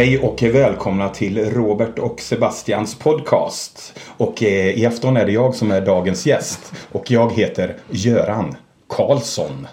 Hej 0.00 0.18
och 0.18 0.42
välkomna 0.42 1.08
till 1.08 1.50
Robert 1.50 1.98
och 1.98 2.20
Sebastians 2.20 2.98
podcast. 2.98 3.98
Och 4.16 4.42
eh, 4.42 4.78
i 4.78 4.86
afton 4.86 5.16
är 5.16 5.26
det 5.26 5.32
jag 5.32 5.54
som 5.54 5.70
är 5.70 5.80
dagens 5.80 6.26
gäst. 6.26 6.72
Och 6.92 7.10
jag 7.10 7.32
heter 7.32 7.76
Göran 7.90 8.54
Karlsson. 8.88 9.66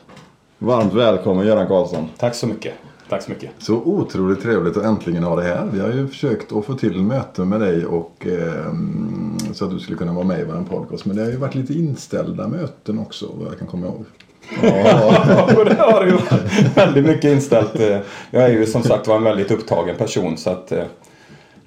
Varmt 0.57 0.93
välkommen 0.93 1.47
Göran 1.47 1.67
Karlsson. 1.67 2.09
Tack 2.17 2.35
så 2.35 2.47
mycket. 2.47 2.73
Tack 3.09 3.23
så 3.23 3.31
mycket. 3.31 3.51
Så 3.57 3.75
otroligt 3.75 4.41
trevligt 4.41 4.77
att 4.77 4.83
äntligen 4.83 5.23
ha 5.23 5.35
dig 5.35 5.47
här. 5.47 5.69
Vi 5.73 5.79
har 5.79 5.91
ju 5.91 6.07
försökt 6.07 6.51
att 6.51 6.65
få 6.65 6.73
till 6.73 7.01
möte 7.01 7.45
med 7.45 7.59
dig 7.59 7.85
och 7.85 8.27
eh, 8.27 8.73
så 9.53 9.65
att 9.65 9.71
du 9.71 9.79
skulle 9.79 9.97
kunna 9.97 10.13
vara 10.13 10.25
med 10.25 10.39
i 10.39 10.43
vår 10.43 10.65
podcast. 10.69 11.05
Men 11.05 11.15
det 11.15 11.23
har 11.23 11.29
ju 11.29 11.37
varit 11.37 11.55
lite 11.55 11.73
inställda 11.73 12.47
möten 12.47 12.99
också 12.99 13.29
vad 13.33 13.47
jag 13.51 13.59
kan 13.59 13.67
komma 13.67 13.85
ihåg. 13.87 14.05
Ja, 14.63 15.47
det 15.65 15.75
har 15.75 16.05
det 16.05 16.11
ju 16.11 16.17
väldigt 16.75 17.05
mycket 17.05 17.31
inställt. 17.31 17.79
Eh, 17.79 17.97
Jag 18.31 18.43
är 18.43 18.49
ju 18.49 18.65
som 18.65 18.83
sagt 18.83 19.07
var 19.07 19.15
en 19.15 19.23
väldigt 19.23 19.51
upptagen 19.51 19.95
person 19.95 20.37
så 20.37 20.49
att 20.49 20.71
eh, 20.71 20.83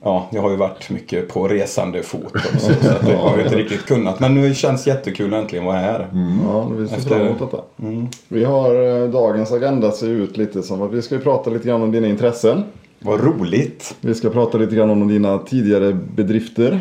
Ja, 0.02 0.26
jag 0.32 0.42
har 0.42 0.50
ju 0.50 0.56
varit 0.56 0.90
mycket 0.90 1.28
på 1.28 1.48
resande 1.48 2.02
fot 2.02 2.32
också, 2.34 2.72
så 2.82 2.90
att 2.90 3.08
jag 3.08 3.16
har 3.18 3.36
ju 3.36 3.42
inte 3.42 3.56
riktigt 3.56 3.86
kunnat. 3.86 4.20
Men 4.20 4.34
nu 4.34 4.54
känns 4.54 4.84
det 4.84 4.90
jättekul 4.90 5.34
att 5.34 5.40
äntligen 5.40 5.64
vara 5.64 5.76
här. 5.76 6.06
Ja, 6.52 6.68
vi 6.76 6.88
ser 6.88 6.96
Efter- 6.96 7.08
fram 7.10 7.20
emot 7.26 7.38
detta. 7.38 7.62
Vi 8.28 8.44
har 8.44 9.02
eh, 9.02 9.08
dagens 9.10 9.52
agenda 9.52 9.90
ser 9.90 10.08
ut 10.08 10.36
lite 10.36 10.62
som 10.62 10.82
att 10.82 10.92
vi 10.92 11.02
ska 11.02 11.14
ju 11.14 11.20
prata 11.20 11.50
lite 11.50 11.68
grann 11.68 11.82
om 11.82 11.92
dina 11.92 12.06
intressen. 12.06 12.64
Vad 12.98 13.20
roligt! 13.24 13.94
Vi 14.00 14.14
ska 14.14 14.30
prata 14.30 14.58
lite 14.58 14.74
grann 14.74 14.90
om 14.90 15.08
dina 15.08 15.38
tidigare 15.38 15.92
bedrifter. 16.16 16.80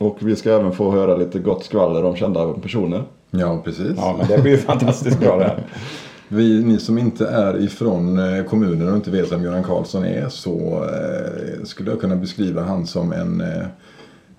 Och 0.00 0.16
vi 0.20 0.36
ska 0.36 0.52
även 0.52 0.72
få 0.72 0.90
höra 0.90 1.16
lite 1.16 1.38
gott 1.38 1.64
skvaller 1.64 2.04
om 2.04 2.16
kända 2.16 2.52
personer. 2.52 3.02
Ja, 3.30 3.62
precis. 3.64 3.92
Ja, 3.96 4.14
men 4.18 4.28
det 4.28 4.42
blir 4.42 4.52
ju 4.52 4.58
fantastiskt 4.58 5.20
bra 5.20 5.38
det 5.38 5.44
här. 5.44 5.62
Vi, 6.28 6.64
ni 6.64 6.78
som 6.78 6.98
inte 6.98 7.28
är 7.28 7.62
ifrån 7.62 8.18
eh, 8.18 8.44
kommunen 8.44 8.88
och 8.88 8.96
inte 8.96 9.10
vet 9.10 9.32
vem 9.32 9.44
Göran 9.44 9.62
Karlsson 9.62 10.04
är 10.04 10.28
så 10.28 10.84
eh, 10.84 11.64
skulle 11.64 11.90
jag 11.90 12.00
kunna 12.00 12.16
beskriva 12.16 12.62
han 12.62 12.86
som 12.86 13.12
en, 13.12 13.40
eh, 13.40 13.66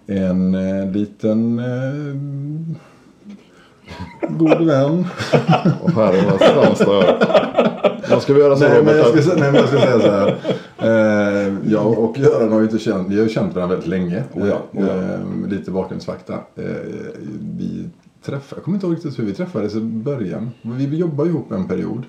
en 0.08 0.56
eh, 0.56 0.92
liten 0.92 1.60
eh, 1.60 2.16
god 4.30 4.68
vän. 4.68 5.06
Och 5.82 5.92
här 5.92 6.14
är 6.14 6.24
våra 6.24 6.38
främsta 6.38 7.51
Vad 8.12 8.24
ska 8.24 8.34
vi 8.34 8.40
göra 8.40 8.56
så 8.56 8.68
nej, 8.68 8.84
men 8.84 8.98
jag 8.98 9.24
ska, 9.24 9.36
nej, 9.36 9.52
men 9.52 9.56
jag 9.56 9.68
ska 9.68 9.78
säga 9.78 10.00
så 10.00 10.12
här. 10.12 10.38
Eh, 10.78 11.54
jag 11.72 12.00
och 12.00 12.18
Göran 12.18 12.52
har 12.52 12.60
ju 12.60 12.66
inte 12.66 12.80
känt, 12.80 13.10
vi 13.10 13.20
har 13.22 13.28
känt 13.28 13.56
varandra 13.56 13.76
väldigt 13.76 13.90
länge. 13.90 14.24
Oh 14.34 14.48
ja, 14.48 14.62
oh 14.72 14.88
ja. 14.88 15.14
Eh, 15.14 15.50
lite 15.50 15.72
bakgrundsfakta. 15.72 16.34
Eh, 16.34 16.66
vi 17.58 17.90
träffade, 18.26 18.60
jag 18.60 18.64
kommer 18.64 18.78
inte 18.78 18.88
ihåg 18.88 18.96
riktigt 18.96 19.20
hur 19.20 19.24
vi 19.24 19.34
träffades 19.34 19.76
i 19.76 19.82
början. 19.82 20.52
Vi, 20.62 20.86
vi 20.86 20.98
jobbade 20.98 21.30
ihop 21.30 21.52
en 21.52 21.68
period. 21.68 22.04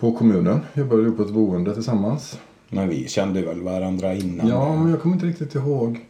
På 0.00 0.12
kommunen. 0.12 0.60
Jobbade 0.74 1.02
ihop 1.02 1.16
på 1.16 1.22
ett 1.22 1.30
boende 1.30 1.74
tillsammans. 1.74 2.38
Men 2.68 2.88
vi 2.88 3.08
kände 3.08 3.42
väl 3.42 3.62
varandra 3.62 4.14
innan. 4.14 4.48
Ja, 4.48 4.76
men 4.76 4.90
jag 4.90 5.00
kommer 5.00 5.14
inte 5.14 5.26
riktigt 5.26 5.54
ihåg. 5.54 6.06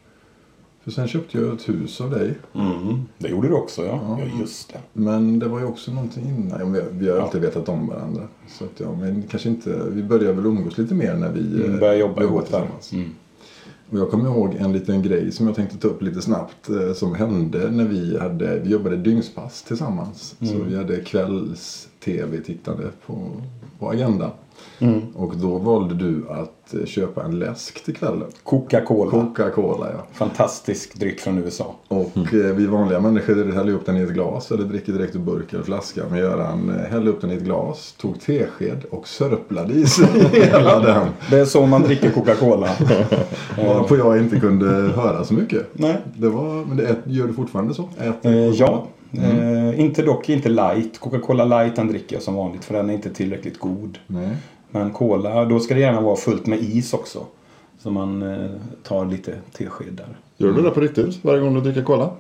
För 0.87 0.93
sen 0.93 1.09
köpte 1.09 1.39
jag 1.39 1.53
ett 1.55 1.69
hus 1.69 2.01
av 2.01 2.11
dig. 2.11 2.35
Mm, 2.55 3.01
det 3.19 3.29
gjorde 3.29 3.49
du 3.49 3.55
också 3.55 3.85
ja. 3.85 4.19
Ja, 4.21 4.41
just 4.41 4.73
det. 4.73 4.79
Men 4.93 5.39
det 5.39 5.49
var 5.49 5.59
ju 5.61 5.65
också 5.67 5.93
någonting 5.93 6.25
innan. 6.25 6.61
Ja, 6.61 6.67
vi, 6.67 6.83
vi 6.99 7.11
har 7.11 7.19
alltid 7.19 7.41
vetat 7.41 7.69
om 7.69 7.87
varandra. 7.87 8.23
Så 8.49 8.65
att, 8.65 8.71
ja, 8.81 8.93
men 9.01 9.23
kanske 9.31 9.49
inte, 9.49 9.83
vi 9.91 10.03
började 10.03 10.33
väl 10.33 10.47
umgås 10.47 10.79
lite 10.79 10.95
mer 10.95 11.15
när 11.15 11.33
vi 11.33 11.41
Mm, 11.41 11.75
eh, 11.75 11.81
började 11.81 11.99
jobba 11.99 12.23
ihop 12.23 12.43
tillsammans. 12.43 12.93
Mm. 12.93 13.11
Och 13.91 13.99
jag 13.99 14.11
kommer 14.11 14.25
ihåg 14.31 14.55
en 14.59 14.73
liten 14.73 15.03
grej 15.03 15.33
som 15.33 15.47
jag 15.47 15.57
tänkte 15.57 15.77
ta 15.79 15.89
upp 15.89 16.03
lite 16.03 16.23
snabbt. 16.23 16.69
eh, 16.69 16.93
Som 16.93 17.15
hände 17.15 17.71
när 17.71 17.85
vi, 17.85 18.19
hade, 18.19 18.59
vi 18.61 18.71
jobbade 18.71 18.97
dygnspass 18.97 19.63
tillsammans. 19.63 20.35
Så 20.39 20.55
Mm. 20.55 20.69
vi 20.69 20.77
hade 20.77 20.97
kvälls-tv-tittande 21.01 22.85
på, 23.07 23.29
på 23.79 23.91
agendan. 23.91 24.31
Mm. 24.79 25.03
Och 25.15 25.37
då 25.37 25.59
valde 25.59 25.95
du 25.95 26.25
att 26.31 26.75
eh, 26.75 26.85
köpa 26.87 27.25
en 27.25 27.39
läsk 27.39 27.85
till 27.85 27.95
kvällen. 27.95 28.29
Coca-Cola. 28.43 29.11
Coca-Cola 29.11 29.87
ja. 29.93 30.07
Fantastisk 30.13 30.95
dryck 30.95 31.21
från 31.21 31.39
USA. 31.39 31.75
Och 31.89 32.17
eh, 32.17 32.55
vi 32.55 32.67
vanliga 32.67 33.01
människor 33.01 33.53
häller 33.53 33.73
upp 33.73 33.87
den 33.87 33.97
i 33.97 34.01
ett 34.01 34.13
glas 34.13 34.51
eller 34.51 34.65
dricker 34.65 34.93
direkt 34.93 35.15
ur 35.17 35.21
burk 35.21 35.53
eller 35.53 35.65
flaska. 35.65 36.03
Men 36.11 36.19
Göran 36.19 36.71
eh, 36.71 36.91
hällde 36.91 37.11
upp 37.11 37.21
den 37.21 37.31
i 37.31 37.35
ett 37.35 37.43
glas, 37.43 37.95
tog 37.99 38.21
tesked 38.21 38.85
och 38.91 39.09
sörplade 39.09 39.75
i 39.75 39.87
sig 39.87 40.07
hela 40.33 40.81
den. 40.81 41.09
Det 41.31 41.39
är 41.39 41.45
så 41.45 41.67
man 41.67 41.83
dricker 41.83 42.11
Coca-Cola. 42.11 42.69
Varpå 43.57 43.97
jag 43.97 44.19
inte 44.19 44.41
kunde 44.41 44.67
höra 44.71 45.25
så 45.25 45.35
mycket. 45.35 45.67
Nej. 45.73 45.97
Det 46.15 46.29
var, 46.29 46.65
men 46.65 46.77
det 46.77 46.87
ät, 46.87 46.99
gör 47.05 47.27
du 47.27 47.33
fortfarande 47.33 47.75
så? 47.75 47.89
Äter 47.99 48.37
Eh, 48.37 48.51
ja. 48.51 48.87
Mm. 49.13 49.69
Eh, 49.69 49.81
inte 49.81 50.03
dock 50.03 50.29
inte 50.29 50.49
light. 50.49 50.99
Coca-Cola 50.99 51.45
light 51.45 51.77
den 51.77 51.89
dricker 51.89 52.17
jag 52.17 52.23
som 52.23 52.35
vanligt 52.35 52.65
för 52.65 52.75
den 52.75 52.91
är 52.91 52.95
inte 52.95 53.11
tillräckligt 53.11 53.59
god. 53.59 53.99
Nej. 54.07 54.37
Men 54.71 54.93
cola, 54.93 55.45
då 55.45 55.61
ska 55.61 55.75
det 55.75 55.81
gärna 55.81 56.01
vara 56.01 56.17
fullt 56.17 56.47
med 56.47 56.59
is 56.59 56.95
också. 56.95 57.27
Så 57.79 57.91
man 57.91 58.23
eh, 58.23 58.51
tar 58.83 59.07
lite 59.07 59.35
tesked 59.53 59.93
där. 59.93 60.07
Gör 60.37 60.53
du 60.53 60.63
det 60.63 60.71
på 60.71 60.81
riktigt 60.81 61.25
varje 61.25 61.41
gång 61.41 61.55
du 61.55 61.61
dricker 61.61 61.83
cola? 61.83 62.11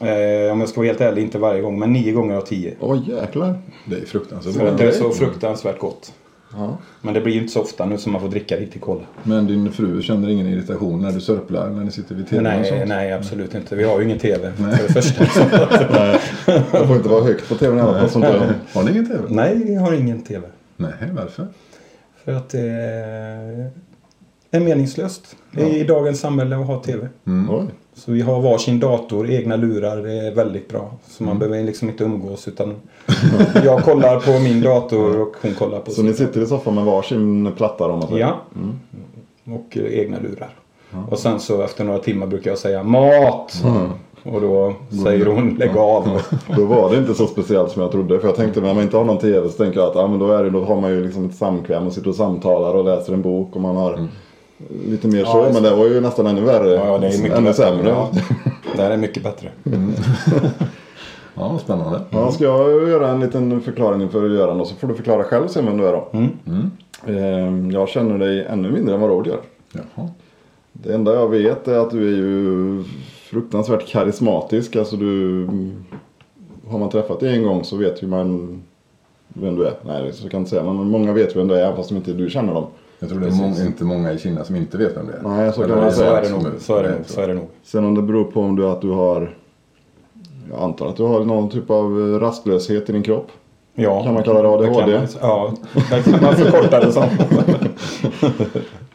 Eh, 0.00 0.52
om 0.52 0.60
jag 0.60 0.68
ska 0.68 0.80
vara 0.80 0.86
helt 0.86 1.00
ärlig, 1.00 1.22
inte 1.22 1.38
varje 1.38 1.62
gång, 1.62 1.78
men 1.78 1.92
nio 1.92 2.12
gånger 2.12 2.36
av 2.36 2.40
tio. 2.40 2.74
Åh 2.80 2.98
jäklar. 3.08 3.58
Det 3.84 3.96
är 3.96 4.04
fruktansvärt 4.04 4.54
Så 4.54 4.76
det 4.76 4.84
är 4.84 4.92
så 4.92 5.10
fruktansvärt 5.10 5.78
gott. 5.78 6.12
Ja. 6.56 6.76
Men 7.02 7.14
det 7.14 7.20
blir 7.20 7.34
ju 7.34 7.40
inte 7.40 7.52
så 7.52 7.60
ofta 7.60 7.86
nu 7.86 7.98
som 7.98 8.12
man 8.12 8.20
får 8.20 8.28
dricka 8.28 8.56
riktig 8.56 8.82
cola. 8.82 9.00
Men 9.22 9.46
din 9.46 9.72
fru 9.72 10.02
känner 10.02 10.28
ingen 10.28 10.46
irritation 10.46 11.02
när 11.02 11.12
du 11.12 11.20
sörplar 11.20 11.70
när 11.70 11.84
ni 11.84 11.90
sitter 11.90 12.14
vid 12.14 12.28
tvn 12.28 12.46
och 12.46 12.52
Nej, 12.52 12.68
sånt? 12.68 12.88
nej, 12.88 13.12
absolut 13.12 13.54
inte. 13.54 13.76
Vi 13.76 13.84
har 13.84 13.98
ju 13.98 14.04
ingen 14.04 14.18
TV 14.18 14.52
för 14.52 14.64
det 14.64 15.02
första. 15.02 15.24
Det 16.78 16.86
får 16.86 16.96
inte 16.96 17.08
vara 17.08 17.24
högt 17.24 17.48
på 17.48 17.54
tvn 17.54 17.78
i 17.78 17.80
alla 17.80 18.08
fall. 18.08 18.22
Har 18.72 18.82
ni 18.82 18.90
ingen 18.90 19.06
tv? 19.06 19.20
Nej, 19.28 19.62
vi 19.64 19.74
har 19.74 19.92
ingen 19.92 20.22
TV. 20.22 20.46
Nej, 20.76 20.92
varför? 21.12 21.46
För 22.26 22.32
att 22.32 22.48
det 22.48 22.60
är 24.50 24.60
meningslöst 24.60 25.36
i 25.56 25.84
dagens 25.84 26.20
samhälle 26.20 26.56
att 26.56 26.66
ha 26.66 26.82
TV. 26.82 27.08
Oj. 27.50 27.64
Så 27.94 28.12
vi 28.12 28.20
har 28.20 28.40
varsin 28.40 28.80
dator, 28.80 29.30
egna 29.30 29.56
lurar. 29.56 29.96
Det 29.96 30.12
är 30.12 30.34
väldigt 30.34 30.68
bra. 30.68 30.90
Så 31.06 31.24
man 31.24 31.38
behöver 31.38 31.62
liksom 31.64 31.88
inte 31.88 32.04
umgås 32.04 32.48
utan 32.48 32.74
jag 33.64 33.82
kollar 33.84 34.20
på 34.20 34.38
min 34.44 34.60
dator 34.60 35.20
och 35.20 35.34
hon 35.42 35.54
kollar 35.54 35.80
på 35.80 35.90
Så 35.90 35.96
sin. 35.96 36.06
ni 36.06 36.12
sitter 36.12 36.40
i 36.42 36.46
soffan 36.46 36.74
med 36.74 36.84
varsin 36.84 37.52
platta 37.56 37.86
då? 37.88 37.92
om 37.92 37.98
man 37.98 38.08
säger? 38.08 38.20
Ja. 38.20 38.40
Och 39.54 39.76
eh, 39.76 39.98
egna 40.00 40.18
lurar. 40.18 40.50
Och 41.10 41.18
sen 41.18 41.40
så 41.40 41.62
efter 41.62 41.84
några 41.84 41.98
timmar 41.98 42.26
brukar 42.26 42.50
jag 42.50 42.58
säga 42.58 42.82
mat. 42.82 43.62
Och 44.32 44.40
då 44.40 44.74
säger 45.04 45.26
hon 45.26 45.54
lägg 45.54 45.76
av. 45.76 46.20
Då 46.56 46.64
var 46.64 46.90
det 46.90 46.96
inte 46.96 47.14
så 47.14 47.26
speciellt 47.26 47.70
som 47.70 47.82
jag 47.82 47.92
trodde. 47.92 48.18
För 48.20 48.28
jag 48.28 48.36
tänkte 48.36 48.60
när 48.60 48.74
man 48.74 48.82
inte 48.82 48.96
har 48.96 49.04
någon 49.04 49.18
tv 49.18 49.48
så 49.48 49.56
tänker 49.64 49.80
jag 49.80 49.88
att 49.88 49.94
ja, 49.94 50.06
men 50.08 50.18
då, 50.18 50.32
är 50.32 50.44
det, 50.44 50.50
då 50.50 50.64
har 50.64 50.80
man 50.80 50.90
ju 50.90 51.04
liksom 51.04 51.24
ett 51.26 51.34
samkväm 51.34 51.86
och 51.86 51.92
sitter 51.92 52.08
och 52.08 52.14
samtalar 52.16 52.74
och 52.74 52.84
läser 52.84 53.12
en 53.12 53.22
bok 53.22 53.56
och 53.56 53.60
man 53.60 53.76
har 53.76 54.08
lite 54.86 55.08
mer 55.08 55.24
så. 55.24 55.38
just 55.40 55.54
Men 55.54 55.62
det 55.62 55.76
var 55.76 55.86
ju 55.86 56.00
nästan 56.00 56.26
ännu 56.26 56.40
värre. 56.40 56.70
Ja, 56.74 56.98
det 56.98 57.06
är 57.06 57.22
mycket 57.22 57.32
ännu 57.36 57.46
bättre. 57.48 57.64
sämre. 57.64 57.88
Ja, 57.88 58.08
det 58.76 58.82
här 58.82 58.90
är 58.90 58.96
mycket 58.96 59.22
bättre. 59.22 59.48
Ja, 61.38 61.48
vad 61.48 61.60
spännande. 61.60 62.00
Ja, 62.10 62.32
ska 62.32 62.44
jag 62.44 62.88
göra 62.88 63.08
en 63.08 63.20
liten 63.20 63.60
förklaring 63.60 64.08
för 64.08 64.28
Göran 64.28 64.60
och 64.60 64.66
så 64.66 64.74
får 64.74 64.88
du 64.88 64.94
förklara 64.94 65.24
själv 65.24 65.48
sen 65.48 65.66
vem 65.66 65.76
du 65.76 65.86
är 65.88 65.92
då. 65.92 66.08
Eh, 67.06 67.72
Jag 67.72 67.88
känner 67.88 68.18
dig 68.18 68.46
ännu 68.50 68.70
mindre 68.70 68.94
än 68.94 69.00
vad 69.00 69.10
Robert 69.10 69.26
gör. 69.26 69.38
Jaha. 69.72 70.08
Det 70.72 70.94
enda 70.94 71.14
jag 71.14 71.28
vet 71.28 71.68
är 71.68 71.78
att 71.78 71.90
du 71.90 72.08
är 72.12 72.16
ju 72.16 72.84
fruktansvärt 73.40 73.86
karismatisk. 73.86 74.76
Alltså 74.76 74.96
du... 74.96 75.46
Har 76.68 76.78
man 76.78 76.90
träffat 76.90 77.20
dig 77.20 77.36
en 77.36 77.42
gång 77.42 77.64
så 77.64 77.76
vet 77.76 78.02
ju 78.02 78.06
man 78.06 78.62
vem 79.28 79.56
du 79.56 79.66
är. 79.66 79.74
Nej, 79.86 80.12
så 80.12 80.20
kan 80.22 80.30
jag 80.32 80.40
inte 80.40 80.50
säga. 80.50 80.62
Men 80.64 80.74
många 80.90 81.12
vet 81.12 81.36
vem 81.36 81.48
du 81.48 81.54
är 81.54 81.72
fast 81.76 81.90
inte 81.90 82.12
du 82.12 82.30
känner 82.30 82.54
dem. 82.54 82.66
Jag 82.98 83.08
tror 83.08 83.20
det 83.20 83.26
är 83.26 83.30
många, 83.30 83.64
inte 83.66 83.84
många 83.84 84.12
i 84.12 84.18
Kina 84.18 84.44
som 84.44 84.56
inte 84.56 84.78
vet 84.78 84.96
vem 84.96 85.06
det 85.06 85.12
är. 85.12 85.22
Nej, 85.22 85.52
så 85.52 85.60
kan 85.62 85.70
man 85.70 85.90
Så 85.92 85.96
säga. 85.98 86.18
är 86.18 86.22
det 86.22 86.30
nog. 86.30 86.42
Så 86.58 86.76
är 86.76 86.82
det 86.82 86.90
nog. 86.90 86.98
Så 87.06 87.20
är 87.20 87.28
det 87.28 87.34
nog. 87.34 87.46
Sen 87.62 87.84
om 87.84 87.94
det 87.94 88.02
beror 88.02 88.24
på 88.24 88.40
om 88.40 88.56
du, 88.56 88.66
att 88.66 88.80
du 88.80 88.90
har... 88.90 89.34
Jag 90.50 90.60
antar 90.62 90.86
att 90.88 90.96
du 90.96 91.02
har 91.02 91.24
någon 91.24 91.48
typ 91.50 91.70
av 91.70 92.18
rastlöshet 92.20 92.88
i 92.90 92.92
din 92.92 93.02
kropp. 93.02 93.26
Ja, 93.74 94.02
Kan 94.04 94.14
man 94.14 94.22
kalla 94.22 94.42
det 94.42 94.48
ADHD? 94.48 94.80
kan 94.80 94.90
man- 94.92 95.06
Ja, 95.20 95.52
det 95.90 96.02
kan 96.10 96.22
man 96.22 96.34
förkorta 96.36 96.80
det 96.80 96.92
som. 96.92 97.04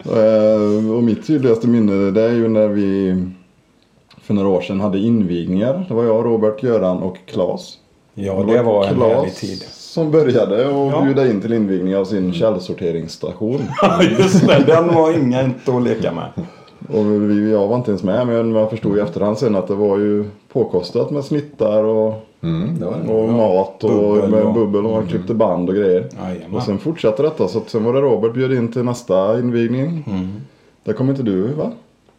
Eh, 0.06 0.92
Och 0.96 1.04
mitt 1.04 1.28
tydligaste 1.28 1.68
minne 1.68 2.12
det 2.12 2.22
är 2.22 2.32
ju 2.32 2.48
när 2.48 2.68
vi 2.68 3.16
för 4.22 4.34
några 4.34 4.48
år 4.50 4.62
sedan 4.62 4.80
hade 4.80 5.00
invigningar. 5.00 5.86
Det 5.88 5.94
var 5.94 6.04
jag, 6.04 6.26
Robert, 6.26 6.64
Göran 6.64 6.98
och 7.04 7.18
Claes. 7.26 7.78
Ja, 8.14 8.44
det 8.48 8.62
var 8.64 8.86
en 8.86 8.96
Claes 8.96 9.14
härlig 9.16 9.36
tid. 9.36 9.62
som 9.68 10.12
började 10.12 10.68
och 10.68 10.92
Ja. 10.92 11.02
bjuda 11.06 11.30
in 11.32 11.42
till 11.42 11.54
invigning 11.54 11.96
av 11.98 12.06
sin 12.06 12.34
källsorteringsstation. 12.34 13.62
Ja, 13.82 14.04
just 14.04 14.48
det. 14.48 14.64
Den 14.68 14.96
var 14.96 15.12
ingen 15.18 15.46
inte 15.46 15.76
att 15.76 15.84
leka 15.84 16.12
med. 16.12 16.46
Och 16.94 17.06
vi, 17.06 17.52
jag 17.52 17.68
var 17.68 17.76
inte 17.76 17.92
ens 17.92 18.04
med 18.04 18.28
men 18.28 18.56
jag 18.56 18.70
förstod 18.70 18.98
i 18.98 19.02
efterhand 19.02 19.38
sen 19.38 19.56
att 19.56 19.68
det 19.68 19.76
var 19.76 19.98
ju 19.98 20.26
påkostat 20.54 21.12
med 21.12 21.24
snittar 21.26 21.84
och, 21.84 22.14
Mm, 22.44 22.80
det 22.80 22.86
var 22.86 22.96
det. 23.08 23.14
och 23.14 23.30
mat 23.30 23.84
och 23.84 23.90
bubbel 23.90 24.30
med 24.30 24.44
och- 24.44 24.54
bubbel 24.54 24.86
och 24.86 24.92
man 24.92 25.08
klippte 25.08 25.34
band 25.34 25.70
och 25.70 25.76
grejer. 25.76 26.10
Jajamän. 26.24 26.58
Och 26.58 26.64
sen 26.64 26.78
fortsatte 26.78 27.24
detta 27.24 27.48
så 27.48 27.58
att 27.58 27.70
sen 27.70 27.84
var 27.84 27.94
det 27.94 28.02
Robert 28.02 28.34
bjöd 28.34 28.54
in 28.54 28.72
till 28.72 28.84
nästa 28.84 29.40
invigning. 29.40 30.04
Mm. 30.10 30.28
Där 30.84 30.94
kom 30.94 31.10
inte 31.10 31.24
du 31.24 31.48
va? 31.48 31.72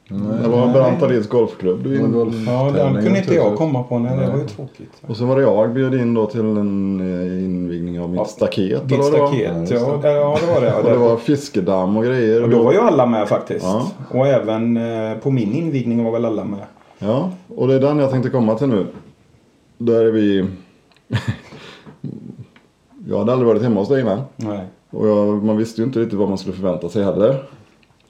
Det 0.09 0.49
var 0.49 0.73
Bernt 0.73 1.03
Ahlins 1.03 1.29
golfklubb 1.29 1.85
du 1.85 1.97
in. 2.01 2.13
Golf. 2.13 2.35
Ja, 2.47 2.71
den 2.75 2.93
kunde 2.95 2.99
inte 2.99 3.15
jag 3.15 3.19
naturligtvis. 3.19 3.59
komma 3.59 3.83
på. 3.83 3.99
Nej, 3.99 4.17
det 4.17 4.27
var 4.33 4.39
ju 4.39 4.47
tråkigt. 4.47 4.93
Och 5.07 5.17
så 5.17 5.25
var 5.25 5.37
det 5.37 5.43
jag 5.43 5.73
bjöd 5.73 5.95
in 5.95 6.15
då 6.15 6.27
till 6.27 6.41
en 6.41 7.01
eh, 7.01 7.45
invigning 7.45 8.01
av 8.01 8.11
mitt 8.11 8.19
Ja, 8.19 8.25
staket. 8.25 8.89
Ditt 8.89 9.05
staket, 9.05 9.71
Ja, 9.71 10.01
ja, 10.03 10.11
ja 10.11 10.39
det 10.41 10.47
var 10.55 10.61
det. 10.61 10.75
Och 10.83 10.91
det 10.91 10.97
var 10.97 11.17
fiskedamm 11.17 11.97
och 11.97 12.05
grejer. 12.05 12.43
Och 12.43 12.49
då 12.49 12.63
var 12.63 12.73
ju 12.73 12.79
alla 12.79 13.07
med 13.07 13.29
faktiskt. 13.29 13.65
Ja. 13.65 13.91
Och 14.11 14.27
även 14.27 14.77
eh, 14.77 15.19
på 15.19 15.31
min 15.31 15.53
invigning 15.53 16.05
var 16.05 16.13
väl 16.13 16.25
alla 16.25 16.45
med. 16.45 16.61
Ja, 16.99 17.31
och 17.57 17.69
det 17.69 17.75
är 17.75 17.81
den 17.81 17.99
jag 17.99 18.11
tänkte 18.11 18.31
komma 18.31 18.55
till 18.55 18.69
nu. 18.69 18.87
Där 19.79 20.05
är 20.05 20.11
vi... 20.11 20.47
jag 23.09 23.19
hade 23.19 23.33
aldrig 23.33 23.49
varit 23.49 23.63
hemma 23.63 23.81
hos 23.81 23.89
dig 23.89 24.01
innan. 24.01 24.21
Nej. 24.37 24.61
Och 24.91 25.09
jag, 25.09 25.45
man 25.45 25.57
visste 25.57 25.81
ju 25.81 25.87
inte 25.87 26.01
riktigt 26.01 26.19
vad 26.19 26.29
man 26.29 26.39
skulle 26.39 26.57
förvänta 26.57 26.89
sig 26.89 27.05
heller. 27.05 27.43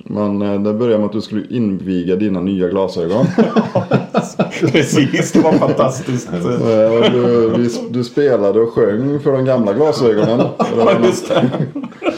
Men 0.05 0.43
eh, 0.43 0.61
det 0.61 0.73
började 0.73 0.99
med 0.99 1.07
att 1.07 1.13
du 1.13 1.21
skulle 1.21 1.47
inviga 1.51 2.17
dina 2.17 2.41
nya 2.41 2.69
glasögon. 2.69 3.27
Precis, 4.61 5.33
det 5.33 5.41
var 5.41 5.53
fantastiskt. 5.53 6.29
Eh, 6.73 7.13
du, 7.13 7.53
vi, 7.57 7.69
du 7.91 8.05
spelade 8.05 8.61
och 8.61 8.73
sjöng 8.73 9.21
för 9.21 9.33
de 9.33 9.45
gamla 9.45 9.73
glasögonen. 9.73 10.39
Det 10.39 10.47
Ja, 10.77 10.93
just 11.05 11.29
det. 11.29 11.51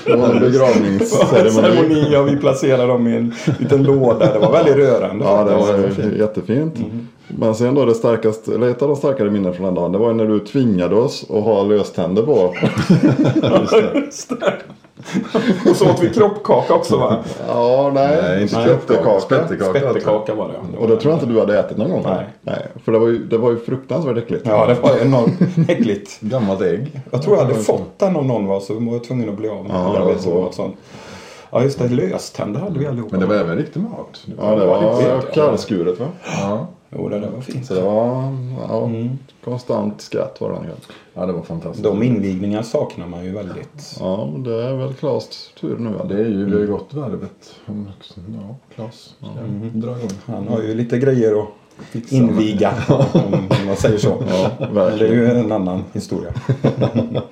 det 0.04 0.16
var 0.16 0.28
en 0.28 0.40
begravningsceremoni. 0.40 1.52
Ceremoni, 1.52 2.08
ja, 2.12 2.22
vi 2.22 2.36
placerade 2.36 2.86
dem 2.86 3.06
i 3.06 3.16
en 3.16 3.34
liten 3.58 3.82
låda. 3.82 4.32
Det 4.32 4.38
var 4.38 4.52
väldigt 4.52 4.76
rörande. 4.76 5.24
Ja, 5.24 5.44
det 5.44 5.54
var 5.54 6.18
jättefint. 6.18 6.76
Mm. 6.78 7.08
Men 7.28 7.54
sen 7.54 7.74
då 7.74 7.84
det 7.84 7.94
starkaste, 7.94 8.54
eller 8.54 8.68
ett 8.68 8.82
av 8.82 8.88
de 8.88 8.96
starkare 8.96 9.30
minnen 9.30 9.54
från 9.54 9.66
den 9.66 9.74
dagen. 9.74 9.92
Det 9.92 9.98
var 9.98 10.12
när 10.12 10.26
du 10.26 10.40
tvingade 10.40 10.94
oss 10.94 11.24
att 11.30 11.44
ha 11.44 11.62
löständer 11.62 12.22
på. 12.22 12.54
Just 13.94 14.28
det. 14.28 14.54
Och 15.70 15.76
så 15.76 15.90
åt 15.90 16.02
vi 16.02 16.10
kroppkaka 16.14 16.74
också 16.74 16.96
va? 16.98 17.16
Ja, 17.48 17.90
nej. 17.94 18.18
Nej, 18.22 18.42
inte 18.42 18.54
spettekaka. 18.54 19.20
Spettekaka. 19.20 19.78
Spettekaka 19.78 20.34
var 20.34 20.48
det. 20.48 20.78
Och 20.78 20.88
det 20.88 20.96
tror 20.96 21.12
jag 21.12 21.22
inte 21.22 21.32
du 21.34 21.40
hade 21.40 21.58
ätit 21.58 21.76
någon 21.76 21.90
gång. 21.90 22.02
Nej. 22.06 22.26
nej. 22.42 22.66
För 22.84 22.92
det 22.92 22.98
var 22.98 23.06
ju, 23.06 23.24
det 23.24 23.38
var 23.38 23.50
ju 23.50 23.58
fruktansvärt 23.58 24.16
äckligt. 24.16 24.46
Ja, 24.46 24.66
det 24.66 24.74
var 24.74 24.96
enormt 24.98 25.40
äckligt. 25.68 26.20
Gammalt 26.20 26.60
ägg. 26.62 27.00
Jag 27.10 27.22
tror 27.22 27.36
jag 27.36 27.44
hade 27.44 27.54
fått 27.58 27.98
den 27.98 28.16
av 28.16 28.24
någon 28.26 28.46
var 28.46 28.60
så 28.60 28.74
var 28.74 28.92
jag 28.92 29.04
tvungen 29.04 29.28
att 29.28 29.36
bli 29.36 29.48
av 29.48 29.62
med 29.64 29.72
Ja, 29.74 29.92
det 29.92 30.04
var 30.04 30.12
vet 30.12 30.54
så. 30.54 30.70
Ja 31.50 31.62
just 31.62 31.78
det, 31.78 31.88
löständer 31.88 32.60
hade 32.60 32.78
vi 32.78 32.86
allihopa. 32.86 33.08
Men 33.10 33.20
det 33.20 33.26
var 33.26 33.34
även 33.34 33.56
riktig 33.56 33.80
mat. 33.80 34.20
Ja, 34.40 34.50
det 34.50 34.60
det 34.60 34.66
var 34.66 34.96
vet 34.96 35.08
jag. 35.08 35.32
kallskuret 35.34 36.00
va? 36.00 36.06
Ja. 36.40 36.66
Jo, 36.96 37.08
det 37.08 37.18
där 37.18 37.30
var 37.30 37.40
fint. 37.40 37.66
Så 37.66 37.74
det 37.74 37.80
var 37.80 38.36
ja, 38.68 38.84
Mm. 38.84 39.18
konstant 39.44 40.00
skratt 40.00 40.40
var 40.40 40.50
det 40.50 40.58
ja, 41.14 41.26
det 41.26 41.32
var 41.32 41.42
fantastiskt. 41.42 41.84
De 41.84 42.02
invigningar 42.02 42.62
saknar 42.62 43.06
man 43.06 43.24
ju 43.24 43.30
väldigt. 43.32 43.96
Ja, 44.00 44.28
men 44.32 44.42
det 44.42 44.62
är 44.64 44.72
väl 44.76 44.94
Klas 44.94 45.50
tur 45.60 45.76
nu. 45.78 45.92
Ja, 45.98 46.04
det 46.04 46.14
är 46.14 46.24
ju, 46.28 46.44
vi 46.44 46.52
har 46.52 46.60
ju 46.60 46.66
gått 46.66 46.94
varvet. 46.94 47.54
Ja, 47.66 48.54
Klas 48.74 49.14
ska 49.18 49.26
dra 49.72 49.96
igång. 49.98 50.10
Han 50.26 50.48
har 50.48 50.62
ju 50.62 50.74
lite 50.74 50.98
grejer 50.98 51.42
att 51.42 52.12
inviga, 52.12 52.72
om 53.12 53.66
man 53.66 53.76
säger 53.76 53.98
så. 53.98 54.22
Ja, 54.28 54.50
Men 54.72 54.98
det 54.98 55.08
är 55.08 55.12
ju 55.12 55.26
en 55.26 55.52
annan 55.52 55.84
historia. 55.92 56.32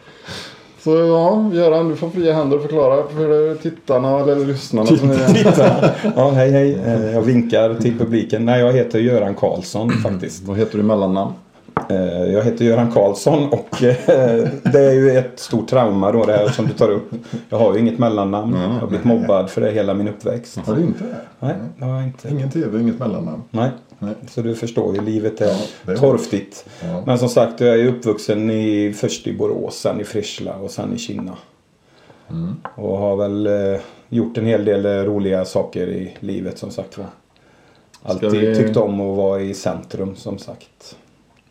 Så 0.85 0.97
ja, 0.97 1.51
Göran 1.53 1.89
du 1.89 1.97
får 1.97 2.11
fria 2.11 2.35
händer 2.35 2.57
att 2.57 2.63
förklara 2.63 3.03
för 3.09 3.55
tittarna 3.63 4.21
eller 4.21 4.37
lyssnarna. 4.47 4.87
Som 4.87 5.11
är... 5.11 5.15
Titta! 5.35 5.91
Ja, 6.17 6.31
hej 6.31 6.51
hej. 6.51 6.75
Eh, 6.87 7.13
Jag 7.13 7.23
vinkar 7.23 7.75
till 7.75 7.99
publiken. 7.99 8.45
Nej, 8.45 8.61
jag 8.61 8.73
heter 8.73 8.99
Göran 8.99 9.35
Karlsson 9.35 9.91
faktiskt. 9.91 10.43
Vad 10.43 10.57
heter 10.59 10.73
du 10.79 10.81
i 10.81 10.87
mellannamn? 10.87 11.33
Eh, 11.91 11.97
Jag 12.33 12.43
heter 12.45 12.65
Göran 12.65 12.93
Karlsson 12.93 13.49
och 13.49 13.83
eh, 13.83 13.95
det 14.73 14.79
är 14.81 14.93
ju 14.93 15.11
ett 15.19 15.41
stort 15.41 15.69
trauma 15.69 16.13
då 16.13 16.25
det 16.25 16.33
här 16.33 16.49
som 16.49 16.67
du 16.67 16.73
tar 16.73 16.91
upp. 16.91 17.11
Jag 17.49 17.59
har 17.59 17.75
ju 17.75 17.81
inget 17.81 17.99
mellannamn. 17.99 18.57
Jag 18.63 18.69
har 18.81 18.87
blivit 18.87 19.05
mobbad 19.07 19.51
för 19.51 19.61
det 19.61 19.71
hela 19.71 19.95
min 19.95 20.09
uppväxt. 20.09 20.59
Har 20.67 20.75
du 20.75 20.83
inte 20.83 21.05
det? 21.05 21.17
Nej, 21.47 21.55
det 21.79 21.85
har 21.85 21.95
jag 21.95 22.05
inte. 22.05 22.29
Ingen 22.29 22.51
tv, 22.51 22.81
inget 22.81 22.99
mellannamn. 22.99 23.43
Nej. 23.51 23.71
Nej. 24.03 24.15
Så 24.29 24.43
du 24.43 24.55
förstår 24.55 24.95
ju, 24.95 25.01
livet 25.01 25.41
är 25.41 25.57
det 25.87 25.93
är- 25.93 25.97
torftigt. 25.97 26.67
Ja. 26.83 27.03
Men 27.07 27.19
som 27.19 27.29
sagt, 27.29 27.61
jag 27.61 27.81
är 27.81 27.87
uppvuxen 27.87 28.51
i, 28.51 28.93
först 28.97 29.27
i 29.27 29.33
Borås, 29.33 29.77
sen 29.77 30.01
i 30.01 30.05
Fritsla 30.05 30.55
och 30.55 30.71
sen 30.71 30.93
i 30.95 30.99
Kina. 30.99 31.37
Mm. 32.31 32.55
Och 32.77 32.99
har 32.99 33.17
väl 33.17 33.47
eh, 33.47 33.81
gjort 34.09 34.39
en 34.39 34.47
hel 34.47 34.65
del 34.65 34.87
eh, 34.87 34.91
roliga 34.91 35.45
saker 35.45 35.89
i 35.89 36.17
livet 36.21 36.59
som 36.59 36.71
sagt 36.71 36.99
var. 36.99 37.07
Alltid 38.03 38.31
vi- 38.31 38.57
tyckt 38.57 38.77
om 38.77 39.01
att 39.01 39.17
vara 39.17 39.41
i 39.41 39.55
centrum 39.55 40.17
som 40.17 40.39
sagt. 40.39 40.97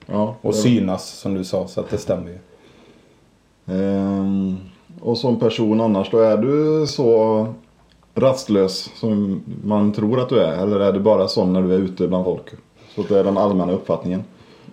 Ja. 0.05 0.35
Och 0.41 0.55
synas 0.55 1.07
som 1.09 1.33
du 1.33 1.43
sa, 1.43 1.67
så 1.67 1.79
att 1.79 1.89
det 1.89 1.97
stämmer 1.97 2.29
ju. 2.29 2.37
Ehm, 3.75 4.57
och 5.01 5.17
som 5.17 5.39
person 5.39 5.81
annars 5.81 6.11
då, 6.11 6.19
är 6.19 6.37
du 6.37 6.87
så 6.87 7.47
rastlös 8.15 8.89
som 8.95 9.43
man 9.63 9.93
tror 9.93 10.19
att 10.19 10.29
du 10.29 10.39
är? 10.39 10.63
Eller 10.63 10.79
är 10.79 10.93
du 10.93 10.99
bara 10.99 11.27
sån 11.27 11.53
när 11.53 11.61
du 11.61 11.73
är 11.73 11.77
ute 11.79 12.07
bland 12.07 12.25
folk? 12.25 12.49
Så 12.95 13.01
att 13.01 13.09
det 13.09 13.19
är 13.19 13.23
den 13.23 13.37
allmänna 13.37 13.73
uppfattningen? 13.73 14.23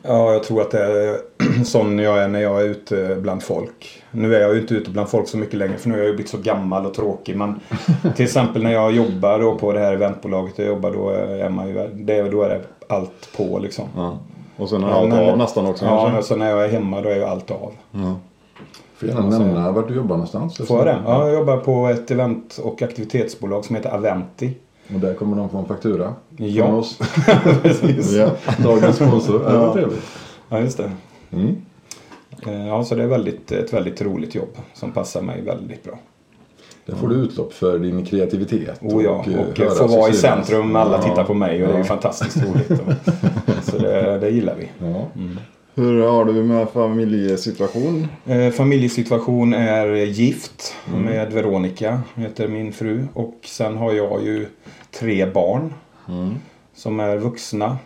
Ja, 0.03 0.33
jag 0.33 0.43
tror 0.43 0.61
att 0.61 0.71
det 0.71 0.79
är 0.79 1.19
sån 1.65 1.99
jag 1.99 2.19
är 2.19 2.29
när 2.29 2.41
jag 2.41 2.61
är 2.61 2.65
ute 2.65 3.17
bland 3.21 3.43
folk. 3.43 4.03
Nu 4.11 4.35
är 4.35 4.41
jag 4.41 4.55
ju 4.55 4.61
inte 4.61 4.75
ute 4.75 4.91
bland 4.91 5.09
folk 5.09 5.29
så 5.29 5.39
mycket 5.39 5.55
längre 5.55 5.77
för 5.77 5.89
nu 5.89 5.95
har 5.95 5.99
jag 5.99 6.09
ju 6.09 6.15
blivit 6.15 6.31
så 6.31 6.39
gammal 6.39 6.87
och 6.87 6.95
tråkig. 6.95 7.37
Men 7.37 7.61
till 8.17 8.25
exempel 8.25 8.63
när 8.63 8.73
jag 8.73 8.93
jobbar 8.93 9.39
då 9.39 9.55
på 9.55 9.73
det 9.73 9.81
här 9.81 9.93
eventbolaget 9.93 10.59
jag 10.59 10.67
jobbar 10.67 10.91
då 10.91 11.11
är 11.11 11.49
man 11.49 11.69
ju, 11.69 11.89
det, 11.95 12.23
då 12.23 12.43
är 12.43 12.49
det 12.49 12.61
allt 12.89 13.29
på 13.37 13.59
liksom. 13.59 13.85
Ja. 13.97 14.19
Och 14.57 14.69
sen 14.69 14.85
är 14.85 14.89
allt 14.89 15.13
av 15.13 15.39
nästan 15.39 15.67
också 15.67 15.85
Ja, 15.85 16.01
kanske? 16.01 16.19
och 16.19 16.25
så 16.25 16.37
när 16.37 16.51
jag 16.51 16.65
är 16.65 16.69
hemma 16.69 17.01
då 17.01 17.09
är 17.09 17.17
ju 17.17 17.25
allt 17.25 17.51
av. 17.51 17.73
Ja. 17.91 18.17
Får 18.99 19.09
gärna 19.09 19.29
nämna 19.39 19.73
vart 19.73 19.89
du 19.89 19.95
jobbar 19.95 20.17
någonstans. 20.17 20.57
Får 20.57 20.77
jag 20.79 20.87
det? 20.87 21.03
Ja, 21.05 21.27
jag 21.29 21.35
jobbar 21.39 21.57
på 21.57 21.87
ett 21.89 22.11
event 22.11 22.61
och 22.65 22.83
aktivitetsbolag 22.83 23.65
som 23.65 23.77
heter 23.77 23.91
Aventi. 23.91 24.55
Och 24.95 25.01
där 25.01 25.15
kommer 25.15 25.37
de 25.37 25.49
få 25.49 25.59
en 25.59 25.65
faktura. 25.67 26.15
Ja. 26.37 26.67
Från 26.67 26.75
oss. 26.75 26.99
Precis. 27.63 28.13
Ja. 28.13 28.31
Dagens 28.59 28.97
sponsor. 28.97 29.43
Ja. 29.45 29.51
Det 29.53 29.59
var 29.59 29.73
trevligt. 29.73 30.03
Ja, 30.49 30.61
just 30.61 30.77
det. 30.79 30.91
Mm. 31.33 31.57
Eh, 32.47 32.67
Ja, 32.69 32.85
så 32.85 32.95
det 32.95 33.03
är 33.03 33.07
väldigt, 33.07 33.53
ett 33.53 33.73
väldigt 33.73 34.03
roligt 34.03 34.35
jobb 34.35 34.57
som 34.75 34.93
passar 34.93 35.23
mig 35.23 35.43
väldigt 35.43 35.85
bra. 35.85 35.99
Där 36.87 36.95
får 36.97 37.09
du 37.09 37.15
utlopp 37.15 37.53
för 37.53 37.79
din 37.79 38.05
kreativitet. 38.05 38.79
Oh 38.83 39.05
ja, 39.05 39.25
eh, 39.59 39.67
och 39.71 39.77
få 39.77 39.87
vara 39.87 40.11
i 40.11 40.13
centrum. 40.13 40.77
Alla 40.77 40.97
Ja. 40.97 41.03
tittar 41.03 41.25
på 41.25 41.35
mig 41.35 41.63
och 41.63 41.69
det 41.69 41.75
är 41.75 41.79
ju 41.79 41.85
fantastiskt 41.85 42.37
roligt. 42.37 42.71
Och, 42.71 42.93
så 43.63 43.79
det, 43.79 44.19
det 44.19 44.31
gillar 44.31 44.55
vi. 44.59 44.69
Ja. 44.93 45.07
Hur 45.79 46.03
har 46.03 46.25
du 46.25 46.33
med 46.33 46.69
familjesituation? 46.69 48.07
Eh, 48.27 48.51
familjesituation 48.51 49.55
är 49.55 49.87
gift 49.97 50.75
med 50.95 51.33
Veronica, 51.33 52.01
heter 52.15 52.49
min 52.49 52.73
fru. 52.73 53.07
Och 53.15 53.41
sen 53.45 53.77
har 53.77 53.93
jag 53.93 54.23
ju 54.25 54.47
tre 54.91 55.27
barn 55.27 55.75
som 56.75 57.01
är 57.01 57.17
vuxna. 57.17 57.79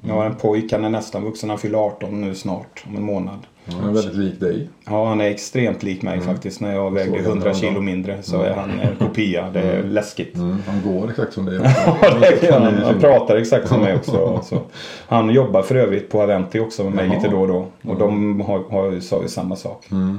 Jag 0.00 0.14
har 0.14 0.24
en 0.24 0.34
pojk, 0.34 0.72
han 0.72 0.84
är 0.84 0.88
nästan 0.88 1.24
vuxen. 1.24 1.50
Han 1.50 1.58
fyller 1.58 1.78
18 1.78 2.20
nu 2.20 2.34
snart, 2.34 2.84
om 2.86 2.96
en 2.96 3.02
månad. 3.02 3.38
Han 3.66 3.88
är 3.88 3.92
väldigt 3.92 4.14
lik 4.14 4.40
dig. 4.40 4.68
Ja, 4.86 5.08
han 5.08 5.20
är 5.20 5.30
extremt 5.30 5.82
lik 5.82 6.02
mig 6.02 6.20
faktiskt. 6.20 6.60
När 6.60 6.74
jag 6.74 6.90
vägde 6.90 7.16
jag 7.16 7.26
100 7.26 7.54
kilo 7.54 7.80
mindre 7.80 8.22
så 8.22 8.42
är 8.42 8.54
han 8.54 8.70
en 8.70 8.96
kopia. 8.96 9.50
Det 9.50 9.60
är 9.60 9.82
läskigt. 9.82 10.36
Mm. 10.36 10.56
Han 10.66 10.92
går 10.92 11.10
exakt 11.10 11.32
som 11.32 11.44
dig. 11.44 11.54
Ja, 12.02 12.18
det 12.20 12.42
gör 12.42 12.60
han. 12.60 12.74
Han 12.74 13.00
pratar 13.00 13.36
exakt 13.36 13.68
som 13.68 13.80
mig 13.80 13.94
också. 13.94 14.40
Så. 14.44 14.60
Han 15.06 15.30
jobbar 15.30 15.62
för 15.62 15.74
övrigt 15.74 16.10
på 16.10 16.22
Aventi 16.22 16.60
också 16.60 16.84
med 16.84 16.92
mig 16.92 17.06
Jaha. 17.06 17.14
lite 17.14 17.28
då 17.28 17.40
och 17.40 17.48
då. 17.48 17.66
Och 17.82 17.98
de 17.98 18.40
har, 18.40 18.58
har, 18.70 19.00
sa 19.00 19.22
ju 19.22 19.28
samma 19.28 19.56
sak. 19.56 19.86
Mm. 19.90 20.18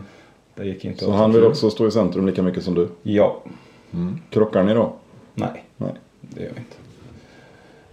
Det 0.56 0.66
gick 0.66 0.86
inte 0.86 1.06
Så 1.06 1.12
han 1.12 1.34
vill 1.34 1.44
också 1.44 1.70
stå 1.70 1.88
i 1.88 1.92
centrum 1.92 2.28
lika 2.28 2.42
mycket 2.42 2.64
som 2.64 2.76
du? 2.76 2.90
Ja. 3.04 3.42
Krockar 4.30 4.64
ni 4.64 4.74
då? 4.74 4.94
Nej, 5.34 5.64
Nej. 5.78 5.94
det 6.22 6.42
gör 6.44 6.52
vi 6.56 6.60
inte. 6.60 6.76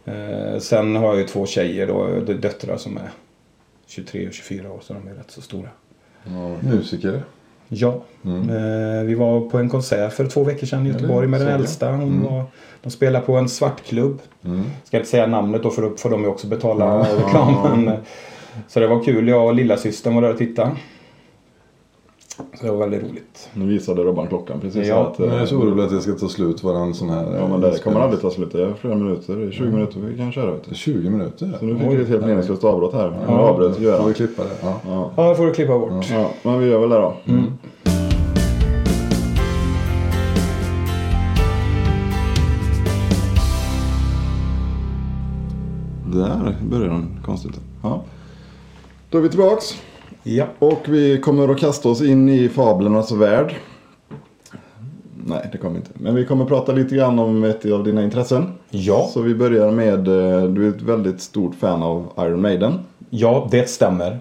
Eh, 0.04 0.58
sen 0.58 0.96
har 0.96 1.06
jag 1.06 1.16
ju 1.16 1.24
två 1.24 1.46
tjejer 1.46 1.86
då, 1.86 2.20
döttrar 2.32 2.76
som 2.76 2.96
är 2.96 3.10
23 3.92 4.26
och 4.26 4.32
24 4.32 4.72
år 4.72 4.80
så 4.82 4.92
de 4.94 5.08
är 5.08 5.14
rätt 5.14 5.30
så 5.30 5.40
stora. 5.40 5.68
Musiker. 6.60 7.22
Ja, 7.68 8.04
eh, 8.24 9.04
vi 9.04 9.14
var 9.14 9.40
på 9.50 9.58
en 9.58 9.68
konsert 9.68 10.12
för 10.12 10.26
två 10.26 10.44
veckor 10.44 10.66
sedan 10.66 10.86
i 10.86 10.88
Ja, 10.88 10.94
Göteborg 10.94 11.28
med 11.28 11.40
den 11.40 11.48
äldsta. 11.48 11.90
Hon 11.90 12.22
var, 12.22 12.44
de 12.82 12.90
spelar 12.90 13.20
på 13.20 13.36
en 13.36 13.48
svartklubb. 13.48 14.20
Mm. 14.44 14.64
Ska 14.84 14.96
inte 14.96 15.08
säga 15.08 15.26
namnet 15.26 15.62
då 15.62 15.70
för 15.70 15.82
då 15.82 15.96
får 15.96 16.10
de 16.10 16.22
ju 16.22 16.28
också 16.28 16.46
betala 16.46 16.98
reklam. 17.24 17.84
Men, 17.84 17.96
så 18.68 18.80
det 18.80 18.86
var 18.86 19.04
kul. 19.04 19.28
Jag 19.28 19.46
och 19.46 19.54
lillasystern 19.54 20.14
var 20.14 20.22
där 20.22 20.30
och 20.30 20.38
tittade. 20.38 20.70
Så 22.36 22.66
det 22.66 22.70
var 22.70 22.78
väldigt 22.78 23.02
roligt. 23.02 23.48
Nu 23.54 23.66
visade 23.66 24.02
Robban 24.02 24.26
klockan 24.26 24.60
precis. 24.60 24.88
Ja. 24.88 25.06
att, 25.06 25.20
eh, 25.20 25.26
Jag 25.26 25.40
är 25.42 25.46
så 25.46 25.56
orolig 25.56 25.82
att 25.84 25.90
det 25.90 26.00
ska 26.00 26.12
ta 26.12 26.28
slut 26.28 26.64
våran 26.64 26.94
sån 26.94 27.10
här... 27.10 27.36
Ja 27.36 27.48
men 27.48 27.60
det 27.60 27.82
kommer 27.84 28.00
aldrig 28.00 28.20
ta 28.20 28.30
slut. 28.30 28.52
Det 28.52 28.62
är 28.62 28.72
flera 28.74 28.94
minuter. 28.94 29.36
Det 29.36 29.46
är 29.46 29.50
20 29.50 29.70
minuter 29.70 30.00
vi 30.00 30.16
kan 30.16 30.32
köra 30.32 30.50
vet 30.52 30.64
du. 30.68 30.74
20 30.74 31.10
minuter. 31.10 31.56
Så 31.60 31.64
nu 31.64 31.78
fick 31.78 31.88
vi 31.88 32.02
ett 32.02 32.08
helt 32.08 32.26
meningslöst 32.26 32.64
avbrott 32.64 32.94
här. 32.94 33.10
Nu 33.10 33.16
Ja. 33.28 33.38
avbröt 33.38 33.76
Får 33.76 34.08
vi 34.08 34.14
klippa 34.14 34.42
det? 34.42 34.50
Ja. 34.62 34.80
Ja. 34.86 35.10
Ja, 35.16 35.28
det 35.28 35.34
får 35.34 35.46
du 35.46 35.54
klippa 35.54 35.78
bort. 35.78 36.10
ja, 36.10 36.30
men 36.42 36.60
vi 36.60 36.66
gör 36.66 36.80
väl 36.80 36.88
det 36.90 36.96
då. 36.96 37.14
Där 46.06 46.56
börjar 46.70 46.88
den 46.88 47.18
konstigt. 47.24 47.60
Ja. 47.82 48.02
Då 49.10 49.18
är 49.18 49.22
vi 49.22 49.28
tillbaks. 49.28 49.74
Ja. 50.22 50.44
Och 50.58 50.80
vi 50.88 51.18
kommer 51.18 51.48
att 51.48 51.58
kasta 51.60 51.88
oss 51.88 52.02
in 52.02 52.28
i 52.28 52.48
fablernas 52.48 53.12
värld. 53.12 53.54
Nej, 55.26 55.48
det 55.52 55.58
kommer 55.58 55.76
inte. 55.76 55.90
Men 55.94 56.14
vi 56.14 56.24
kommer 56.24 56.44
prata 56.44 56.72
lite 56.72 56.94
grann 56.96 57.18
om 57.18 57.44
ett 57.44 57.66
av 57.72 57.84
dina 57.84 58.02
intressen. 58.04 58.52
Ja, 58.70 59.08
Så 59.12 59.20
vi 59.22 59.34
börjar 59.34 59.70
med, 59.70 60.08
eh, 60.08 60.42
du 60.48 60.66
är 60.66 60.70
ett 60.70 60.82
väldigt 60.82 61.20
stort 61.20 61.54
fan 61.54 61.82
av 61.82 62.06
Iron 62.18 62.40
Maiden. 62.40 62.78
ja 63.10 63.48
det 63.50 63.68
stämmer. 63.70 64.18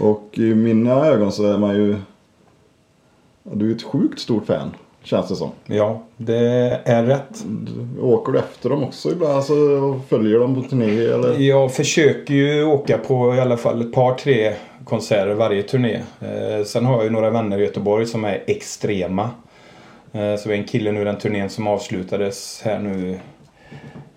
Och 0.00 0.28
i 0.32 0.54
mina 0.54 1.06
ögon 1.06 1.32
så 1.32 1.46
är 1.46 1.58
man 1.58 1.74
ju... 1.74 1.96
Du 3.42 3.70
är 3.70 3.74
ett 3.74 3.82
sjukt 3.82 4.18
stort 4.20 4.46
fan, 4.46 4.70
känns 5.02 5.28
det 5.28 5.36
som. 5.36 5.50
Ja, 5.66 6.02
det 6.16 6.36
är 6.84 7.04
rätt. 7.04 7.44
Du- 7.46 8.00
Åker 8.02 8.32
du 8.32 8.38
efter 8.38 8.70
dem 8.70 8.82
också 8.84 9.10
ibland? 9.12 9.32
Alltså, 9.32 9.52
och 9.54 9.96
följer 10.08 10.38
dem 10.38 10.54
på 10.54 10.62
turné 10.68 11.04
eller? 11.06 11.38
Jag 11.38 11.72
försöker 11.74 12.34
ju 12.34 12.64
åka 12.64 12.98
på 12.98 13.34
i 13.34 13.40
alla 13.40 13.56
fall 13.56 13.80
ett 13.80 13.92
par, 13.92 14.14
tre 14.14 14.54
konserter 14.88 15.34
varje 15.34 15.62
turné. 15.62 16.02
Eh, 16.20 16.64
sen 16.64 16.84
har 16.84 16.94
jag 16.94 17.04
ju 17.04 17.10
några 17.10 17.30
vänner 17.30 17.58
i 17.58 17.62
Göteborg 17.62 18.06
som 18.06 18.24
är 18.24 18.42
extrema. 18.46 19.30
Eh, 20.12 20.36
så 20.36 20.50
en 20.50 20.64
kille 20.64 20.92
nu 20.92 21.04
den 21.04 21.18
turnén 21.18 21.50
som 21.50 21.66
avslutades 21.66 22.62
här 22.64 22.78
nu 22.78 23.18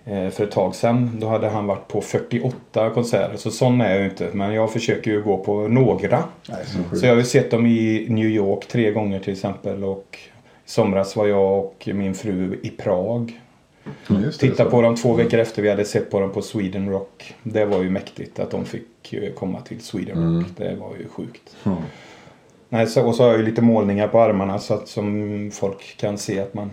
eh, 0.04 0.28
för 0.30 0.44
ett 0.44 0.50
tag 0.50 0.74
sedan. 0.74 1.10
Då 1.20 1.28
hade 1.28 1.48
han 1.48 1.66
varit 1.66 1.88
på 1.88 2.00
48 2.00 2.90
konserter. 2.90 3.36
Så 3.36 3.50
sån 3.50 3.80
är 3.80 3.90
jag 3.90 3.98
ju 4.00 4.04
inte. 4.04 4.28
Men 4.32 4.54
jag 4.54 4.72
försöker 4.72 5.10
ju 5.10 5.22
gå 5.22 5.38
på 5.38 5.68
några. 5.68 6.24
Nej, 6.48 6.64
så 6.66 6.96
Så 6.96 7.06
jag 7.06 7.12
har 7.12 7.18
ju 7.18 7.24
sett 7.24 7.50
dem 7.50 7.66
i 7.66 8.06
New 8.08 8.28
York 8.28 8.68
tre 8.68 8.90
gånger 8.90 9.20
till 9.20 9.32
exempel. 9.32 9.84
Och 9.84 10.18
i 10.66 10.70
somras 10.70 11.16
var 11.16 11.26
jag 11.26 11.58
och 11.58 11.88
min 11.94 12.14
fru 12.14 12.60
i 12.62 12.70
Prag. 12.70 13.40
Det, 14.08 14.32
Titta 14.32 14.64
på 14.64 14.82
dem 14.82 14.96
två 14.96 15.14
veckor 15.14 15.38
efter 15.40 15.62
vi 15.62 15.70
hade 15.70 15.84
sett 15.84 16.10
på 16.10 16.20
dem 16.20 16.30
på 16.30 16.42
Sweden 16.42 16.90
Rock. 16.90 17.34
Det 17.42 17.64
var 17.64 17.82
ju 17.82 17.90
mäktigt 17.90 18.38
att 18.38 18.50
de 18.50 18.64
fick 18.64 19.12
eh, 19.12 19.32
komma 19.32 19.60
till 19.60 19.80
Sweden 19.80 20.16
Rock. 20.16 20.44
Mm. 20.44 20.44
Det 20.56 20.80
var 20.80 20.96
ju 20.96 21.08
sjukt. 21.08 21.56
Ja. 21.62 21.76
Nej, 22.68 22.86
så, 22.86 23.06
och 23.06 23.14
så 23.14 23.22
har 23.22 23.30
jag 23.30 23.38
ju 23.38 23.44
lite 23.44 23.62
målningar 23.62 24.08
på 24.08 24.20
armarna 24.20 24.58
så 24.58 24.74
att 24.74 24.88
som 24.88 25.50
folk 25.54 25.96
kan 25.96 26.18
se 26.18 26.40
att 26.40 26.54
man 26.54 26.70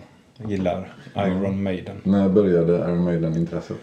gillar 0.48 0.92
Iron 1.16 1.62
Maiden. 1.62 1.96
När 2.02 2.28
började 2.28 2.72
Iron 2.72 3.04
Maiden-intresset? 3.04 3.76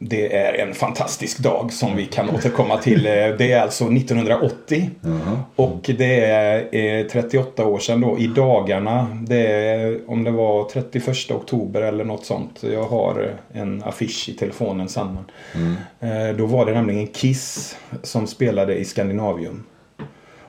Det 0.00 0.36
är 0.36 0.52
en 0.66 0.74
fantastisk 0.74 1.38
dag 1.38 1.72
som 1.72 1.96
vi 1.96 2.06
kan 2.06 2.30
återkomma 2.30 2.76
till. 2.78 3.06
Eh, 3.06 3.12
Det 3.12 3.52
är 3.52 3.60
alltså 3.60 3.84
1980. 3.84 4.90
Jaha. 5.00 5.40
Och 5.56 5.90
det 5.98 6.24
är 6.24 6.74
eh, 7.00 7.06
38 7.06 7.66
år 7.66 7.78
sedan 7.78 8.00
då 8.00 8.18
i 8.18 8.26
dagarna. 8.26 9.06
Det 9.26 9.46
är 9.46 10.00
om 10.10 10.24
det 10.24 10.30
var 10.30 10.64
31 10.64 11.30
oktober 11.30 11.82
eller 11.82 12.04
något 12.04 12.24
sånt. 12.26 12.62
Jag 12.72 12.84
har 12.84 13.34
eh, 13.54 13.60
en 13.60 13.82
affisch 13.86 14.28
i 14.28 14.32
telefonen 14.32 14.88
samman. 14.88 15.24
Eh, 16.00 16.36
Då 16.36 16.46
var 16.46 16.66
det 16.66 16.72
nämligen 16.74 17.06
Kiss 17.06 17.76
som 18.02 18.26
spelade 18.26 18.74
i 18.76 18.84
Skandinavium. 18.84 19.64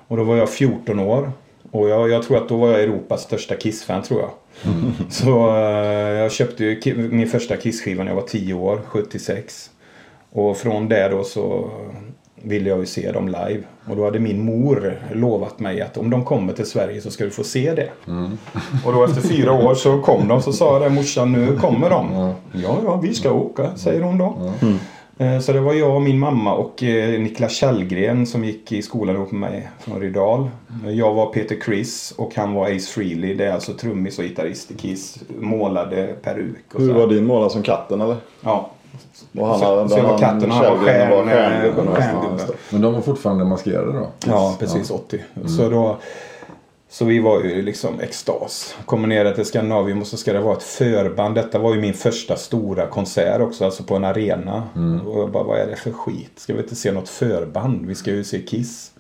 Och 0.08 0.18
då 0.18 0.24
var 0.24 0.38
jag 0.38 0.50
14 0.50 1.00
år. 1.00 1.32
Och 1.72 1.90
jag, 1.90 2.10
jag 2.10 2.24
tror 2.24 2.38
att 2.38 2.50
då 2.50 2.58
var 2.58 2.70
jag 2.72 2.80
Europas 2.84 3.22
största 3.22 3.56
Kiss-fan 3.56 4.04
tror 4.04 4.20
jag. 4.22 4.30
Så 5.10 5.50
eh, 5.50 6.12
jag 6.12 6.32
köpte 6.32 6.64
ju 6.66 6.96
min 7.12 7.28
första 7.28 7.56
Kiss-skiva 7.58 8.04
när 8.04 8.12
jag 8.12 8.16
var 8.16 8.28
10 8.28 8.54
år, 8.54 8.82
76. 8.88 9.70
Och 10.32 10.58
från 10.58 10.90
det 10.90 11.08
då 11.10 11.24
så 11.24 11.70
ville 12.44 12.70
jag 12.70 12.80
ju 12.80 12.86
se 12.86 13.12
dem 13.12 13.28
live. 13.28 13.62
Och 13.90 13.96
då 13.96 14.06
hade 14.06 14.20
min 14.20 14.46
mor 14.46 15.00
lovat 15.14 15.60
mig 15.60 15.82
att 15.82 15.98
om 15.98 16.10
de 16.10 16.26
kommer 16.26 16.54
till 16.54 16.66
Sverige 16.66 17.02
så 17.02 17.12
ska 17.12 17.24
du 17.24 17.30
få 17.30 17.44
se 17.44 17.74
det. 17.74 17.90
Och 18.86 18.94
då 18.94 19.04
efter 19.06 19.22
fyra 19.22 19.52
år 19.54 19.76
så 19.76 20.02
kom 20.02 20.28
de 20.28 20.42
så 20.42 20.54
sa 20.54 20.74
jag 20.74 20.82
det 20.82 20.90
morsan 20.96 21.32
nu 21.32 21.58
kommer 21.58 21.90
de. 21.90 22.12
Ja. 22.14 22.78
Ja, 22.86 23.00
vi 23.04 23.14
ska 23.14 23.32
åka, 23.32 23.78
säger 23.78 24.02
hon 24.02 24.18
då. 24.18 24.26
Eh, 24.62 24.76
Så 25.42 25.54
det 25.54 25.60
var 25.60 25.74
jag, 25.74 26.02
min 26.02 26.20
mamma 26.20 26.54
och 26.54 26.84
eh, 26.84 27.20
Niklas 27.20 27.52
Källgren 27.56 28.26
som 28.26 28.44
gick 28.46 28.72
i 28.72 28.82
skolan 28.82 29.16
ihop 29.16 29.32
med 29.32 29.42
mig 29.52 29.70
från 29.80 30.00
Rydal. 30.02 30.50
Jag 30.86 31.14
var 31.14 31.26
Peter 31.26 31.56
Criss 31.62 32.14
och 32.18 32.36
han 32.36 32.54
var 32.54 32.66
Ace 32.76 32.92
Frehley. 32.92 33.34
Det 33.36 33.46
är 33.46 33.52
alltså 33.52 33.74
trummis 33.74 34.20
och 34.20 34.24
gitarrist 34.26 34.72
i 34.72 34.74
Kiss. 34.74 35.20
Målade 35.40 36.08
peruk 36.22 36.66
och 36.74 36.82
Hur 36.82 36.88
så. 36.88 36.94
var 36.94 37.08
din 37.08 37.26
målare 37.26 37.50
som 37.50 37.64
katten 37.64 38.02
eller? 38.02 38.16
Ja. 38.42 38.70
Och 39.40 39.48
han, 39.48 39.60
Så- 39.60 39.90
så 39.90 39.98
jag 39.98 40.04
var 40.04 40.18
katten 40.18 40.50
och 40.52 40.56
han 40.58 40.78
var 40.78 40.86
stjärngubben 40.86 41.88
och. 41.88 41.98
Ja. 42.00 42.38
Men 42.70 42.82
de 42.82 42.94
var 42.94 43.02
fortfarande 43.02 43.46
maskerade 43.46 43.92
då? 43.94 44.08
Ja, 44.28 44.56
precis 44.60 44.92
80. 44.92 45.20
Så, 45.58 45.70
då, 45.70 45.98
så 46.92 47.06
vi 47.06 47.20
var 47.20 47.44
ju 47.44 47.62
liksom 47.62 48.00
extas. 48.00 48.76
Kommer 48.86 49.08
ner 49.08 49.34
till 49.34 49.46
Skandinavium 49.46 50.02
och 50.02 50.08
så 50.08 50.18
ska 50.18 50.34
det 50.34 50.40
vara 50.40 50.58
ett 50.58 50.64
förband. 50.64 51.36
Detta 51.36 51.60
var 51.60 51.76
ju 51.76 51.82
min 51.82 51.94
första 51.94 52.36
stora 52.36 52.88
konsert 52.88 53.42
också, 53.42 53.66
alltså 53.66 53.84
på 53.84 53.96
en 53.96 54.06
arena. 54.06 54.64
Och 55.06 55.20
jag 55.20 55.32
bara, 55.32 55.44
vad 55.44 55.60
är 55.60 55.68
det 55.68 55.76
för 55.76 55.92
skit? 55.92 56.32
Ska 56.36 56.54
vi 56.54 56.62
inte 56.62 56.76
se 56.76 56.92
något 56.92 57.10
förband? 57.10 57.86
Vi 57.86 57.96
ska 57.96 58.12
ju 58.12 58.24
se 58.24 58.42
Kiss. 58.42 58.92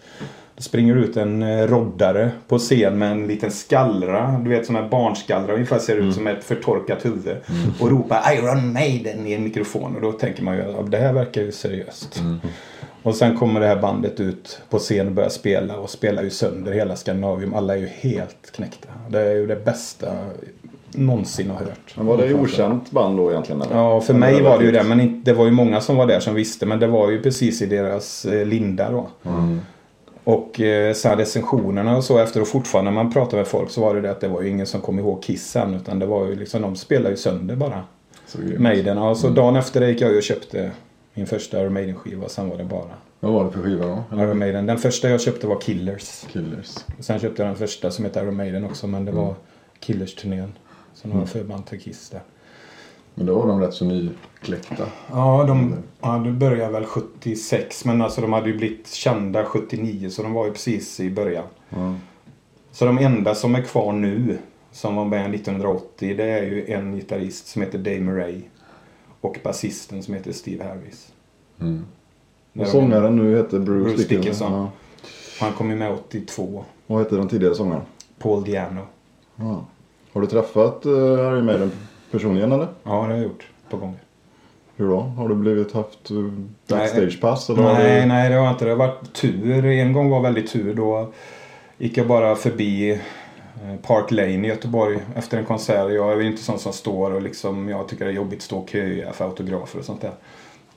Då 0.55 0.63
springer 0.63 0.95
ut 0.95 1.17
en 1.17 1.41
eh, 1.43 1.67
roddare 1.67 2.31
på 2.47 2.59
scen 2.59 2.97
med 2.97 3.11
en 3.11 3.27
liten 3.27 3.51
skallra. 3.51 4.41
Du 4.43 4.49
vet 4.49 4.65
som 4.65 4.75
en 4.75 4.89
barnskallra. 4.89 5.53
Ungefär 5.53 5.79
ser 5.79 5.95
ut 5.95 6.15
som 6.15 6.27
ett 6.27 6.43
förtorkat 6.43 7.05
huvud. 7.05 7.37
Och 7.79 7.89
ropar 7.89 8.33
Iron 8.33 8.73
Maiden 8.73 9.27
i 9.27 9.33
en 9.33 9.43
mikrofon. 9.43 9.95
Och 9.95 10.01
då 10.01 10.11
tänker 10.11 10.43
man 10.43 10.55
ju 10.55 10.61
att 10.61 10.91
det 10.91 10.97
här 10.97 11.13
verkar 11.13 11.41
ju 11.41 11.51
seriöst. 11.51 12.21
Och 13.03 13.15
sen 13.15 13.37
kommer 13.37 13.59
det 13.59 13.67
här 13.67 13.81
bandet 13.81 14.19
ut 14.19 14.61
på 14.69 14.79
scen 14.79 15.07
och 15.07 15.13
börjar 15.13 15.29
spela 15.29 15.77
och 15.77 15.89
spelar 15.89 16.23
ju 16.23 16.29
sönder 16.29 16.71
hela 16.71 16.95
Skandinavium. 16.95 17.53
Alla 17.53 17.73
är 17.73 17.77
ju 17.77 17.87
helt 17.87 18.51
knäckta. 18.51 18.89
Det 19.09 19.19
är 19.19 19.35
ju 19.35 19.47
det 19.47 19.65
bästa 19.65 20.07
någonsin 20.91 21.49
har 21.49 21.57
hört. 21.57 21.93
Men 21.95 22.05
var 22.05 22.17
det 22.17 22.33
okänt 22.33 22.91
band 22.91 23.17
då 23.17 23.31
egentligen? 23.31 23.61
Eller? 23.61 23.75
Ja, 23.75 24.01
för 24.01 24.13
Eller 24.13 24.19
mig 24.19 24.41
var 24.41 24.59
det 24.59 24.65
ju 24.65 24.71
det. 24.71 24.83
Men 24.83 25.23
det 25.23 25.33
var 25.33 25.45
ju 25.45 25.51
många 25.51 25.81
som 25.81 25.95
var 25.95 26.07
där 26.07 26.19
som 26.19 26.35
visste. 26.35 26.65
Men 26.65 26.79
det 26.79 26.87
var 26.87 27.09
ju 27.09 27.21
precis 27.21 27.61
i 27.61 27.65
deras 27.65 28.25
eh, 28.25 28.45
linda 28.45 28.91
då. 28.91 29.09
Och 30.23 30.59
eh, 30.59 30.93
sen 30.93 31.17
recensionerna 31.17 31.97
och 31.97 32.03
så 32.03 32.17
efter 32.17 32.41
och 32.41 32.47
fortfarande 32.47 32.91
när 32.91 33.03
man 33.03 33.13
pratar 33.13 33.37
med 33.37 33.47
folk 33.47 33.71
så 33.71 33.81
var 33.81 33.95
det 33.95 34.01
det 34.01 34.11
att 34.11 34.21
det 34.21 34.27
var 34.27 34.41
ju 34.41 34.49
ingen 34.49 34.65
som 34.65 34.81
kom 34.81 34.99
ihåg 34.99 35.23
Kiss 35.23 35.51
sen. 35.51 35.73
Utan 35.73 35.99
det 35.99 36.05
var 36.05 36.25
ju 36.25 36.35
liksom, 36.35 36.61
de 36.61 36.75
spelade 36.75 37.09
ju 37.09 37.17
sönder 37.17 37.55
bara. 37.55 37.83
Så. 38.25 38.37
Maiden. 38.57 38.97
Ja, 38.97 39.15
så 39.15 39.29
dagen 39.29 39.55
efter 39.55 39.79
det 39.79 39.89
gick 39.89 40.01
jag 40.01 40.15
och 40.15 40.23
köpte 40.23 40.71
min 41.13 41.27
första 41.27 41.61
Iron 41.61 41.73
Maiden-skiva. 41.73 42.29
Sen 42.29 42.49
var 42.49 42.57
det 42.57 42.63
bara 42.63 42.93
Vad 43.19 43.33
var 43.33 43.45
det 43.45 43.51
för 43.51 43.61
skiva 43.61 43.85
då? 43.87 44.17
Iron 44.17 44.39
Maiden. 44.39 44.65
Den 44.65 44.77
första 44.77 45.09
jag 45.09 45.21
köpte 45.21 45.47
var 45.47 45.61
Killers. 45.61 46.25
Killers. 46.31 46.77
Sen 46.99 47.19
köpte 47.19 47.41
jag 47.41 47.49
den 47.49 47.57
första 47.57 47.91
som 47.91 48.05
heter 48.05 48.23
Iron 48.23 48.35
Maiden 48.35 48.65
också. 48.65 48.87
Men 48.87 49.05
det 49.05 49.11
var 49.11 49.35
Killers-turnén. 49.79 50.53
Sen 50.93 51.11
har 51.11 51.19
jag 51.19 51.29
förband 51.29 51.65
till 51.65 51.79
Kiss 51.79 52.09
där. 52.09 52.21
Men 53.15 53.25
då 53.25 53.39
var 53.39 53.47
de 53.47 53.61
rätt 53.61 53.73
så 53.73 53.85
nykläckta. 53.85 54.85
Ja, 55.11 55.43
de 55.47 55.75
ja, 56.01 56.17
det 56.17 56.31
började 56.31 56.73
väl 56.73 56.85
76. 56.85 57.85
Men 57.85 58.01
alltså 58.01 58.21
de 58.21 58.33
hade 58.33 58.49
ju 58.49 58.57
blivit 58.57 58.87
kända 58.87 59.45
79. 59.45 60.09
Så 60.09 60.23
de 60.23 60.33
var 60.33 60.45
ju 60.45 60.51
precis 60.51 60.99
i 60.99 61.09
början. 61.09 61.45
Ja. 61.69 61.95
Så 62.71 62.85
de 62.85 62.97
enda 62.97 63.35
som 63.35 63.55
är 63.55 63.61
kvar 63.61 63.91
nu. 63.91 64.37
Som 64.71 64.95
var 64.95 65.05
med 65.05 65.35
1980. 65.35 66.17
Det 66.17 66.23
är 66.23 66.43
ju 66.43 66.73
en 66.73 66.95
gitarrist 66.95 67.47
som 67.47 67.61
heter 67.61 67.77
Dave 67.77 67.99
Murray. 67.99 68.41
Och 69.21 69.39
basisten 69.43 70.03
som 70.03 70.13
heter 70.13 70.31
Steve 70.31 70.63
Harris. 70.63 71.11
Mm. 71.61 71.85
Och 72.59 72.67
sångaren 72.67 73.15
nu 73.15 73.37
heter 73.37 73.59
Bruce, 73.59 73.83
Bruce 73.83 73.97
Dickinson. 73.97 74.17
Dickinson. 74.21 74.53
Ja. 74.53 74.71
Han 75.39 75.53
kom 75.53 75.69
ju 75.69 75.75
med 75.75 75.91
82. 75.91 76.65
Vad 76.87 76.99
hette 76.99 77.15
den 77.15 77.27
tidigare 77.27 77.55
sångaren? 77.55 77.81
Paul 78.19 78.43
Diano. 78.43 78.81
Ja. 79.35 79.65
Har 80.13 80.21
du 80.21 80.27
träffat 80.27 80.85
uh, 80.85 80.93
Iron 80.93 81.45
Maiden 81.45 81.71
personligen 82.11 82.51
eller? 82.51 82.67
Ja, 82.83 82.91
det 82.91 82.97
har 82.97 83.11
jag 83.11 83.23
gjort 83.23 83.47
på 83.69 83.77
gånger. 83.77 83.99
Hur 84.75 84.87
då? 84.89 84.99
Har 84.99 85.29
du 85.29 85.35
blivit 85.35 85.71
haft 85.71 86.11
uh, 86.11 86.31
backstagepass? 86.67 87.49
Eller 87.49 87.63
har 87.63 87.73
Nej, 87.73 88.01
du... 88.01 88.07
nej 88.07 88.29
det 88.29 88.35
har 88.35 88.49
inte. 88.49 88.65
Det 88.65 88.71
har 88.71 88.77
varit 88.77 89.13
tur. 89.13 89.65
En 89.65 89.93
gång 89.93 90.09
var 90.09 90.21
väldigt 90.21 90.51
tur. 90.51 90.73
Då 90.73 91.13
gick 91.77 91.97
jag 91.97 92.07
bara 92.07 92.35
förbi 92.35 92.91
eh, 92.91 92.99
Park 93.81 94.11
Lane 94.11 94.29
i 94.45 94.47
Göteborg 94.47 94.99
efter 95.15 95.37
en 95.37 95.45
konsert. 95.45 95.91
Jag 95.91 96.11
är 96.13 96.19
ju 96.19 96.27
inte 96.27 96.43
sån 96.43 96.59
som 96.59 96.73
står 96.73 97.11
och 97.11 97.21
liksom, 97.21 97.69
jag 97.69 97.87
tycker 97.87 98.05
det 98.05 98.11
är 98.11 98.15
jobbigt 98.15 98.39
att 98.39 98.43
stå 98.43 98.57
och 98.57 98.69
köa 98.69 99.13
för 99.13 99.25
autografer 99.25 99.79
och 99.79 99.85
sånt 99.85 100.01
där. 100.01 100.11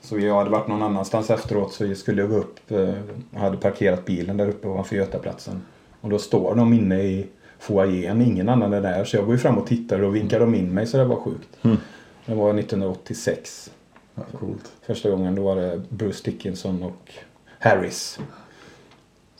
Så 0.01 0.19
jag 0.19 0.35
hade 0.35 0.49
varit 0.49 0.67
någon 0.67 0.83
annanstans 0.83 1.29
efteråt 1.29 1.73
så 1.73 1.95
skulle 1.95 2.21
jag 2.21 2.29
gå 2.31 2.37
upp. 2.37 2.71
eh, 2.71 2.93
Jag 3.31 3.39
hade 3.39 3.57
parkerat 3.57 4.05
bilen 4.05 4.37
där 4.37 4.49
uppe 4.49 4.67
ovanför 4.67 4.95
Götaplatsen. 4.95 5.61
Och 6.01 6.09
då 6.09 6.17
står 6.19 6.55
de 6.55 6.73
inne 6.73 7.01
i 7.01 7.27
foajén. 7.59 8.21
Ingen 8.21 8.49
annan 8.49 8.73
är 8.73 8.81
där. 8.81 9.03
Så 9.05 9.15
jag 9.17 9.25
går 9.25 9.33
ju 9.35 9.39
fram 9.39 9.57
och 9.57 9.67
tittar 9.67 9.99
och 10.03 10.15
vinkar 10.15 10.39
de 10.39 10.55
in 10.55 10.73
mig 10.73 10.87
så 10.87 10.97
det 10.97 11.05
var 11.05 11.15
sjukt. 11.15 11.49
Det 12.25 12.33
var 12.35 12.53
1986. 12.59 13.71
Ja, 14.15 14.21
coolt. 14.39 14.71
Första 14.85 15.09
gången 15.09 15.35
då 15.35 15.43
var 15.43 15.55
det 15.55 15.81
Bruce 15.89 16.21
Dickinson 16.31 16.83
och 16.83 17.11
Harris. 17.59 18.19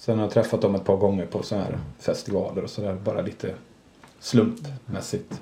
Sen 0.05 0.17
har 0.17 0.25
jag 0.25 0.31
träffat 0.33 0.61
dem 0.61 0.75
ett 0.75 0.83
par 0.83 0.97
gånger 0.97 1.25
på 1.25 1.43
sådana 1.43 1.65
här 1.65 1.79
festivaler 1.99 2.63
och 2.63 2.69
sådär. 2.69 2.97
Bara 3.03 3.21
lite 3.21 3.53
slumpmässigt. 4.19 5.41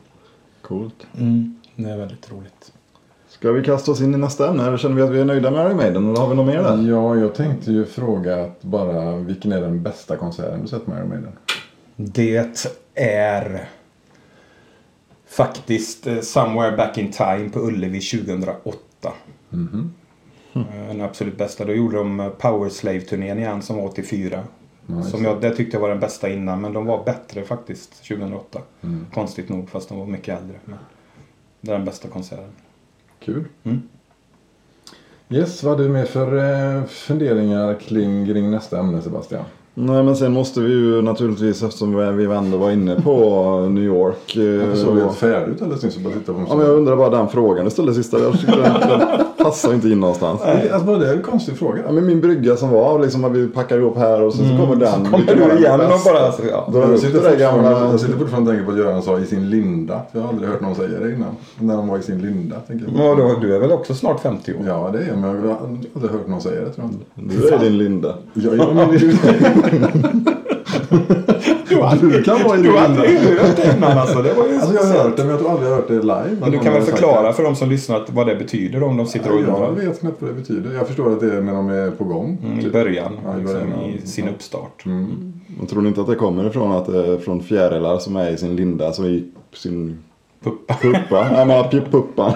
Coolt. 0.62 1.08
Mm, 1.18 1.60
det 1.76 1.90
är 1.90 1.98
väldigt 1.98 2.32
roligt. 2.32 2.74
Ska 3.28 3.52
vi 3.52 3.64
kasta 3.64 3.92
oss 3.92 4.02
in 4.02 4.14
i 4.14 4.18
nästa 4.18 4.50
ämne? 4.50 4.68
Eller 4.68 4.78
känner 4.78 4.96
vi 4.96 5.02
att 5.02 5.10
vi 5.10 5.20
är 5.20 5.26
nöjda 5.26 5.52
med 5.52 5.66
Iron 5.66 5.78
Maiden? 5.78 6.10
Eller 6.10 6.20
har 6.20 6.30
vi 6.30 6.36
något 6.36 6.48
mer 6.48 6.64
där? 6.64 6.90
Ja, 6.90 7.16
jag 7.16 7.36
tänkte 7.36 7.72
ju 7.72 7.86
fråga 7.86 8.44
att 8.44 8.64
bara 8.64 9.16
vilken 9.16 9.52
är 9.52 9.62
den 9.62 9.84
bästa 9.84 10.18
konserten 10.18 10.62
du 10.62 10.68
sett 10.68 10.88
med 10.88 10.98
Iron 10.98 11.10
Maiden? 11.10 11.32
Det 11.96 12.58
är 12.96 13.68
faktiskt 15.28 16.08
eh, 16.08 16.20
Somewhere 16.20 16.78
Back 16.78 16.98
in 16.98 17.12
Time 17.12 17.50
på 17.50 17.60
Ullevi 17.60 18.00
2008. 18.00 18.78
Mhm. 19.50 19.94
Eh, 20.54 20.88
Den 20.88 21.02
absolut 21.02 21.38
bästa. 21.38 21.66
Då 21.66 21.74
gjorde 21.74 21.98
de 21.98 22.20
eh, 22.20 22.30
Power 22.30 22.70
Slave-turnén 22.70 23.38
igen 23.40 23.62
som 23.62 23.78
var 23.78 23.86
84. 23.86 24.44
Ja, 24.88 25.04
som 25.04 25.24
jag, 25.24 25.42
det 25.42 25.56
tyckte 25.56 25.78
jag 25.78 25.82
var 25.82 25.90
den 25.90 26.00
bästa 26.00 26.30
innan. 26.30 26.62
Men 26.62 26.74
de 26.74 26.86
var 26.86 27.04
bättre 27.04 27.44
faktiskt 27.44 28.08
2008. 28.08 28.60
Mm. 28.82 29.06
Konstigt 29.14 29.50
nog, 29.50 29.70
fast 29.70 29.90
de 29.90 30.00
var 30.00 30.06
mycket 30.06 30.40
äldre. 30.42 30.56
Men 30.66 30.78
det 31.62 31.72
är 31.72 31.76
den 31.76 31.86
bästa 31.86 32.08
konserten. 32.08 32.52
Kul. 33.20 33.46
Mm. 33.64 33.82
Yes, 35.30 35.64
vad 35.64 35.78
har 35.78 35.84
du 35.84 35.90
med 35.90 36.08
för 36.08 36.38
eh, 36.78 36.84
funderingar 36.86 37.80
kring, 37.80 38.26
kring 38.26 38.52
nästa 38.52 38.80
ämne 38.80 39.02
Sebastian? 39.02 39.46
Nej 39.74 40.04
men 40.04 40.16
sen 40.16 40.32
måste 40.32 40.60
vi 40.60 40.72
ju 40.74 41.02
naturligtvis 41.02 41.64
eftersom 41.64 42.18
vi 42.18 42.26
ändå 42.26 42.58
var 42.58 42.72
inne 42.72 43.02
på 43.02 43.60
New 43.70 43.84
York. 43.84 44.36
eh, 44.38 44.68
Varför 44.68 44.76
såg 44.76 44.96
vi 44.96 45.02
och- 45.02 45.06
helt 45.06 45.18
färdig 45.18 45.52
ut 45.54 45.62
alldeles 45.62 45.84
nyss 45.84 45.98
bara 45.98 46.14
tittade 46.14 46.38
på 46.38 46.46
Ja, 46.50 46.56
men 46.56 46.66
jag 46.66 46.76
undrar 46.78 46.96
bara 46.96 47.10
den 47.10 47.28
frågan 47.28 47.66
du 47.66 47.72
ställde 47.72 47.94
sista. 47.94 48.20
Jag 48.20 48.32
tyckte 48.34 48.52
den, 48.52 48.90
den 49.00 49.02
passar 49.38 49.74
inte 49.74 49.90
in 49.90 50.00
någonstans. 50.00 50.42
Alltså, 50.42 50.86
bara 50.88 50.98
det 50.98 51.10
är 51.10 51.14
en 51.16 51.22
konstig 51.22 51.58
fråga. 51.58 51.82
Ja, 51.86 51.92
men 51.92 52.06
min 52.06 52.22
brygga 52.22 52.56
som 52.56 52.70
var 52.70 53.00
liksom 53.00 53.24
att 53.26 53.32
vi 53.32 53.48
packar 53.48 53.78
ihop 53.78 53.98
här 53.98 54.22
och 54.22 54.34
sen 54.34 54.46
så 54.50 54.64
kommer 54.66 54.76
den. 54.76 55.06
Kommer 55.06 55.18
Vilken 55.18 55.40
var 55.40 55.46
du 55.48 55.54
den 55.54 55.64
igen 55.64 55.80
och 55.82 55.88
bara... 56.06 56.34
Ja. 56.52 56.90
Jag 56.90 57.00
sitter, 57.00 57.32
det 57.32 57.38
gamla. 57.38 57.72
jag 57.72 58.00
sitter 58.00 58.18
fortfarande 58.18 58.50
och 58.52 58.56
tänker 58.58 58.66
på 58.66 58.72
att 58.72 58.86
Göran 58.86 59.02
sa 59.02 59.20
i 59.20 59.26
sin 59.26 59.50
linda. 59.50 60.02
Jag 60.12 60.22
har 60.22 60.30
aldrig 60.30 60.50
hört 60.50 60.62
någon 60.62 60.76
säga 60.76 61.00
det 61.00 61.12
innan. 61.14 61.36
När 61.60 61.78
de 61.78 61.88
var 61.88 61.98
i 61.98 62.02
sin 62.02 62.22
linda. 62.22 62.56
Tänker 62.68 62.86
jag. 62.96 63.18
Ja, 63.20 63.36
du 63.42 63.56
är 63.56 63.60
väl 63.60 63.72
också 63.72 63.94
snart 63.94 64.20
50 64.22 64.52
år? 64.54 64.58
Ja, 64.68 64.90
det 64.94 65.00
är 65.00 65.08
jag. 65.08 65.18
Men 65.18 65.30
jag 65.36 65.50
har 65.50 65.58
aldrig 65.96 66.12
hört 66.12 66.28
någon 66.28 66.42
säga 66.42 66.62
det 66.62 66.70
tror 66.70 66.90
jag 67.16 67.24
inte. 67.26 67.38
Du 67.38 67.48
är 67.48 67.60
din 67.60 67.78
Linda. 67.78 68.16
Ja, 68.34 68.50
ja, 68.58 68.74
men 68.74 68.90
Du, 71.70 71.76
har 71.78 71.96
Du 72.02 72.24
kan 72.24 72.44
vara 72.44 72.58
i 72.60 72.62
du 72.62 72.72
har 72.72 72.78
aldrig 72.80 73.18
hört 73.20 73.56
det 73.56 73.74
innan 73.78 73.98
alltså. 73.98 74.22
Det 74.22 74.34
var 74.34 74.48
ju 74.48 74.56
alltså, 74.56 74.74
jag 74.74 74.84
har 74.84 75.04
hört 75.04 75.18
det 75.18 75.24
men 75.24 75.32
jag 75.32 75.40
tror 75.40 75.52
aldrig 75.52 75.68
jag 75.70 75.76
har 75.76 75.82
hört 75.82 75.88
det 75.88 75.94
live. 76.02 76.38
Men 76.42 76.52
du 76.52 76.60
kan 76.60 76.74
väl 76.74 76.82
förklara 76.82 77.34
för 77.34 77.44
de 77.44 77.56
som 77.56 77.70
lyssnar 77.70 78.04
vad 78.12 78.28
det 78.28 78.36
betyder 78.36 78.84
om 78.84 78.98
de 78.98 79.06
sitter 79.06 79.32
och 79.32 79.40
Jag 79.42 79.48
undrar? 79.48 79.72
vet 79.72 80.00
knappt 80.00 80.22
vad 80.22 80.30
det 80.30 80.34
betyder. 80.34 80.74
Jag 80.76 80.88
förstår 80.88 81.12
att 81.14 81.20
det 81.20 81.36
är 81.38 81.42
när 81.42 81.54
de 81.54 81.70
är 81.70 81.92
på 81.92 82.04
gång. 82.04 82.38
Mm, 82.46 82.60
I 82.60 82.64
typ. 82.64 82.74
början, 82.74 83.12
Ja, 83.26 83.34
i 83.34 83.38
liksom, 83.40 83.54
början, 83.60 83.74
ja. 83.82 83.88
i 84.04 84.08
sin 84.08 84.30
uppstart. 84.30 84.86
Mm. 84.86 85.34
Men 85.58 85.68
tror 85.68 85.82
ni 85.82 85.88
inte 85.88 86.02
att 86.02 86.08
det 86.08 86.16
kommer 86.16 86.48
ifrån 86.48 86.72
att 86.72 86.88
är 86.88 87.18
från 87.18 87.44
fjärilar 87.44 87.98
som 87.98 88.16
är 88.16 88.30
i 88.32 88.38
sin 88.38 88.56
linda, 88.56 88.88
alltså 88.88 89.04
i 89.06 89.26
sin 89.56 89.98
Puppa. 90.44 90.74
puppa? 90.82 91.28
Nej 91.46 91.46
men 91.46 91.82
puppan 91.92 92.34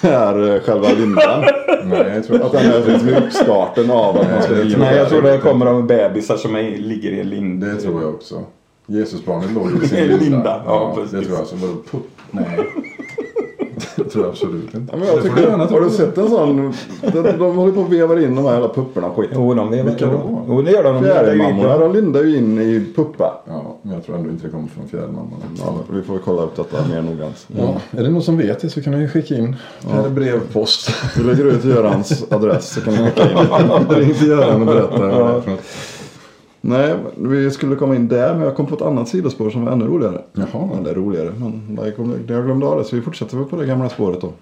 är 0.00 0.54
eh, 0.54 0.60
själva 0.60 0.88
lindan. 0.88 1.40
Nej, 1.84 2.12
jag 2.14 2.26
tror 2.26 2.42
Att 2.42 2.52
den 2.52 2.72
är 2.72 2.90
liksom 2.92 3.08
uppstarten 3.08 3.90
av 3.90 4.16
att 4.18 4.30
man 4.30 4.42
ska 4.42 4.54
bli 4.54 4.76
Nej, 4.78 4.96
jag 4.96 5.08
tror 5.08 5.22
det 5.22 5.38
kommer 5.38 5.66
av 5.66 5.86
bebisar 5.86 6.36
som 6.36 6.56
är, 6.56 6.76
ligger 6.78 7.12
i 7.12 7.20
en 7.20 7.28
lind. 7.30 7.60
Det 7.64 7.76
tror 7.76 8.02
jag 8.02 8.14
också. 8.14 8.42
Jesusbarnet 8.86 9.50
låg 9.52 9.82
i 9.84 9.88
sin 9.88 9.98
linda. 10.06 10.16
linda, 10.24 10.62
ja, 10.66 10.94
det 10.96 11.02
precis. 11.02 11.26
tror 11.28 11.38
jag. 11.38 11.46
Så 11.46 11.56
pupp? 11.56 12.06
Nej. 12.30 12.66
Det 13.96 14.04
tror 14.10 14.24
jag 14.24 14.30
absolut 14.30 14.74
inte. 14.74 14.92
Ja, 14.92 14.98
men 14.98 15.08
jag 15.08 15.22
tycker, 15.22 15.40
gärna 15.42 15.66
har 15.66 15.80
du 15.80 15.90
sett 15.90 16.18
en 16.18 16.28
sån? 16.28 16.74
De, 17.12 17.22
de 17.22 17.56
håller 17.56 17.72
på 17.72 17.80
och 17.80 17.92
vevar 17.92 18.22
in 18.22 18.34
de 18.34 18.44
här 18.44 18.52
jävla 18.52 18.68
pupporna 18.68 19.06
och 19.06 19.16
skit. 19.16 19.30
Jo, 19.34 19.54
de 19.54 19.70
vevar 19.70 19.90
Vilka 19.90 20.06
då? 20.06 20.44
Jo, 20.48 20.62
det 20.62 20.70
gör 20.70 20.82
de. 20.84 20.96
Ju 20.96 21.02
Fjärilmammorna 21.02 21.78
de 21.78 21.92
lindar 21.92 22.22
ju 22.22 22.36
in 22.36 22.60
i 22.60 22.92
puppa. 22.96 23.42
Ja, 23.46 23.76
men 23.82 23.94
jag 23.94 24.06
tror 24.06 24.16
ändå 24.16 24.30
inte 24.30 24.46
det 24.46 24.50
kommer 24.50 24.68
från 24.68 24.88
fjärilmamman. 24.88 25.40
Ja, 25.58 25.74
vi 25.90 26.02
får 26.02 26.18
kolla 26.18 26.42
upp 26.42 26.56
detta 26.56 26.88
mer 26.88 27.02
noggrant. 27.02 27.46
Ja, 27.58 27.80
är 27.90 28.02
det 28.02 28.10
någon 28.10 28.22
som 28.22 28.36
vet 28.36 28.60
det 28.60 28.70
så 28.70 28.82
kan 28.82 28.92
ni 28.92 29.08
skicka 29.08 29.34
in 29.34 29.56
eller 29.92 30.10
brevpost. 30.10 30.90
Vi 31.16 31.22
lägger 31.22 31.44
ut 31.44 31.64
Görans 31.64 32.24
adress 32.32 32.74
så 32.74 32.80
kan 32.80 32.94
ni 32.94 32.98
skicka 32.98 33.30
in. 33.30 33.38
Ring 33.88 34.14
till 34.14 34.28
Göran 34.28 34.60
och 34.60 34.66
berätta 34.66 34.98
vad 34.98 35.08
det 35.08 35.36
är 35.36 35.40
för 35.40 35.50
något. 35.50 35.60
Nej, 36.68 36.94
vi 37.16 37.50
skulle 37.50 37.76
komma 37.76 37.96
in 37.96 38.08
där 38.08 38.34
men 38.34 38.42
jag 38.42 38.56
kom 38.56 38.66
på 38.66 38.74
ett 38.74 38.82
annat 38.82 39.08
sidospår 39.08 39.50
som 39.50 39.64
var 39.64 39.72
ännu 39.72 39.84
roligare. 39.86 40.22
Jaha. 40.32 40.68
Eller 40.80 40.94
roligare, 40.94 41.32
men 41.38 41.78
jag, 41.84 41.96
kom, 41.96 42.14
jag 42.28 42.44
glömde 42.44 42.66
av 42.66 42.78
det 42.78 42.84
så 42.84 42.96
vi 42.96 43.02
fortsätter 43.02 43.44
på 43.44 43.56
det 43.56 43.66
gamla 43.66 43.88
spåret 43.88 44.20
då. 44.20 44.32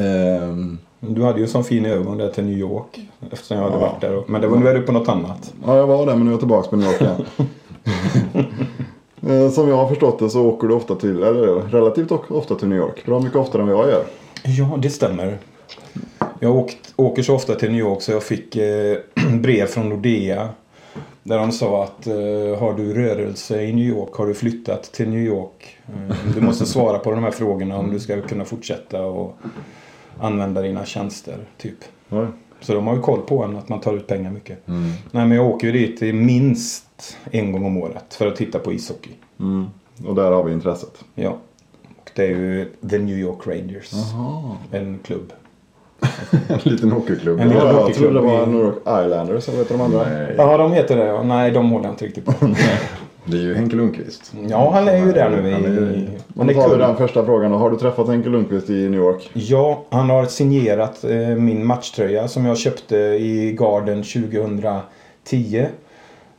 Ehm, 0.00 0.78
Du 1.00 1.22
hade 1.22 1.40
ju 1.40 1.46
sån 1.46 1.64
fin 1.64 1.86
övergång 1.86 2.18
där 2.18 2.28
till 2.28 2.44
New 2.44 2.58
York. 2.58 3.00
Eftersom 3.30 3.56
jag 3.56 3.64
hade 3.64 3.76
Ja. 3.76 3.80
varit 3.80 4.00
där. 4.00 4.22
Men 4.26 4.40
det 4.40 4.46
var, 4.48 4.56
nu 4.58 4.68
är 4.68 4.74
du 4.74 4.82
på 4.82 4.92
något 4.92 5.08
annat. 5.08 5.54
ja, 5.66 5.76
jag 5.76 5.86
var 5.86 6.06
där 6.06 6.12
men 6.16 6.24
nu 6.24 6.26
är 6.26 6.32
jag 6.32 6.40
tillbaka 6.40 6.68
på 6.70 6.76
New 6.76 6.86
York 6.86 7.00
igen. 7.00 7.16
Eh, 9.28 9.50
Som 9.50 9.68
jag 9.68 9.76
har 9.76 9.88
förstått 9.88 10.18
det 10.18 10.30
så 10.30 10.46
åker 10.46 10.68
du 10.68 10.74
ofta 10.74 10.94
till, 10.94 11.22
eller 11.22 11.46
relativt 11.70 12.12
ofta 12.12 12.54
till 12.54 12.68
New 12.68 12.78
York. 12.78 13.06
Bra 13.06 13.20
mycket 13.20 13.36
oftare 13.36 13.62
än 13.62 13.68
vad 13.68 13.76
jag 13.78 13.88
gör. 13.92 14.04
Ja, 14.44 14.78
det 14.82 14.90
stämmer. 14.90 15.38
Jag 16.40 16.56
åkt, 16.56 16.92
åker 16.96 17.22
så 17.22 17.34
ofta 17.34 17.54
till 17.54 17.70
New 17.70 17.80
York 17.80 18.02
så 18.02 18.12
jag 18.12 18.22
fick 18.22 18.56
eh, 18.56 18.96
brev 19.40 19.66
från 19.66 19.88
Nordea. 19.88 20.48
Där 21.26 21.38
de 21.38 21.52
sa 21.52 21.84
att 21.84 22.06
eh, 22.06 22.14
har 22.58 22.74
du 22.76 22.94
rörelse 22.94 23.62
i 23.62 23.72
New 23.72 23.84
York, 23.84 24.12
har 24.12 24.26
du 24.26 24.34
flyttat 24.34 24.82
till 24.82 25.08
New 25.08 25.20
York? 25.20 25.76
Eh, 25.88 26.16
du 26.34 26.40
måste 26.40 26.66
svara 26.66 26.98
på 26.98 27.10
de 27.10 27.24
här 27.24 27.30
frågorna 27.30 27.76
om 27.76 27.90
du 27.90 28.00
ska 28.00 28.22
kunna 28.22 28.44
fortsätta 28.44 29.02
och 29.02 29.36
använda 30.20 30.62
dina 30.62 30.84
tjänster. 30.84 31.38
Typ. 31.56 31.78
Så 32.60 32.74
de 32.74 32.86
har 32.86 32.94
ju 32.94 33.00
koll 33.00 33.20
på 33.20 33.44
en 33.44 33.56
att 33.56 33.68
man 33.68 33.80
tar 33.80 33.94
ut 33.94 34.06
pengar 34.06 34.30
mycket. 34.30 34.68
Mm. 34.68 34.82
Nej 35.10 35.26
men 35.26 35.30
jag 35.30 35.46
åker 35.46 35.66
ju 35.66 35.72
dit 35.72 36.14
minst 36.14 37.16
en 37.30 37.52
gång 37.52 37.64
om 37.64 37.76
året 37.76 38.14
för 38.14 38.26
att 38.26 38.36
titta 38.36 38.58
på 38.58 38.72
ishockey. 38.72 39.12
Mm. 39.40 39.66
Och 40.06 40.14
där 40.14 40.32
har 40.32 40.44
vi 40.44 40.52
intresset. 40.52 41.04
Ja. 41.14 41.38
Och 42.00 42.10
det 42.14 42.24
är 42.24 42.28
ju 42.28 42.72
The 42.90 42.98
New 42.98 43.18
York 43.18 43.46
Rangers. 43.46 43.92
En 44.72 44.98
klubb. 44.98 45.32
En 46.48 46.58
liten 46.62 46.92
hockeyklubb. 46.92 47.40
En 47.40 47.50
Ja, 47.50 47.54
liten 47.54 47.66
jag 47.68 47.74
hockeyklubb 47.74 48.12
trodde 48.12 48.26
det 48.32 48.38
var 48.38 48.46
New 48.46 48.60
York 48.60 48.76
Islanders, 49.06 49.48
eller 49.48 49.58
vad 49.58 49.66
heter 49.66 49.78
de 49.78 49.84
andra? 49.84 50.02
Nej, 50.08 50.34
Ja, 50.38 50.56
de 50.56 50.72
heter 50.72 50.96
det. 50.96 51.04
ja. 51.06 51.22
Nej, 51.22 51.50
de 51.50 51.70
håller 51.70 51.84
jag 51.84 51.92
inte 51.92 52.04
riktigt 52.04 52.24
på. 52.24 52.32
det 53.24 53.36
är 53.36 53.40
ju 53.40 53.54
Henke 53.54 53.76
Lundqvist. 53.76 54.32
Ja, 54.48 54.70
han 54.74 54.88
är 54.88 54.96
ju 55.06 55.12
där 55.12 55.30
nu. 55.30 55.48
I, 55.48 56.08
Men 56.28 56.36
han 56.36 56.46
då 56.46 56.52
är 56.52 56.54
tar 56.54 56.76
vi 56.76 56.82
den 56.82 56.96
första 56.96 57.24
frågan 57.24 57.50
då. 57.52 57.58
Har 57.58 57.70
du 57.70 57.76
träffat 57.76 58.08
Henke 58.08 58.28
Lundqvist 58.28 58.70
i 58.70 58.88
New 58.88 59.00
York? 59.00 59.30
Ja, 59.32 59.82
han 59.90 60.10
har 60.10 60.24
signerat 60.24 61.04
eh, 61.04 61.16
min 61.18 61.66
matchtröja 61.66 62.28
som 62.28 62.46
jag 62.46 62.58
köpte 62.58 62.96
i 62.96 63.56
Garden 63.58 64.02
2010. 64.02 65.66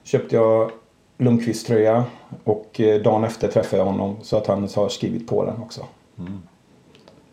Köpte 0.04 0.36
jag 0.36 0.72
Lundqvist-tröja 1.18 2.04
och 2.44 2.80
eh, 2.82 3.02
dagen 3.02 3.24
efter 3.24 3.48
träffade 3.48 3.78
jag 3.82 3.86
honom 3.86 4.16
så 4.22 4.38
att 4.38 4.48
han 4.48 4.68
har 4.76 4.90
skrivit 4.90 5.28
på 5.28 5.46
den 5.46 5.56
också. 5.62 5.82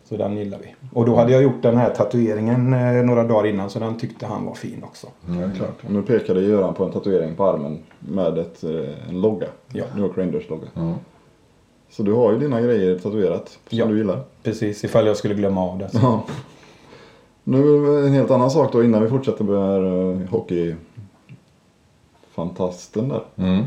Så 0.09 0.17
den 0.17 0.37
gillar 0.37 0.59
vi. 0.59 0.75
Och 0.93 1.05
då 1.05 1.15
hade 1.15 1.31
jag 1.31 1.43
gjort 1.43 1.61
den 1.61 1.77
här 1.77 1.89
tatueringen 1.89 2.73
eh, 2.73 3.03
några 3.03 3.23
dagar 3.23 3.47
innan 3.49 3.69
så 3.69 3.79
den 3.79 3.97
tyckte 3.97 4.25
han 4.25 4.45
var 4.45 4.53
fin 4.53 4.83
också. 4.83 5.07
Ja, 5.27 5.33
det 5.33 5.43
är 5.43 5.55
klart. 5.55 5.83
Och 5.85 5.91
nu 5.91 6.01
pekade 6.01 6.41
Göran 6.41 6.73
på 6.73 6.83
en 6.85 6.91
tatuering 6.91 7.35
på 7.35 7.45
armen 7.45 7.79
med 7.99 8.37
ett, 8.37 8.63
eh, 8.63 9.09
en 9.09 9.21
logga. 9.21 9.47
Ja. 9.73 9.85
New 9.95 10.03
York 10.05 10.17
Rangers 10.17 10.49
logga. 10.49 10.67
Ja. 10.73 10.93
Så 11.89 12.03
du 12.03 12.13
har 12.13 12.31
ju 12.33 12.39
dina 12.39 12.61
grejer 12.61 12.99
tatuerat 12.99 13.49
som 13.69 13.77
Ja. 13.77 13.85
du 13.85 13.97
gillar. 13.97 14.19
Precis, 14.43 14.83
ifall 14.83 15.07
jag 15.07 15.17
skulle 15.17 15.33
glömma 15.33 15.61
av 15.61 15.77
det. 15.77 15.89
Så. 15.89 15.97
Ja. 16.01 16.23
Nu 17.43 17.59
en 18.07 18.13
helt 18.13 18.31
annan 18.31 18.51
sak 18.51 18.71
då 18.73 18.83
innan 18.83 19.03
vi 19.03 19.09
fortsätter 19.09 19.43
med 19.43 19.81
uh, 19.83 20.29
hockey 20.29 20.75
fantasten 22.31 23.09
där. 23.09 23.23
Mm. 23.35 23.59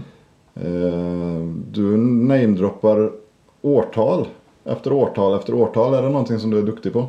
Eh, 0.55 1.43
du 1.71 1.97
namedroppar 1.97 3.11
årtal 3.63 4.27
efter 4.71 4.93
årtal 4.93 5.39
efter 5.39 5.55
årtal. 5.55 5.95
Är 5.95 6.03
det 6.03 6.09
någonting 6.09 6.39
som 6.39 6.51
du 6.51 6.59
är 6.59 6.63
duktig 6.63 6.93
på? 6.93 7.07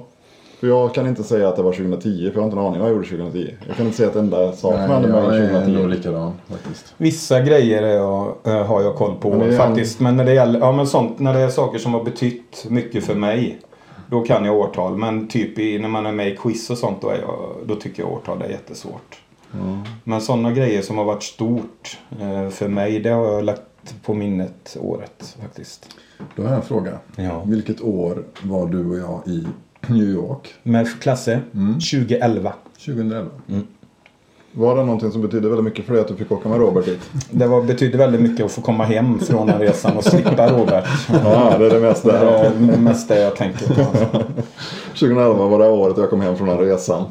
För 0.60 0.68
jag 0.68 0.94
kan 0.94 1.08
inte 1.08 1.24
säga 1.24 1.50
att 1.50 1.56
det 1.56 1.62
var 1.62 1.72
2010 1.72 2.32
för 2.32 2.34
jag 2.34 2.42
har 2.42 2.46
inte 2.46 2.58
en 2.58 2.66
aning 2.66 2.80
vad 2.80 2.90
jag 2.90 2.96
gjorde 2.96 3.08
2010. 3.08 3.56
Jag 3.68 3.76
kan 3.76 3.86
inte 3.86 3.98
säga 3.98 4.10
att 4.10 4.16
enda 4.16 4.52
sak 4.52 4.74
som 4.74 4.80
hände 4.80 5.08
mig 5.08 5.24
jag 5.24 5.36
är 5.36 5.50
2010. 5.50 5.72
nog 5.72 5.90
likadan 5.90 6.34
faktiskt. 6.48 6.94
Vissa 6.98 7.42
grejer 7.42 7.84
är 7.84 7.96
jag, 7.96 8.36
eh, 8.44 8.66
har 8.66 8.82
jag 8.82 8.96
koll 8.96 9.16
på 9.16 9.30
Men 9.30 9.58
faktiskt. 9.58 10.00
Men 10.00 10.18
när 10.18 10.26
det 10.26 10.34
gäller 10.34 10.60
ja, 10.60 10.72
men 10.72 10.88
sånt, 10.88 11.20
när 11.20 11.34
det 11.34 11.40
är 11.40 11.50
saker 11.50 11.80
som 11.80 11.94
har 11.94 12.04
betytt 12.04 12.66
mycket 12.70 13.04
för 13.04 13.16
mig. 13.16 13.60
Då 14.10 14.22
kan 14.22 14.46
jag 14.46 14.58
årtal. 14.58 14.98
Men 14.98 15.28
typ 15.28 15.60
i, 15.60 15.80
när 15.80 15.90
man 15.90 16.06
är 16.06 16.12
med 16.12 16.28
i 16.28 16.36
quiz 16.36 16.70
och 16.70 16.78
sånt 16.78 17.02
då, 17.02 17.10
är 17.10 17.20
jag, 17.22 17.56
då 17.66 17.76
tycker 17.76 18.04
jag 18.04 18.12
årtal 18.12 18.42
är 18.42 18.50
jättesvårt. 18.50 19.22
Men 20.04 20.22
sådana 20.22 20.52
grejer 20.52 20.82
som 20.82 20.98
har 20.98 21.06
varit 21.06 21.24
stort 21.24 21.98
eh, 22.22 22.50
för 22.50 22.68
mig. 22.68 23.00
Det 23.00 23.10
har 23.10 23.26
jag 23.26 23.44
lagt 23.44 23.62
på 24.06 24.14
minnet 24.14 24.78
året 24.80 25.38
faktiskt. 25.42 25.90
Då 26.36 26.44
har 26.44 26.50
jag 26.50 26.58
en 26.58 26.66
fråga. 26.66 26.92
Ja. 27.16 27.44
Vilket 27.46 27.82
år 27.82 28.24
var 28.44 28.68
du 28.68 28.86
och 28.90 28.98
jag 28.98 29.22
i 29.34 29.48
New 29.88 30.04
York? 30.08 30.54
Med 30.64 31.02
Klasse 31.02 31.40
Mm. 31.54 31.74
2011. 31.74 32.54
2011. 32.86 33.30
Var 34.52 34.76
det 34.76 34.84
någonting 34.84 35.12
som 35.12 35.22
betydde 35.22 35.48
väldigt 35.50 35.64
mycket 35.66 35.86
för 35.86 35.94
dig 35.94 36.02
att 36.02 36.08
du 36.08 36.16
fick 36.16 36.32
åka 36.32 36.50
med 36.50 36.60
Robert 36.60 36.86
dit? 36.86 37.00
Det 37.32 37.48
var, 37.48 37.62
betydde 37.64 37.98
väldigt 37.98 38.22
mycket 38.22 38.46
att 38.46 38.52
få 38.52 38.62
komma 38.62 38.84
hem 38.84 39.20
från 39.20 39.48
den 39.48 39.60
resan 39.60 39.98
och 39.98 40.04
slippa 40.04 40.52
Robert. 40.52 40.86
Ja, 41.24 41.56
det 41.60 41.66
är 41.66 41.70
det 41.70 41.80
mesta. 41.80 42.12
Det 42.12 42.18
är 42.18 43.16
det 43.16 43.22
jag 43.22 43.36
tänker 43.36 43.68
på. 43.68 43.74
2011 44.94 45.48
var 45.48 45.60
det 45.60 45.70
året 45.70 45.98
jag 45.98 46.10
kom 46.10 46.22
hem 46.22 46.36
från 46.36 46.48
den 46.48 46.58
resan. 46.58 47.04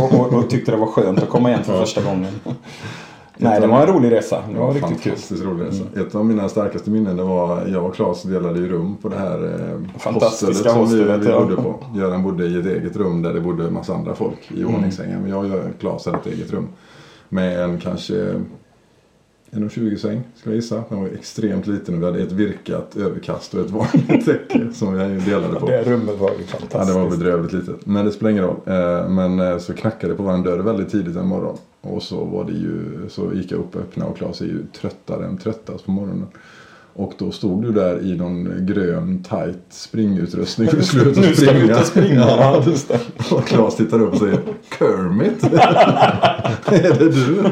Och, 0.00 0.14
och, 0.20 0.32
och 0.32 0.50
tyckte 0.50 0.70
det 0.70 0.76
var 0.76 0.86
skönt 0.86 1.22
att 1.22 1.28
komma 1.28 1.48
hem 1.48 1.64
för 1.64 1.78
första 1.80 2.02
gången. 2.02 2.32
Nej, 3.42 3.60
det 3.60 3.66
var 3.66 3.80
en 3.86 3.94
rolig 3.94 4.12
resa. 4.12 4.42
Det 4.52 4.58
var 4.58 4.72
riktigt 4.74 5.00
kul. 5.02 5.12
Fantastiskt 5.12 5.44
rolig 5.44 5.66
resa. 5.66 5.84
Ett 5.96 6.14
av 6.14 6.26
mina 6.26 6.48
starkaste 6.48 6.90
minnen 6.90 7.16
det 7.16 7.22
var 7.22 7.66
jag 7.66 7.84
och 7.86 7.94
Claes 7.94 8.22
delade 8.22 8.58
ju 8.58 8.68
rum 8.68 8.96
på 9.02 9.08
det 9.08 9.16
här 9.18 9.44
eh, 9.44 9.98
Fantastiska 9.98 10.70
som 10.70 10.78
hostelet, 10.80 11.20
vi, 11.20 11.24
vi 11.26 11.30
ja. 11.32 11.40
bodde 11.40 11.56
på. 11.56 11.84
Göran 11.94 12.22
bodde 12.22 12.44
i 12.46 12.58
ett 12.60 12.66
eget 12.66 12.96
rum 12.96 13.22
där 13.22 13.34
det 13.34 13.40
bodde 13.40 13.64
en 13.66 13.72
massa 13.74 13.94
andra 13.94 14.14
folk 14.14 14.50
i 14.54 14.62
Mm. 14.62 14.74
ordningssängar. 14.74 15.18
Men 15.20 15.30
jag 15.30 15.44
och 15.44 15.80
Claes 15.80 16.06
hade 16.06 16.18
ett 16.18 16.26
eget 16.26 16.52
rum. 16.52 16.68
Med 17.28 17.64
en 17.64 17.78
kanske 17.80 18.14
1,20 19.50 19.96
säng 19.96 20.20
skulle 20.34 20.54
jag 20.54 20.62
gissa. 20.62 20.82
Den 20.88 21.00
var 21.00 21.08
extremt 21.08 21.66
liten 21.66 21.94
och 21.94 22.00
vi 22.02 22.06
hade 22.06 22.22
ett 22.22 22.32
virkat 22.32 22.96
överkast 22.96 23.54
och 23.54 23.60
ett 23.60 23.70
vanligt 23.70 24.24
täcke 24.26 24.66
som 24.74 24.92
vi 24.98 25.30
delade 25.30 25.60
på. 25.60 25.66
Det 25.66 25.82
rummet 25.82 26.18
var 26.18 26.30
ju 26.30 26.34
Ja, 26.38 26.56
fantastiskt. 26.58 26.94
det 26.94 27.02
var 27.02 27.10
bedrövligt 27.10 27.52
litet. 27.52 27.86
Men 27.86 28.04
det 28.04 28.10
spelar 28.12 28.30
ingen 28.30 28.44
roll. 28.44 28.56
Eh, 28.66 29.08
Men 29.08 29.40
eh, 29.40 29.58
så 29.58 29.72
knackade 29.74 30.12
det 30.12 30.16
på 30.16 30.22
vår 30.22 30.44
dörr 30.44 30.58
väldigt 30.58 30.90
tidigt 30.90 31.16
en 31.16 31.26
morgon. 31.26 31.56
Och 31.82 32.02
så 32.02 32.24
var 32.24 32.44
det 32.44 32.52
ju, 32.52 33.08
så 33.08 33.34
gick 33.34 33.52
jag 33.52 33.60
upp 33.60 33.74
och 33.74 33.80
öppnade 33.80 34.10
och 34.10 34.16
Claes 34.16 34.40
är 34.40 34.44
ju 34.44 34.66
tröttare 34.80 35.26
än 35.26 35.38
tröttast 35.38 35.84
på 35.84 35.90
morgonen. 35.90 36.26
Och 36.94 37.12
då 37.18 37.30
stod 37.30 37.62
du 37.62 37.72
där 37.72 38.06
i 38.06 38.16
någon 38.16 38.66
grön 38.66 39.22
tight 39.22 39.62
springutrustning 39.68 40.68
du 40.72 40.82
skulle 40.82 41.10
ut 41.10 41.16
och 41.16 41.22
Nu 41.22 41.34
ska 41.34 41.46
springa. 41.46 41.64
ut 41.64 41.80
och 41.80 41.86
springa. 41.86 42.20
Ja, 42.20 42.62
just 42.66 42.88
det. 42.88 43.00
Och 43.34 43.46
Claes 43.46 43.76
tittar 43.76 44.00
upp 44.00 44.12
och 44.12 44.18
säger 44.18 44.38
Kermit? 44.78 45.44
är 46.72 46.98
det 46.98 47.08
du? 47.08 47.44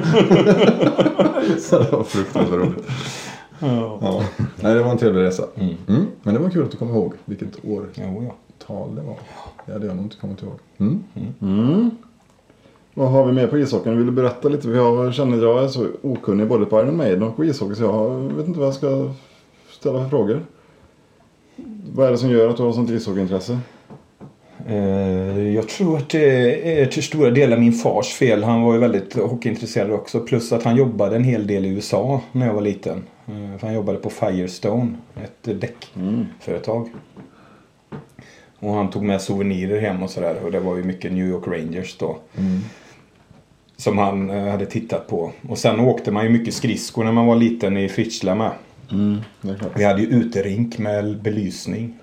så 1.61 1.79
det 1.79 1.93
var 1.93 2.05
fruktansvärt 2.05 2.59
roligt. 2.59 2.89
Ja. 3.61 4.23
Nej, 4.61 4.75
det 4.75 4.83
var 4.83 4.91
en 4.91 4.99
trevlig 4.99 5.23
resa. 5.23 5.45
Mm. 5.55 6.07
Men 6.23 6.35
det 6.35 6.41
var 6.41 6.51
kul 6.51 6.65
att 6.65 6.71
du 6.71 6.77
kom 6.77 6.89
ihåg 6.89 7.15
vilket 7.25 7.65
årtal 7.65 8.33
ja. 8.69 8.89
det 8.97 9.03
var. 9.03 9.19
Det 9.67 9.73
hade 9.73 9.87
jag 9.87 9.97
nog 9.97 10.05
inte 10.05 10.17
kommit 10.17 10.43
ihåg. 10.43 10.59
Mm. 11.41 11.91
Mm. 12.95 13.05
Vad 13.05 13.11
har 13.11 13.27
vi 13.27 13.33
mer 13.33 13.47
på 13.47 13.59
ishockeyn? 13.59 13.97
Vill 13.97 14.07
du 14.07 14.13
berätta 14.13 14.49
lite? 14.49 14.63
För 14.63 14.75
jag 14.75 15.15
känner 15.15 15.37
att 15.37 15.43
jag 15.43 15.65
är 15.65 15.69
så 15.69 15.87
okunnig 16.03 16.49
både 16.49 16.67
på 16.67 16.81
Iron 16.81 16.97
Maiden 16.97 17.23
och 17.23 17.37
på 17.37 17.45
ishockey 17.45 17.75
så 17.75 17.83
jag 17.83 18.11
vet 18.37 18.47
inte 18.47 18.59
vad 18.59 18.67
jag 18.69 18.75
ska 18.75 19.11
ställa 19.71 20.03
för 20.03 20.09
frågor. 20.09 20.41
Vad 21.95 22.07
är 22.07 22.11
det 22.11 22.19
som 22.19 22.31
gör 22.31 22.49
att 22.49 22.57
du 22.57 22.63
har 22.63 22.73
sånt 22.73 22.91
ishockeyintresse? 22.91 23.59
Eh, 24.67 25.49
Jag 25.55 25.69
tror 25.69 25.97
att 25.97 26.09
det 26.11 26.81
är 26.83 26.87
till 26.87 27.03
stora 27.03 27.31
delar 27.31 27.57
min 27.59 27.73
fars 27.73 28.07
fel. 28.13 28.45
Han 28.45 28.63
var 28.63 28.75
ju 28.75 28.79
väldigt 28.81 29.15
hockeyintresserad 29.15 29.91
också. 29.91 30.21
Plus 30.21 30.53
att 30.53 30.63
han 30.63 30.77
jobbade 30.77 31.17
en 31.17 31.25
hel 31.25 31.47
del 31.47 31.67
i 31.67 31.69
USA 31.69 32.21
när 32.33 32.47
jag 32.47 32.55
var 32.55 32.61
liten. 32.63 33.03
Eh, 33.27 33.59
För 33.59 33.67
han 33.67 33.75
jobbade 33.75 33.99
på 33.99 34.11
Firestone, 34.11 34.89
ett 35.25 35.61
däckföretag. 35.61 36.89
Och 38.61 38.75
han 38.75 38.91
tog 38.91 39.03
med 39.03 39.21
souvenirer 39.23 39.81
hem 39.81 40.03
och 40.03 40.11
sådär. 40.11 40.37
Och 40.45 40.53
det 40.53 40.61
var 40.61 40.77
ju 40.77 40.85
mycket 40.85 41.13
New 41.13 41.27
York 41.29 41.47
Rangers 41.47 41.97
då. 41.99 42.19
Som 43.77 43.99
han 43.99 44.31
eh, 44.31 44.47
hade 44.47 44.67
tittat 44.67 45.09
på. 45.09 45.33
Och 45.49 45.59
sen 45.59 45.81
åkte 45.81 46.11
man 46.11 46.25
ju 46.25 46.31
mycket 46.31 46.55
skridskor 46.55 47.05
när 47.05 47.13
man 47.13 47.27
var 47.27 47.37
liten 47.37 47.77
i 47.77 47.89
Fritsla 47.89 48.35
med. 48.35 48.51
Klart. 49.43 49.73
Vi 49.77 49.85
hade 49.85 50.01
ju 50.01 50.07
uterink 50.07 50.79
med 50.79 51.23
belysning. 51.23 51.99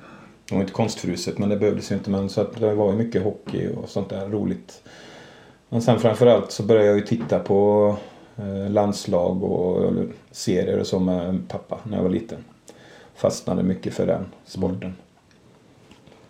Det 0.49 0.55
var 0.55 0.61
inte 0.61 0.73
konstfruset 0.73 1.37
men 1.37 1.49
det 1.49 1.57
behövdes 1.57 1.91
ju 1.91 1.95
inte. 1.95 2.09
Men 2.09 2.29
så 2.29 2.41
att 2.41 2.59
det 2.59 2.73
var 2.73 2.91
ju 2.91 2.97
mycket 2.97 3.23
hockey 3.23 3.67
och 3.75 3.89
sånt 3.89 4.09
där 4.09 4.27
roligt. 4.27 4.81
Men 5.69 5.81
sen 5.81 5.99
framförallt 5.99 6.51
så 6.51 6.63
började 6.63 6.87
jag 6.87 6.95
ju 6.95 7.05
titta 7.05 7.39
på 7.39 7.95
eh, 8.37 8.69
landslag 8.69 9.43
och 9.43 9.93
serier 10.31 10.79
och 10.79 10.87
så 10.87 10.99
med 10.99 11.47
pappa 11.47 11.77
när 11.83 11.97
jag 11.97 12.03
var 12.03 12.09
liten. 12.09 12.37
Fastnade 13.15 13.63
mycket 13.63 13.93
för 13.93 14.07
den 14.07 14.25
sporten. 14.45 14.95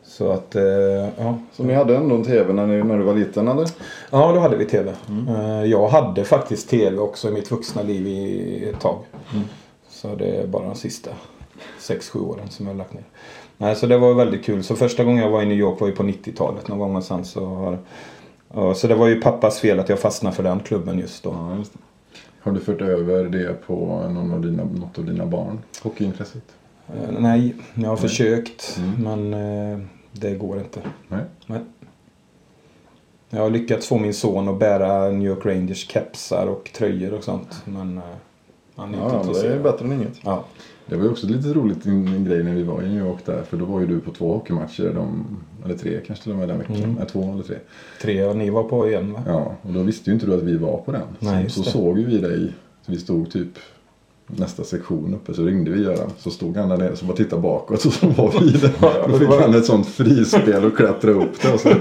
Så 0.08 0.32
att, 0.32 0.56
eh, 0.56 0.64
ja. 1.18 1.38
Så 1.54 1.64
ni 1.64 1.74
hade 1.74 1.98
ändå 1.98 2.16
en 2.16 2.24
TV 2.24 2.54
när, 2.54 2.68
ni, 2.68 2.84
när 2.84 2.98
du 2.98 3.04
var 3.04 3.14
liten 3.16 3.48
eller? 3.48 3.70
Ja, 4.12 4.32
då 4.32 4.40
hade 4.40 4.56
vi 4.58 4.66
TV. 4.66 4.94
Eh, 5.30 5.64
Jag 5.64 5.88
hade 5.88 6.24
faktiskt 6.24 6.70
TV 6.70 6.98
också 6.98 7.28
i 7.30 7.32
mitt 7.32 7.52
vuxna 7.52 7.82
liv 7.82 8.08
i 8.08 8.70
ett 8.70 8.80
tag. 8.80 8.98
Så 9.90 10.16
det 10.16 10.26
är 10.26 10.48
bara 10.48 10.64
de 10.66 10.76
sista 10.76 11.10
6-7 11.80 12.20
åren 12.30 12.50
som 12.50 12.66
jag 12.66 12.74
har 12.74 12.78
lagt 12.78 12.94
ner. 12.94 13.04
Nej, 13.58 13.76
så 13.76 13.88
det 13.88 13.98
var 13.98 14.14
väldigt 14.14 14.46
kul. 14.46 14.64
Så 14.64 14.76
första 14.76 15.04
gången 15.04 15.24
jag 15.24 15.30
var 15.32 15.42
i 15.42 15.46
New 15.46 15.58
York 15.58 15.80
var 15.80 15.88
ju 15.88 15.96
på 15.96 16.04
90-talet 16.04 16.68
någon 16.68 16.80
gång 16.80 16.96
och 16.96 17.04
sen 17.04 17.26
så 17.26 17.46
har... 17.46 17.78
Så 18.74 18.88
det 18.88 18.96
var 18.96 19.08
ju 19.08 19.22
pappas 19.22 19.60
fel 19.60 19.80
att 19.80 19.90
jag 19.90 20.00
fastnade 20.00 20.36
för 20.36 20.44
den 20.44 20.60
klubben 20.60 21.00
just 21.00 21.24
då. 21.24 21.30
Ja, 21.34 21.58
just. 21.58 21.72
Har 22.42 22.52
du 22.52 22.60
fört 22.60 22.82
över 22.82 23.24
det 23.24 23.62
på 23.68 23.76
någon 24.10 24.34
av 24.34 24.42
dina, 24.42 24.64
något 24.64 24.98
av 24.98 25.06
dina 25.06 25.26
barn? 25.26 25.60
Hockeyintresset? 25.84 26.44
Eh, 26.88 26.94
Nej, 27.20 27.56
jag 27.74 27.90
har 27.90 27.98
försökt 27.98 28.80
men 29.00 29.34
eh, 29.34 29.80
det 30.20 30.36
går 30.36 30.60
inte. 30.60 30.82
Nej. 31.08 31.24
Nej. 31.48 31.60
Jag 33.30 33.42
har 33.42 33.50
lyckats 33.50 33.88
få 33.88 33.98
min 33.98 34.14
son 34.14 34.50
att 34.50 34.60
bära 34.60 35.10
New 35.12 35.28
York 35.28 35.46
Rangers 35.46 35.88
kepsar 35.92 36.46
och 36.48 36.72
tröjor 36.76 37.14
och 37.14 37.24
sånt. 37.24 37.62
Men 37.66 37.98
eh, 37.98 38.04
han 38.76 38.94
är 38.94 38.98
inte 38.98 39.00
Ja, 39.00 39.08
men 39.08 39.12
det 39.12 39.16
är 39.16 39.28
intresserad. 39.28 39.64
bättre 39.64 39.86
än 39.86 39.92
inget. 39.94 40.20
Ja. 40.24 40.46
Det 40.86 40.96
var 40.96 41.04
ju 41.04 41.10
också 41.10 41.28
lite 41.28 41.54
roligt 41.54 41.86
en, 41.86 42.08
en 42.08 42.26
grej 42.26 42.44
när 42.44 42.54
vi 42.54 42.64
var 42.64 42.82
i 42.84 42.88
New 42.90 43.08
York 43.08 43.26
där. 43.26 43.44
För 43.44 43.58
då 43.58 43.66
var 43.66 43.80
ju 43.80 43.88
du 43.88 44.00
på 44.00 44.12
två 44.12 44.34
hockeymatcher. 44.34 44.94
De, 44.96 45.38
eller 45.66 45.78
tre 45.78 46.00
kanske 46.08 46.24
till 46.24 46.32
och 46.32 46.38
med 46.38 46.48
den 46.50 46.58
veckan. 46.60 46.76
Mm. 46.76 46.94
Nej, 46.94 47.08
två 47.08 47.34
eller 47.34 47.44
tre. 47.44 47.56
Tre 48.02 48.26
och 48.26 48.38
ni 48.38 48.50
var 48.50 48.64
på 48.64 48.88
igen 48.90 49.14
va? 49.14 49.24
Ja, 49.28 49.56
och 49.62 49.74
då 49.74 49.84
visste 49.84 50.10
ju 50.10 50.14
inte 50.14 50.26
du 50.26 50.34
att 50.34 50.44
vi 50.44 50.58
var 50.58 50.78
på 50.78 50.92
den. 50.92 51.08
Nej, 51.20 51.50
så 51.50 51.62
det. 51.62 51.70
såg 51.70 52.00
ju 52.00 52.06
vi 52.06 52.18
dig. 52.18 52.54
Så 52.82 52.92
vi 52.92 52.98
stod 52.98 53.32
typ 53.32 53.50
nästa 54.28 54.64
sektion 54.64 55.14
uppe 55.14 55.34
så 55.34 55.44
ringde 55.46 55.72
vi 55.72 55.84
Göran. 55.84 56.12
Så 56.18 56.30
stod 56.32 56.58
han 56.58 56.70
där 56.70 56.78
nere 56.78 56.96
så 56.96 57.06
bara 57.06 57.18
tittade 57.18 57.42
bakåt 57.42 57.86
och 57.86 57.94
så 57.94 58.08
var 58.08 58.32
vi 58.42 58.52
där. 58.52 59.08
Då 59.08 59.20
fick 59.20 59.42
han 59.42 59.56
ett 59.56 59.66
sånt 59.66 59.88
frispel 59.88 60.66
och 60.66 60.78
klättra 60.78 61.12
upp 61.12 61.42
det. 61.42 61.54
Och 61.54 61.60
så. 61.60 61.70
ja, 61.70 61.76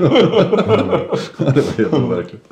det 1.38 1.60
var 1.60 1.76
helt 1.78 1.94
overkligt. 1.94 2.48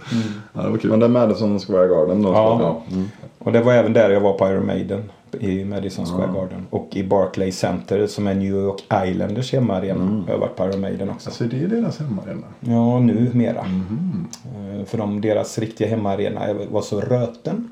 Ja, 0.52 0.62
det 0.62 0.70
var 0.70 0.78
kul. 0.78 0.90
Men 0.90 1.00
det 1.00 1.06
är 1.06 1.10
Madison 1.10 1.58
Square 1.60 1.88
Garden 1.88 2.22
då? 2.22 2.28
Ja. 2.32 2.58
Ja. 2.60 2.94
Mm. 2.96 3.08
Och 3.38 3.52
det 3.52 3.60
var 3.62 3.72
även 3.72 3.92
där 3.92 4.10
jag 4.10 4.20
var 4.20 4.32
på 4.32 4.48
Iron 4.48 4.66
Maiden. 4.66 5.02
I 5.40 5.64
Madison 5.64 6.06
Square 6.06 6.30
Garden. 6.34 6.66
Och 6.70 6.88
i 6.92 7.04
Barclay 7.04 7.52
Center 7.52 8.06
som 8.06 8.26
är 8.26 8.34
New 8.34 8.52
York 8.52 8.82
Islanders 9.06 9.52
hemmaarena. 9.52 10.24
Jag 10.26 10.34
har 10.34 10.40
varit 10.40 10.56
på 10.56 10.64
Iron 10.64 10.80
Maiden 10.80 11.10
också. 11.10 11.30
Så 11.30 11.44
det 11.44 11.62
är 11.62 11.66
deras 11.68 11.98
hemmaarena? 11.98 12.46
Ja, 12.60 13.00
nu 13.00 13.30
mera. 13.32 13.58
Eh, 13.60 14.84
För 14.86 14.98
de, 14.98 15.20
deras 15.20 15.58
riktiga 15.58 15.88
hemmaarena 15.88 16.40
var 16.70 16.82
så 16.82 17.00
röten. 17.00 17.70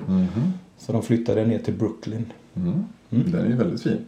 Så 0.85 0.91
de 0.91 1.01
flyttade 1.01 1.45
ner 1.45 1.59
till 1.59 1.73
Brooklyn. 1.73 2.33
Mm. 2.55 2.83
Den 3.09 3.35
är 3.45 3.49
ju 3.49 3.55
väldigt 3.55 3.83
fin. 3.83 4.05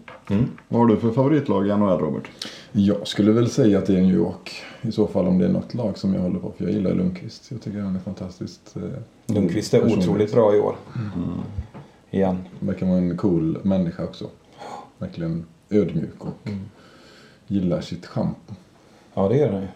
Vad 0.68 0.82
har 0.82 0.88
du 0.88 0.98
för 0.98 1.12
favoritlag 1.12 1.68
i 1.68 1.76
NHL 1.76 2.00
Robert? 2.00 2.30
Jag 2.72 3.08
skulle 3.08 3.32
väl 3.32 3.50
säga 3.50 3.78
att 3.78 3.86
det 3.86 3.98
är 3.98 4.02
New 4.02 4.16
York. 4.16 4.52
I 4.82 4.92
så 4.92 5.08
fall 5.08 5.28
om 5.28 5.38
det 5.38 5.46
är 5.46 5.50
något 5.50 5.74
lag 5.74 5.98
som 5.98 6.14
jag 6.14 6.22
håller 6.22 6.40
på. 6.40 6.54
För 6.58 6.64
jag 6.64 6.74
gillar 6.74 6.94
Lundqvist. 6.94 7.52
Jag 7.52 7.62
tycker 7.62 7.80
han 7.80 7.96
är 7.96 8.00
fantastiskt. 8.00 8.76
Eh, 8.76 8.82
Lundqvist 9.36 9.74
är 9.74 9.82
personlig. 9.82 10.10
otroligt 10.10 10.32
bra 10.34 10.56
i 10.56 10.60
år. 10.60 10.76
Igen. 12.12 12.38
Verkar 12.60 12.86
vara 12.86 12.98
en 12.98 13.18
cool 13.18 13.58
människa 13.64 14.04
också. 14.04 14.30
Verkligen 14.98 15.46
ödmjuk 15.70 16.26
och 16.26 16.50
gillar 17.48 17.82
sitt 17.82 18.06
schampo. 18.06 18.54
Ja, 19.14 19.30
det 19.30 19.38
gör 19.38 19.52
han 19.52 19.62
ju. 19.62 19.68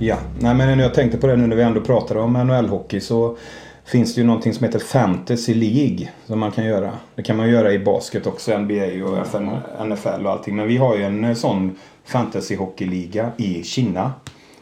Ja, 0.00 0.16
nej 0.40 0.54
men 0.54 0.78
jag 0.78 0.94
tänkte 0.94 1.18
på 1.18 1.26
det 1.26 1.36
nu 1.36 1.46
när 1.46 1.56
vi 1.56 1.62
ändå 1.62 1.80
pratar 1.80 2.16
om 2.16 2.36
NHL-hockey 2.36 3.00
så 3.00 3.36
finns 3.84 4.14
det 4.14 4.20
ju 4.20 4.26
någonting 4.26 4.54
som 4.54 4.64
heter 4.64 4.78
Fantasy 4.78 5.54
League 5.54 6.08
som 6.26 6.38
man 6.38 6.52
kan 6.52 6.64
göra. 6.64 6.90
Det 7.14 7.22
kan 7.22 7.36
man 7.36 7.48
göra 7.50 7.72
i 7.72 7.78
basket 7.78 8.26
också, 8.26 8.58
NBA 8.58 9.04
och 9.04 9.18
FN, 9.18 9.50
NFL 9.84 10.26
och 10.26 10.32
allting. 10.32 10.56
Men 10.56 10.68
vi 10.68 10.76
har 10.76 10.96
ju 10.96 11.02
en 11.02 11.24
eh, 11.24 11.34
sån 11.34 11.76
fantasy 12.04 12.56
hockeyliga 12.56 13.30
i 13.36 13.62
Kina 13.62 14.12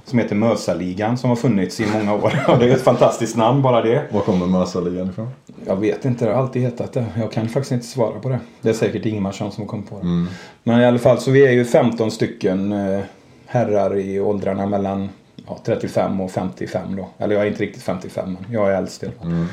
som 0.04 0.18
heter 0.18 0.34
Mösaligan 0.34 1.18
som 1.18 1.30
har 1.30 1.36
funnits 1.36 1.80
i 1.80 1.86
många 1.86 2.14
år. 2.14 2.32
Det 2.58 2.70
är 2.70 2.74
ett 2.74 2.82
fantastiskt 2.82 3.36
namn 3.36 3.62
bara 3.62 3.82
det. 3.82 4.02
Var 4.12 4.20
kommer 4.20 4.46
Mösaligan 4.46 5.10
ifrån? 5.10 5.28
Jag 5.66 5.76
vet 5.76 6.04
inte, 6.04 6.24
det 6.24 6.32
har 6.32 6.42
alltid 6.42 6.62
hetat 6.62 6.92
det. 6.92 7.06
Jag 7.18 7.32
kan 7.32 7.48
faktiskt 7.48 7.72
inte 7.72 7.86
svara 7.86 8.20
på 8.20 8.28
det. 8.28 8.38
Det 8.60 8.68
är 8.68 8.72
säkert 8.72 9.06
Ingmarsson 9.06 9.52
som 9.52 9.66
kommit 9.66 9.90
på 9.90 9.98
det. 9.98 10.26
Men 10.62 10.80
i 10.80 10.86
alla 10.86 10.98
fall, 10.98 11.18
så 11.18 11.30
vi 11.30 11.46
är 11.46 11.52
ju 11.52 11.64
15 11.64 12.10
stycken 12.10 12.72
eh, 12.72 13.00
herrar 13.46 13.96
i 13.96 14.20
åldrarna 14.20 14.66
mellan 14.66 15.08
ja, 15.46 15.58
35 15.64 16.20
och 16.20 16.30
55 16.30 16.96
då. 16.96 17.08
Eller 17.18 17.34
jag 17.34 17.44
är 17.44 17.48
inte 17.48 17.62
riktigt 17.62 17.82
55 17.82 18.36
men 18.40 18.52
jag 18.52 18.72
är 18.72 18.76
äldst 18.76 19.02
i 19.02 19.06
alla 19.06 19.14
fall. 19.14 19.46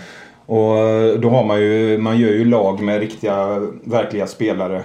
Och 0.46 1.19
då 1.19 1.30
har 1.30 1.43
man 1.43 1.62
ju, 1.62 1.98
man 1.98 2.19
gör 2.19 2.30
ju 2.30 2.46
lag 2.46 2.82
med 2.82 3.00
riktiga, 3.00 3.60
verkliga 3.84 4.28
spelare. 4.28 4.84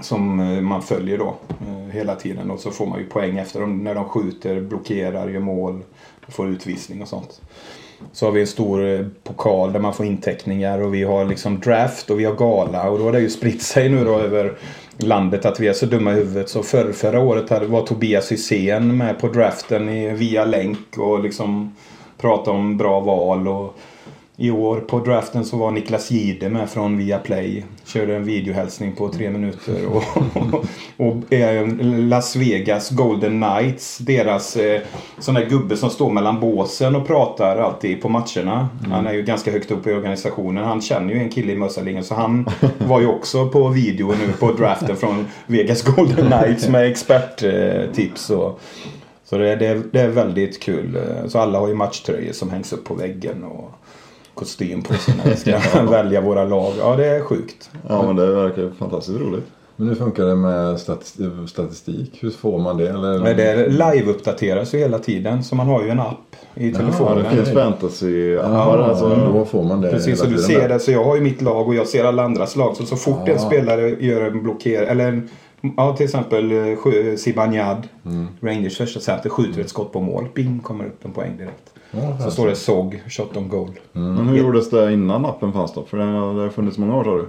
Som 0.00 0.40
eh, 0.40 0.60
man 0.60 0.82
följer 0.82 1.18
då 1.18 1.34
eh, 1.60 1.92
hela 1.92 2.14
tiden 2.14 2.50
och 2.50 2.60
så 2.60 2.70
får 2.70 2.86
man 2.86 2.98
ju 2.98 3.06
poäng 3.06 3.38
efter 3.38 3.60
dem 3.60 3.84
när 3.84 3.94
de 3.94 4.04
skjuter, 4.04 4.60
blockerar, 4.60 5.28
gör 5.28 5.40
mål, 5.40 5.82
får 6.28 6.48
utvisning 6.48 7.02
och 7.02 7.08
sånt. 7.08 7.40
Så 8.12 8.26
har 8.26 8.32
vi 8.32 8.40
en 8.40 8.46
stor 8.46 8.86
eh, 8.86 9.06
pokal 9.24 9.72
där 9.72 9.80
man 9.80 9.94
får 9.94 10.06
inteckningar 10.06 10.78
och 10.78 10.94
vi 10.94 11.04
har 11.04 11.24
liksom 11.24 11.60
draft 11.60 12.10
och 12.10 12.20
vi 12.20 12.24
har 12.24 12.34
gala 12.34 12.90
och 12.90 12.98
då 12.98 13.04
har 13.04 13.12
det 13.12 13.20
ju 13.20 13.30
spritt 13.30 13.62
sig 13.62 13.88
nu 13.88 14.04
då 14.04 14.18
över 14.18 14.58
landet 14.98 15.44
att 15.44 15.60
vi 15.60 15.68
är 15.68 15.72
så 15.72 15.86
dumma 15.86 16.12
i 16.12 16.14
huvudet. 16.14 16.48
Så 16.48 16.62
för, 16.62 16.92
förra 16.92 17.20
året 17.20 17.50
hade, 17.50 17.66
var 17.66 17.86
Tobias 17.86 18.32
Hysén 18.32 18.96
med 18.96 19.18
på 19.18 19.28
draften 19.28 19.88
i, 19.88 20.10
via 20.10 20.44
länk 20.44 20.98
och 20.98 21.22
liksom 21.22 21.74
pratade 22.20 22.56
om 22.56 22.76
bra 22.76 23.00
val 23.00 23.48
och 23.48 23.78
i 24.40 24.50
år 24.50 24.80
på 24.80 24.98
draften 24.98 25.44
så 25.44 25.56
var 25.56 25.70
Niklas 25.70 26.10
Jihde 26.10 26.48
med 26.48 26.70
från 26.70 26.98
Viaplay. 26.98 27.64
Körde 27.84 28.16
en 28.16 28.24
videohälsning 28.24 28.92
på 28.92 29.08
tre 29.08 29.30
minuter. 29.30 29.86
Och, 29.86 30.02
och, 30.36 30.64
och 30.96 31.32
eh, 31.32 31.66
Las 31.80 32.36
Vegas 32.36 32.90
Golden 32.90 33.42
Knights. 33.42 33.98
Deras 33.98 34.56
eh, 34.56 34.80
sån 35.18 35.34
där 35.34 35.46
gubbe 35.46 35.76
som 35.76 35.90
står 35.90 36.10
mellan 36.10 36.40
båsen 36.40 36.96
och 36.96 37.06
pratar 37.06 37.56
alltid 37.56 38.02
på 38.02 38.08
matcherna. 38.08 38.68
Han 38.90 39.06
är 39.06 39.12
ju 39.12 39.22
ganska 39.22 39.52
högt 39.52 39.70
upp 39.70 39.86
i 39.86 39.92
organisationen. 39.92 40.64
Han 40.64 40.80
känner 40.80 41.14
ju 41.14 41.20
en 41.20 41.30
kille 41.30 41.52
i 41.52 41.56
Mössalingen. 41.56 42.04
Så 42.04 42.14
han 42.14 42.48
var 42.78 43.00
ju 43.00 43.06
också 43.06 43.48
på 43.48 43.68
video 43.68 44.06
nu 44.06 44.32
på 44.32 44.52
draften 44.52 44.96
från 44.96 45.26
Vegas 45.46 45.82
Golden 45.82 46.30
Knights 46.30 46.68
med 46.68 46.90
experttips. 46.90 48.30
Och, 48.30 48.60
så 49.24 49.38
det, 49.38 49.56
det, 49.56 49.82
det 49.92 50.00
är 50.00 50.08
väldigt 50.08 50.62
kul. 50.62 50.98
Så 51.28 51.38
alla 51.38 51.58
har 51.58 51.68
ju 51.68 51.74
matchtröjor 51.74 52.32
som 52.32 52.50
hängs 52.50 52.72
upp 52.72 52.84
på 52.84 52.94
väggen. 52.94 53.44
Och, 53.44 53.70
kostym 54.38 54.82
på 54.82 54.94
sig 54.94 55.14
när 55.24 55.30
vi 55.30 55.36
ska 55.36 55.82
välja 55.82 56.20
våra 56.20 56.44
lag. 56.44 56.72
Ja, 56.78 56.96
det 56.96 57.06
är 57.06 57.20
sjukt. 57.20 57.70
Ja 57.88 58.02
men 58.06 58.16
det 58.16 58.26
verkar 58.26 58.70
fantastiskt 58.78 59.20
roligt. 59.20 59.44
Men 59.76 59.88
hur 59.88 59.94
funkar 59.94 60.24
det 60.24 60.36
med 60.36 60.76
statis- 60.76 61.46
statistik? 61.46 62.18
Hur 62.20 62.30
får 62.30 62.58
man 62.58 62.76
det? 62.76 62.88
Eller? 62.88 63.18
Men 63.18 63.36
det 63.36 63.68
live-uppdateras 63.68 64.74
ju 64.74 64.78
hela 64.78 64.98
tiden 64.98 65.44
så 65.44 65.54
man 65.54 65.66
har 65.66 65.82
ju 65.82 65.88
en 65.88 66.00
app 66.00 66.36
i 66.54 66.70
Ja, 66.70 66.76
telefonen. 66.78 67.24
det 67.24 67.30
finns 67.36 67.48
fantasy-appar. 67.48 68.78
Ja, 68.78 68.84
alltså. 68.84 69.08
då 69.32 69.44
får 69.44 69.62
man 69.64 69.80
det 69.80 69.90
Precis, 69.90 70.18
så 70.20 70.26
du 70.26 70.38
ser 70.38 70.60
där. 70.60 70.68
det. 70.68 70.78
Så 70.80 70.92
jag 70.92 71.04
har 71.04 71.14
ju 71.16 71.20
mitt 71.22 71.42
lag 71.42 71.68
och 71.68 71.74
jag 71.74 71.86
ser 71.86 72.04
alla 72.04 72.22
andras 72.24 72.56
lag. 72.56 72.76
Så 72.76 72.86
så 72.86 72.96
fort 72.96 73.28
Ah. 73.28 73.30
en 73.32 73.38
spelare 73.38 73.88
gör 74.00 74.20
en 74.20 74.42
blocker 74.42 74.82
eller 74.82 75.08
en, 75.08 75.28
ja, 75.76 75.96
till 75.96 76.04
exempel 76.04 76.52
eh, 76.52 77.16
Zibanejad, 77.16 77.88
Mm. 78.06 78.26
Rangers 78.40 78.76
första 78.78 79.00
center, 79.00 79.28
skjuter 79.30 79.60
ett 79.60 79.68
skott 79.70 79.92
på 79.92 80.00
mål. 80.00 80.26
Bing, 80.34 80.58
kommer 80.60 80.84
upp 80.84 81.04
en 81.04 81.12
poäng 81.12 81.36
direkt. 81.36 81.70
Ja, 81.90 82.18
Så 82.24 82.30
står 82.30 82.46
det 82.46 82.56
SOG, 82.56 83.02
shot 83.08 83.36
on 83.36 83.48
goal. 83.48 83.70
Men 83.92 84.28
hur 84.28 84.36
gjordes 84.38 84.70
det 84.70 84.92
innan 84.92 85.26
appen 85.26 85.52
fanns 85.52 85.74
då? 85.74 85.82
För 85.84 85.96
det 85.96 86.04
har, 86.04 86.44
det 86.44 86.50
funnits 86.50 86.78
många 86.78 86.96
år 86.96 87.04
sa 87.04 87.10
du? 87.16 87.28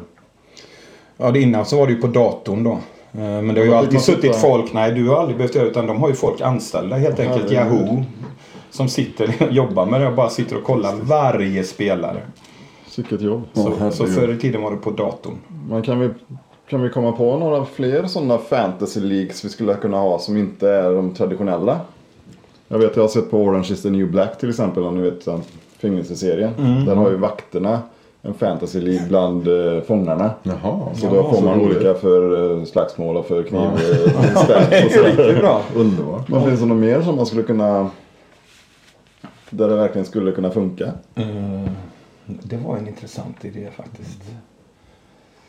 Ja, 1.17 1.31
det 1.31 1.41
innan 1.41 1.65
så 1.65 1.77
var 1.77 1.87
det 1.87 1.93
ju 1.93 2.01
på 2.01 2.07
datorn 2.07 2.63
då. 2.63 2.71
Eh, 2.71 2.77
Men 3.19 3.47
det 3.47 3.61
har 3.61 3.65
ju 3.65 3.73
alltid 3.73 4.01
suttit 4.01 4.35
folk, 4.35 4.73
nej 4.73 4.91
du 4.91 5.09
har 5.09 5.17
aldrig 5.17 5.37
behövt 5.37 5.55
göra 5.55 5.67
utan 5.67 5.87
de 5.87 5.97
har 6.01 6.09
ju 6.09 6.15
folk 6.15 6.41
anställda 6.41 6.95
helt 6.95 7.19
enkelt. 7.19 7.51
Yahoo. 7.51 8.03
Som 8.69 8.87
sitter 8.89 9.35
och 9.47 9.51
jobbar 9.53 9.85
med 9.85 10.01
det 10.01 10.07
och 10.07 10.15
bara 10.15 10.29
sitter 10.29 10.57
och 10.57 10.63
kollar 10.63 10.95
varje 10.95 11.63
spelare. 11.63 12.21
Vilket 12.97 13.21
jobb. 13.21 13.41
Så, 13.53 13.61
herregud. 13.69 13.93
så 13.93 14.05
förr 14.05 14.33
i 14.33 14.37
tiden 14.37 14.61
var 14.61 14.71
det 14.71 14.77
på 14.77 14.91
datorn. 14.91 15.33
Men 15.69 15.81
kan 15.81 15.99
vi, 15.99 16.09
kan 16.69 16.81
vi 16.81 16.89
komma 16.89 17.11
på 17.11 17.37
några 17.37 17.65
fler 17.65 18.05
sådana 18.05 18.37
fantasy 18.37 18.99
leagues 18.99 19.45
vi 19.45 19.49
skulle 19.49 19.73
kunna 19.75 19.97
ha 19.97 20.19
som 20.19 20.37
inte 20.37 20.69
är 20.69 20.93
de 20.93 21.13
traditionella? 21.13 21.79
Jag 22.71 22.79
vet 22.79 22.95
jag 22.95 23.03
har 23.03 23.07
sett 23.07 23.31
på 23.31 23.37
Orange 23.37 23.67
is 23.71 23.81
the 23.81 23.89
new 23.89 24.11
black 24.11 24.37
till 24.37 24.49
exempel 24.49 24.83
om 24.83 24.95
ni 24.95 25.01
vet 25.01 25.25
den 25.25 25.41
fängelseserien. 25.77 26.53
Mm. 26.57 26.85
Där 26.85 26.95
har 26.95 27.09
ju 27.09 27.17
vakterna 27.17 27.79
en 28.21 28.33
fantasy 28.33 28.81
league 28.81 29.07
bland 29.07 29.47
eh, 29.47 29.81
fångarna. 29.81 30.31
Jaha. 30.43 30.95
Så 30.95 31.09
då 31.09 31.23
får 31.23 31.33
så 31.37 31.43
man 31.45 31.59
roligt. 31.59 31.75
olika 31.77 31.93
för 31.93 32.57
eh, 32.59 32.65
slagsmål 32.65 33.17
och 33.17 33.25
för 33.25 33.43
kniv. 33.43 33.61
Ja. 33.61 33.71
eh, 33.71 34.47
Det 34.69 34.75
är 34.75 35.03
riktigt 35.03 35.39
bra. 35.39 35.61
Underbart. 35.75 36.27
Men 36.29 36.43
finns 36.45 36.59
det 36.59 36.65
något 36.65 36.77
mer 36.77 37.01
som 37.01 37.15
man 37.15 37.25
skulle 37.25 37.43
kunna... 37.43 37.89
Där 39.49 39.67
det 39.69 39.75
verkligen 39.75 40.05
skulle 40.05 40.31
kunna 40.31 40.49
funka? 40.51 40.85
Eh, 41.15 41.71
Det 42.25 42.57
var 42.57 42.77
en 42.77 42.87
intressant 42.87 43.45
idé 43.45 43.67
faktiskt. 43.77 44.21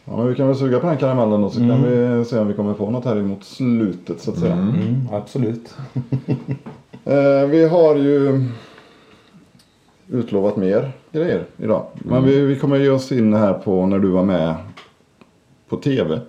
Ja, 0.05 0.17
men 0.17 0.27
vi 0.29 0.35
kan 0.35 0.47
väl 0.47 0.57
suga 0.57 0.81
på 0.81 0.87
den 0.87 0.97
karamellen 0.97 1.45
och 1.45 1.53
så 1.53 1.59
kan 1.59 1.71
Mm. 1.71 2.19
vi 2.19 2.25
se 2.25 2.39
om 2.39 2.49
vi 2.49 2.55
kommer 2.55 2.75
på 2.75 2.91
något 2.91 3.05
här 3.05 3.17
emot 3.17 3.45
slutet 3.45 4.21
så 4.21 4.31
att 4.31 4.39
säga. 4.39 4.53
Mm, 4.53 5.09
absolut. 5.13 5.75
Eh, 7.05 7.47
vi 7.49 7.65
har 7.69 7.97
ju 7.97 8.45
utlovat 10.09 10.57
mer 10.57 10.93
grejer 11.13 11.45
idag. 11.57 11.87
Men 11.95 12.25
vi, 12.25 12.41
vi 12.41 12.57
kommer 12.57 12.79
ge 12.79 12.89
oss 12.89 13.13
in 13.13 13.35
här 13.35 13.53
på 13.53 13.87
när 13.87 13.99
du 13.99 14.09
var 14.09 14.25
med 14.25 14.55
på 15.69 15.77
TV. 15.77 16.21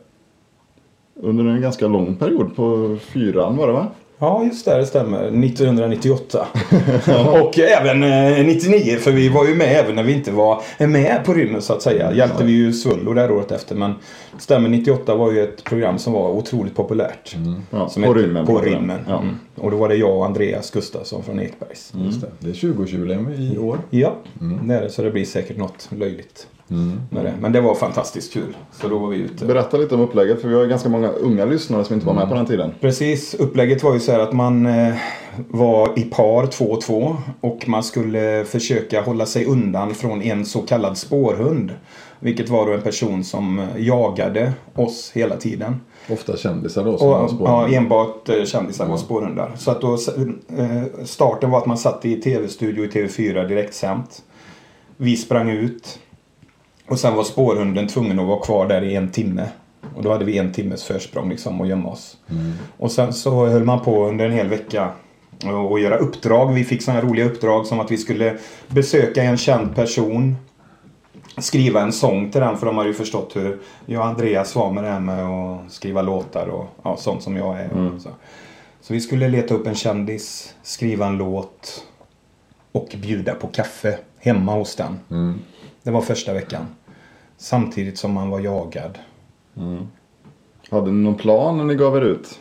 Under 1.15 1.45
en 1.45 1.61
ganska 1.61 1.87
lång 1.87 2.15
period 2.15 2.55
på 2.55 2.97
fyran 3.01 3.57
var 3.57 3.67
det 3.67 3.73
va? 3.73 3.87
Ja, 4.17 4.43
just 4.43 4.65
det. 4.65 4.77
Det 4.77 4.85
stämmer. 4.85 5.19
1998. 5.19 6.47
och 7.41 7.59
även 7.59 8.03
eh, 8.03 8.45
99. 8.45 8.97
För 8.97 9.11
vi 9.11 9.29
var 9.29 9.45
ju 9.45 9.55
med 9.55 9.67
även 9.67 9.95
när 9.95 10.03
vi 10.03 10.13
inte 10.13 10.31
var 10.31 10.61
med 10.87 11.21
på 11.25 11.33
rymmen 11.33 11.61
så 11.61 11.73
att 11.73 11.81
säga. 11.81 12.13
Hjälpte 12.13 12.43
vi 12.43 12.51
ju 12.51 12.73
Svullo 12.73 13.13
där 13.13 13.31
året 13.31 13.51
efter. 13.51 13.75
Men 13.75 13.93
stämmer. 14.37 14.69
98 14.69 15.15
var 15.15 15.31
ju 15.31 15.43
ett 15.43 15.63
program 15.63 15.97
som 15.97 16.13
var 16.13 16.29
otroligt 16.29 16.75
populärt. 16.75 17.35
Ja, 17.71 17.89
Som 17.89 18.03
på 18.03 18.09
hette 18.09 18.21
rymmen. 18.21 18.45
På 18.45 18.53
var 18.53 18.61
det. 18.61 18.69
rymmen. 18.69 18.99
Ja. 19.07 19.19
Mm. 19.19 19.35
Och 19.55 19.71
då 19.71 19.77
var 19.77 19.89
det 19.89 19.95
jag 19.95 20.17
och 20.17 20.25
Andreas 20.25 20.71
Gustafsson 20.71 21.23
från 21.23 21.39
Ekbergs. 21.39 21.93
Just 21.95 22.21
det. 22.21 22.27
Det 22.39 22.49
är 22.49 22.53
20-årsjubileum 22.53 23.53
i 23.53 23.57
år. 23.57 23.77
Ja, 23.89 24.15
det 24.67 24.73
är 24.73 24.81
det. 24.81 24.89
Så 24.89 25.01
det 25.01 25.11
blir 25.11 25.25
säkert 25.25 25.57
något 25.57 25.89
löjligt 25.91 26.47
Mm. 26.69 27.01
med 27.09 27.25
det. 27.25 27.33
Men 27.41 27.51
det 27.51 27.61
var 27.61 27.75
fantastiskt 27.75 28.33
kul. 28.33 28.55
Så 28.71 28.87
då 28.87 28.97
var 28.97 29.07
vi 29.09 29.17
ute. 29.17 29.45
Berätta 29.45 29.77
lite 29.77 29.95
om 29.95 30.01
upplägget 30.01 30.41
för 30.41 30.47
vi 30.49 30.55
har 30.55 30.65
ganska 30.65 30.89
många 30.89 31.07
unga 31.07 31.45
lyssnare 31.45 31.83
som 31.83 31.93
inte 31.93 32.07
var 32.07 32.13
med 32.13 32.29
på 32.29 32.35
den 32.35 32.45
tiden. 32.45 32.71
Precis, 32.81 33.33
upplägget 33.33 33.83
var 33.83 33.93
ju 33.93 33.99
så 33.99 34.11
här 34.11 34.19
att 34.19 34.33
man 34.33 34.65
eh, 34.65 34.93
var 35.49 35.99
i 35.99 36.01
par 36.03 36.47
två 36.47 36.65
och 36.65 36.81
två 36.81 37.15
och 37.41 37.67
man 37.67 37.83
skulle 37.83 38.45
försöka 38.45 39.01
hålla 39.01 39.25
sig 39.25 39.45
undan 39.45 39.93
från 39.93 40.21
en 40.21 40.45
så 40.45 40.61
kallad 40.61 40.97
spårhund. 40.97 41.71
Vilket 42.19 42.49
var 42.49 42.65
då 42.67 42.73
en 42.73 42.81
person 42.81 43.23
som 43.23 43.59
eh, 43.59 43.65
jagade 43.77 44.53
oss 44.75 45.11
hela 45.13 45.35
tiden. 45.37 45.81
Ofta 46.09 46.37
kändisar 46.37 46.83
då 46.83 46.97
som 46.97 47.09
Och, 47.09 47.47
ja, 47.47 47.67
enbart 47.67 48.29
eh, 48.29 48.45
kändisar 48.45 48.87
var 48.87 48.97
spårhundar. 48.97 49.51
Så 49.57 49.71
att 49.71 49.81
då, 49.81 49.93
eh, 49.93 51.05
starten 51.05 51.49
var 51.49 51.57
att 51.57 51.65
man 51.65 51.77
satt 51.77 52.05
i 52.05 52.21
tv-studio 52.21 52.85
i 52.85 52.87
TV4 52.87 53.47
direktsänt. 53.47 54.23
Vi 54.97 55.15
sprang 55.15 55.49
ut. 55.49 55.99
Och 56.87 56.99
sen 56.99 57.15
var 57.15 57.23
spårhunden 57.23 57.87
tvungen 57.87 58.19
att 58.19 58.27
vara 58.27 58.39
kvar 58.39 58.67
där 58.67 58.81
i 58.81 58.95
en 58.95 59.11
timme. 59.11 59.47
Och 59.95 60.03
då 60.03 60.11
hade 60.11 60.25
vi 60.25 60.37
en 60.37 60.51
timmes 60.51 60.83
försprång 60.83 61.29
liksom 61.29 61.61
att 61.61 61.67
gömma 61.67 61.89
oss. 61.89 62.17
Och 62.77 62.91
sen 62.91 63.13
så 63.13 63.45
höll 63.45 63.63
man 63.63 63.79
på 63.79 64.07
under 64.07 64.25
en 64.25 64.31
hel 64.31 64.47
vecka 64.47 64.89
och 65.69 65.79
göra 65.79 65.97
uppdrag. 65.97 66.53
Vi 66.53 66.63
fick 66.63 66.81
sådana 66.81 67.01
roliga 67.01 67.25
uppdrag 67.25 67.65
som 67.65 67.79
att 67.79 67.91
vi 67.91 67.97
skulle 67.97 68.37
besöka 68.67 69.23
en 69.23 69.37
känd 69.37 69.75
person. 69.75 70.35
Skriva 71.37 71.81
en 71.81 71.93
sång 71.93 72.31
till 72.31 72.41
den 72.41 72.57
för 72.57 72.65
de 72.65 72.77
hade 72.77 72.89
ju 72.89 72.93
förstått 72.93 73.35
hur 73.35 73.59
jag 73.85 74.01
och 74.01 74.07
Andreas 74.07 74.55
var 74.55 74.71
med 74.71 74.83
det 74.83 74.89
här 74.89 74.99
med 74.99 75.25
att 75.25 75.71
skriva 75.71 76.01
låtar 76.01 76.47
och 76.47 76.65
ja, 76.83 76.97
sånt 76.97 77.23
som 77.23 77.37
jag 77.37 77.59
är. 77.59 77.71
Och 77.71 78.01
så. 78.01 78.09
så 78.81 78.93
vi 78.93 79.01
skulle 79.01 79.27
leta 79.27 79.53
upp 79.53 79.67
en 79.67 79.75
kändis, 79.75 80.55
skriva 80.63 81.07
en 81.07 81.17
låt 81.17 81.85
och 82.71 82.95
bjuda 83.01 83.33
på 83.33 83.47
kaffe 83.47 83.97
hemma 84.19 84.53
hos 84.53 84.75
den. 84.75 84.99
Mm. 85.09 85.39
Det 85.83 85.91
var 85.91 86.01
första 86.01 86.33
veckan. 86.33 86.65
Samtidigt 87.37 87.97
som 87.97 88.13
man 88.13 88.29
var 88.29 88.39
jagad. 88.39 88.99
Hade 90.69 90.91
ni 90.91 91.03
någon 91.03 91.15
plan 91.15 91.57
när 91.57 91.63
ni 91.63 91.75
gav 91.75 91.97
er 91.97 92.01
ut? 92.01 92.39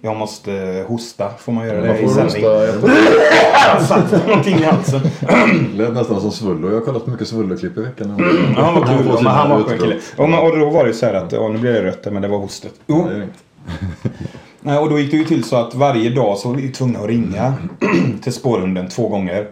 Jag 0.00 0.16
måste 0.16 0.84
hosta. 0.88 1.30
Får 1.38 1.52
man 1.52 1.66
göra 1.66 1.80
det 1.80 1.98
i 1.98 2.08
sändning? 2.08 2.42
satte 3.88 4.26
någonting 4.26 4.58
i 4.58 4.62
halsen. 4.62 5.00
Lät 5.74 5.94
nästan 5.94 6.20
som 6.20 6.32
Svullo. 6.32 6.68
Jag 6.68 6.74
har 6.74 6.80
kollat 6.80 7.04
på 7.04 7.10
mycket 7.10 7.28
Svullo-klipp 7.28 7.78
i 7.78 7.80
veckan. 7.80 8.16
Ja, 8.56 8.72
vad 8.74 8.88
kul. 8.88 9.04
får 9.04 9.14
Ja, 9.14 9.20
men 9.22 9.32
han 9.32 9.50
var 9.50 9.62
skön 9.62 9.78
kille. 9.78 9.98
Och, 10.16 10.44
och 10.50 10.58
då 10.58 10.70
var 10.70 10.84
det 10.84 10.88
ju 10.88 10.94
så 10.94 11.06
här 11.06 11.14
att, 11.14 11.32
ja 11.32 11.48
nu 11.48 11.58
blir 11.58 11.72
det 11.72 11.82
rött 11.82 12.12
men 12.12 12.22
det 12.22 12.28
var 12.28 12.38
hostet. 12.38 12.74
Inget. 12.86 13.28
Nej, 14.60 14.78
och 14.78 14.90
då 14.90 14.98
gick 14.98 15.10
det 15.10 15.16
ju 15.16 15.24
till 15.24 15.44
så 15.44 15.56
att 15.56 15.74
varje 15.74 16.10
dag 16.10 16.38
så 16.38 16.48
var 16.48 16.56
vi 16.56 16.68
tvungna 16.68 16.98
att 16.98 17.06
ringa 17.06 17.54
till 18.22 18.32
spårhunden 18.32 18.88
två 18.88 19.08
gånger. 19.08 19.48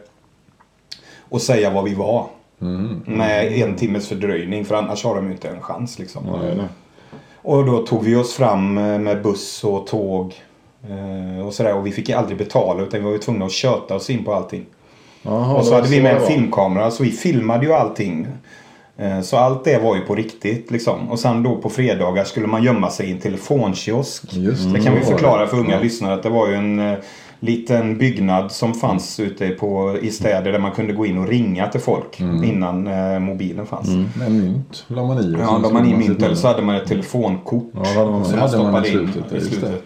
Och 1.28 1.42
säga 1.42 1.70
vad 1.70 1.84
vi 1.84 1.94
var. 1.94 2.26
Med 3.04 3.52
en 3.52 3.76
timmes 3.76 4.08
fördröjning 4.08 4.64
för 4.64 4.74
annars 4.74 5.04
har 5.04 5.14
de 5.14 5.26
ju 5.26 5.32
inte 5.32 5.48
en 5.48 5.60
chans 5.60 5.98
liksom. 5.98 6.24
Nej. 6.42 6.68
Och 7.42 7.64
då 7.66 7.86
tog 7.86 8.04
vi 8.04 8.16
oss 8.16 8.34
fram 8.34 8.78
eh, 8.78 8.98
med 8.98 9.22
buss 9.22 9.64
och 9.64 9.86
tåg. 9.86 10.34
eh, 10.90 11.46
Och 11.46 11.54
sådär. 11.54 11.74
Och 11.74 11.86
vi 11.86 11.92
fick 11.92 12.08
ju 12.08 12.14
aldrig 12.14 12.38
betala 12.38 12.82
utan 12.82 13.00
vi 13.00 13.04
var 13.06 13.12
ju 13.12 13.18
tvungna 13.18 13.44
att 13.44 13.52
köta 13.52 13.94
oss 13.94 14.10
in 14.10 14.24
på 14.24 14.34
allting. 14.34 14.66
Jaha, 15.22 15.54
och 15.56 15.64
så 15.64 15.70
det 15.70 15.76
hade 15.76 15.88
vi 15.88 16.02
med 16.02 16.14
det 16.14 16.20
en 16.20 16.26
filmkamera 16.26 16.90
så 16.90 17.02
vi 17.02 17.10
filmade 17.10 17.66
ju 17.66 17.72
allting. 17.72 18.26
Eh, 18.96 19.20
Så 19.20 19.36
allt 19.36 19.64
det 19.64 19.78
var 19.78 19.96
ju 19.96 20.00
på 20.00 20.14
riktigt 20.14 20.70
liksom. 20.70 21.10
Och 21.10 21.18
sen 21.18 21.42
då 21.42 21.56
på 21.56 21.70
fredagar 21.70 22.24
skulle 22.24 22.46
man 22.46 22.62
gömma 22.62 22.90
sig 22.90 23.08
i 23.08 23.12
en 23.12 23.18
telefonkiosk. 23.20 24.22
Just 24.34 24.74
Det 24.74 24.80
kan 24.80 24.94
vi 24.94 25.00
förklara 25.00 25.46
för 25.46 25.56
unga 25.58 25.74
Ja. 25.74 25.80
lyssnare 25.80 26.14
att 26.14 26.22
det 26.22 26.28
var 26.28 26.48
ju 26.48 26.54
en 26.54 26.96
liten 27.40 27.98
byggnad 27.98 28.52
som 28.52 28.74
fanns 28.74 29.20
ute 29.20 29.48
på, 29.48 29.98
i 30.02 30.10
städer 30.10 30.52
där 30.52 30.58
man 30.58 30.72
kunde 30.72 30.92
gå 30.92 31.06
in 31.06 31.18
och 31.18 31.28
ringa 31.28 31.68
till 31.68 31.80
folk 31.80 32.20
innan 32.20 32.86
eh, 32.86 33.18
mobilen 33.18 33.66
fanns. 33.66 33.88
Med 34.16 34.32
mynt 34.32 34.84
la 34.86 35.06
man 35.06 35.18
i. 35.18 35.36
Ja, 35.38 35.60
så 35.64 35.70
man 35.70 35.86
i 35.86 35.96
mynt 35.96 36.22
eller 36.22 36.34
så 36.34 36.48
hade 36.48 36.62
man 36.62 36.74
ett 36.74 36.86
telefonkort. 36.86 37.70
Ja, 37.72 37.84
hade 37.84 38.10
man 38.10 38.24
som 38.24 38.38
man 38.38 38.46
i 38.46 38.50
stoppade 38.50 38.88
in 38.88 39.12
slutet, 39.12 39.32
i 39.32 39.34
just 39.34 39.50
det. 39.50 39.56
slutet. 39.56 39.84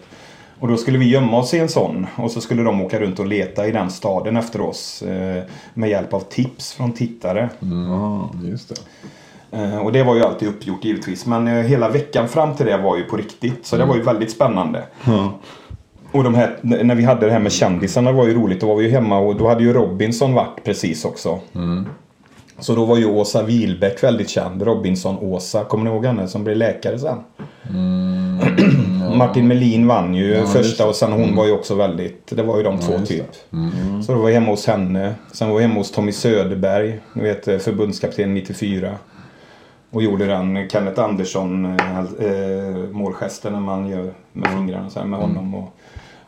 Och 0.59 0.67
då 0.67 0.77
skulle 0.77 0.97
vi 0.97 1.09
gömma 1.09 1.37
oss 1.37 1.53
i 1.53 1.59
en 1.59 1.69
sån 1.69 2.07
och 2.15 2.31
så 2.31 2.41
skulle 2.41 2.63
de 2.63 2.81
åka 2.81 2.99
runt 2.99 3.19
och 3.19 3.27
leta 3.27 3.67
i 3.67 3.71
den 3.71 3.91
staden 3.91 4.37
efter 4.37 4.61
oss 4.61 5.01
eh, 5.01 5.43
med 5.73 5.89
hjälp 5.89 6.13
av 6.13 6.19
tips 6.19 6.73
från 6.73 6.91
tittare. 6.91 7.49
Mm, 7.61 8.21
just 8.43 8.69
det. 8.69 8.75
Eh, 9.57 9.77
och 9.77 9.91
det 9.91 10.03
var 10.03 10.15
ju 10.15 10.23
alltid 10.23 10.47
uppgjort 10.47 10.85
givetvis. 10.85 11.25
Men 11.25 11.47
eh, 11.47 11.53
hela 11.53 11.89
veckan 11.89 12.27
fram 12.27 12.55
till 12.55 12.65
det 12.65 12.77
var 12.77 12.97
ju 12.97 13.03
på 13.03 13.17
riktigt. 13.17 13.65
Så 13.65 13.77
det 13.77 13.85
var 13.85 13.95
ju 13.95 14.01
väldigt 14.01 14.31
spännande. 14.31 14.83
Ja. 15.05 15.33
Och 16.15 16.23
de 16.23 16.35
här, 16.35 16.57
när 16.61 16.95
vi 16.95 17.03
hade 17.03 17.25
det 17.25 17.31
här 17.31 17.39
med 17.39 17.51
kändisarna 17.51 18.11
var 18.11 18.25
ju 18.27 18.33
roligt. 18.33 18.61
Då 18.61 18.67
var 18.67 18.75
vi 18.75 18.83
ju 18.83 18.89
hemma 18.91 19.19
och 19.19 19.35
då 19.35 19.47
hade 19.47 19.63
ju 19.63 19.73
Robinson 19.73 20.33
varit 20.33 20.63
precis 20.63 21.05
också. 21.05 21.39
Så 22.59 22.75
då 22.75 22.85
var 22.85 22.97
ju 22.97 23.05
Åsa 23.05 23.43
Wilbäck 23.43 24.03
väldigt 24.03 24.29
känd. 24.29 24.61
Robinson-Åsa. 24.61 25.63
Kommer 25.63 25.83
ni 25.83 25.89
ihåg 25.89 26.05
henne 26.05 26.27
som 26.27 26.43
blev 26.43 26.57
läkare 26.57 26.99
sen? 26.99 27.17
Martin 29.17 29.47
Melin 29.47 29.87
vann 29.87 30.15
ju 30.15 30.33
Ja, 30.33 30.45
första 30.45 30.87
och 30.87 30.95
sen 30.95 31.11
hon 31.11 31.35
var 31.35 31.45
ju 31.45 31.51
också 31.51 31.75
väldigt. 31.75 32.27
Det 32.27 32.43
var 32.43 32.57
ju 32.57 32.63
de 32.63 32.79
två 32.79 32.93
just 32.93 33.07
det. 33.07 33.17
typ. 33.17 33.25
Så 34.05 34.13
då 34.13 34.19
var 34.21 34.29
jag 34.29 34.33
hemma 34.39 34.51
hos 34.51 34.67
henne. 34.67 35.13
Sen 35.31 35.49
var 35.49 35.55
jag 35.61 35.67
hemma 35.67 35.79
hos 35.79 35.91
Tommy 35.91 36.11
Söderberg. 36.11 36.99
Ni 37.13 37.23
vet 37.23 37.47
eh, 37.47 37.57
förbundskapten 37.57 38.33
94. 38.33 38.91
Och 39.91 40.03
gjorde 40.03 40.25
den 40.25 40.69
Kenneth 40.69 41.01
Andersson 41.03 41.65
eh, 41.65 42.75
målgesten 42.91 43.53
när 43.53 43.59
man 43.59 43.87
gör 43.89 44.13
med 44.33 44.49
fingrarna 44.49 44.89
så 44.89 44.99
här 44.99 45.07
med 45.07 45.19
honom. 45.19 45.55
Och 45.55 45.75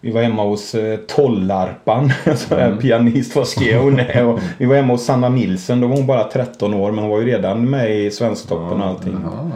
vi 0.08 0.14
var 0.14 0.22
hemma 0.22 0.44
hos 0.44 0.76
eh, 0.76 1.00
Tollarpan, 1.00 2.10
här 2.50 2.76
pianist 2.82 3.34
hon 3.82 4.00
är. 4.00 4.26
Och 4.26 4.40
vi 4.58 4.66
var 4.66 4.76
hemma 4.76 4.94
hos 4.94 5.06
Sanna 5.06 5.30
Nilsen, 5.30 5.82
då 5.82 5.88
var 5.88 5.96
hon 5.96 6.08
bara 6.08 6.24
13 6.24 6.74
år 6.74 6.92
men 6.92 7.04
hon 7.04 7.10
var 7.12 7.20
ju 7.20 7.26
redan 7.26 7.70
med 7.70 7.96
i 7.96 8.12
Svensktoppen 8.12 8.82
och 8.82 8.88
allting. 8.88 9.18
Jaha. 9.24 9.52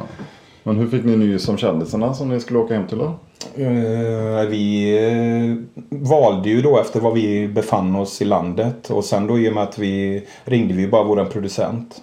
Men 0.64 0.76
hur 0.76 0.88
fick 0.88 1.04
ni 1.04 1.18
nys 1.18 1.50
om 1.50 1.58
kändisarna 1.58 2.14
som 2.14 2.30
ni 2.30 2.40
skulle 2.40 2.60
åka 2.60 2.74
hem 2.74 2.88
till 2.88 2.98
då? 2.98 3.14
Eh, 3.56 4.48
vi 4.50 4.98
eh, 4.98 5.88
valde 5.90 6.50
ju 6.50 6.62
då 6.62 6.80
efter 6.80 7.00
var 7.00 7.12
vi 7.12 7.48
befann 7.48 7.96
oss 7.96 8.22
i 8.22 8.26
landet. 8.26 8.90
Och 8.90 9.04
sen 9.04 9.28
då 9.28 9.40
i 9.40 9.50
och 9.50 9.54
med 9.54 9.64
att 9.64 9.80
vi 9.80 10.24
ringde 10.46 10.74
vi 10.74 10.88
bara 10.88 11.04
våran 11.04 11.30
producent. 11.30 12.02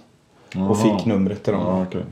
Och 0.70 0.78
fick 0.78 1.06
numret 1.06 1.42
till 1.42 1.52
dem. 1.52 1.62
Ja, 1.66 1.82
okej. 1.88 2.02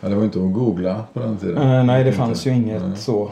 Ja, 0.00 0.08
det 0.08 0.14
var 0.14 0.24
inte 0.24 0.38
att 0.38 0.52
googla 0.52 1.04
på 1.12 1.20
den 1.20 1.36
tiden. 1.36 1.56
Eh, 1.56 1.84
nej, 1.84 2.04
det 2.04 2.08
Inte. 2.08 2.18
fanns 2.18 2.46
ju 2.46 2.50
inget 2.50 2.82
Nej. 2.82 2.96
så 2.96 3.30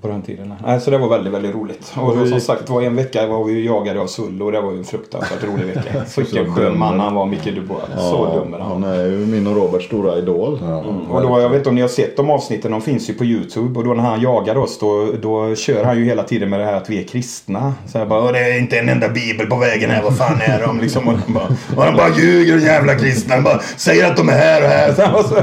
på 0.00 0.08
den 0.08 0.22
tiden. 0.22 0.54
Nej, 0.66 0.80
så 0.80 0.90
det 0.90 0.98
var 0.98 1.08
väldigt, 1.08 1.32
väldigt 1.32 1.54
roligt. 1.54 1.92
Och, 1.96 2.16
hur 2.16 2.26
som 2.26 2.40
sagt, 2.40 2.70
var 2.70 2.82
en 2.82 2.96
vecka 2.96 3.26
var 3.26 3.44
vi 3.44 3.66
jagade 3.66 4.00
av 4.00 4.06
Sullo 4.06 4.44
och 4.46 4.52
det 4.52 4.60
var 4.60 4.72
ju 4.72 4.78
en 4.78 4.84
fruktansvärt 4.84 5.44
rolig 5.44 5.66
vecka. 5.66 6.02
Vilken 6.16 6.54
skön 6.54 6.78
man 6.78 7.00
han 7.00 7.14
var, 7.14 7.26
Micke 7.26 7.44
Dubois. 7.44 7.82
Så 7.96 8.34
dum 8.40 8.54
är 8.54 8.58
han. 8.58 8.70
Han 8.82 8.84
är 8.92 9.04
ju 9.04 9.26
min 9.26 9.46
och 9.46 9.56
Roberts 9.56 9.86
stora 9.86 10.18
idol. 10.18 10.58
Ja, 10.62 10.80
Mm. 10.84 11.10
Och 11.10 11.22
då, 11.22 11.40
jag 11.40 11.48
vet 11.48 11.58
inte 11.58 11.68
om 11.68 11.74
ni 11.74 11.80
har 11.80 11.88
sett 11.88 12.16
de 12.16 12.30
avsnitten, 12.30 12.70
de 12.70 12.80
finns 12.82 13.10
ju 13.10 13.14
på 13.14 13.24
YouTube. 13.24 13.78
Och 13.78 13.84
då 13.84 13.94
när 13.94 14.02
han 14.02 14.20
jagar 14.20 14.56
oss 14.56 14.78
då, 14.78 15.12
då 15.22 15.54
kör 15.54 15.84
han 15.84 15.98
ju 15.98 16.04
hela 16.04 16.22
tiden 16.22 16.50
med 16.50 16.60
det 16.60 16.66
här 16.66 16.74
att 16.76 16.90
vi 16.90 17.00
är 17.00 17.04
kristna. 17.08 17.74
Så 17.86 17.98
jag 17.98 18.08
bara, 18.08 18.24
"Åh, 18.24 18.32
det 18.32 18.38
är 18.38 18.58
inte 18.58 18.78
en 18.78 18.88
enda 18.88 19.08
bibel 19.08 19.46
på 19.46 19.56
vägen 19.56 19.90
här, 19.90 20.02
vad 20.02 20.16
fan 20.18 20.40
är 20.40 20.62
de? 20.66 20.80
Liksom, 20.80 21.08
och 21.08 21.14
de 21.26 21.32
bara, 21.32 21.46
och 21.76 21.84
de 21.84 21.96
bara 21.96 22.08
ljuger 22.16 22.56
de 22.56 22.62
jävla 22.64 22.94
kristna. 22.94 23.34
De 23.36 23.42
bara 23.44 23.58
säger 23.76 24.10
att 24.10 24.16
de 24.16 24.28
är 24.28 24.32
här 24.32 24.62
och 24.62 24.68
här. 24.68 24.92
Så 24.96 25.02
han 25.02 25.12
var 25.12 25.22
så 25.22 25.36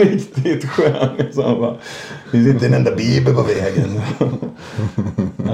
riktigt 0.00 0.68
skön. 0.70 1.08
Så 1.32 1.42
han 1.42 1.60
bara, 1.60 1.72
det 2.24 2.30
finns 2.30 2.48
inte 2.48 2.66
en 2.66 2.74
enda 2.74 2.94
bibel 2.96 3.34
på 3.42 3.48
vägen. 3.48 4.00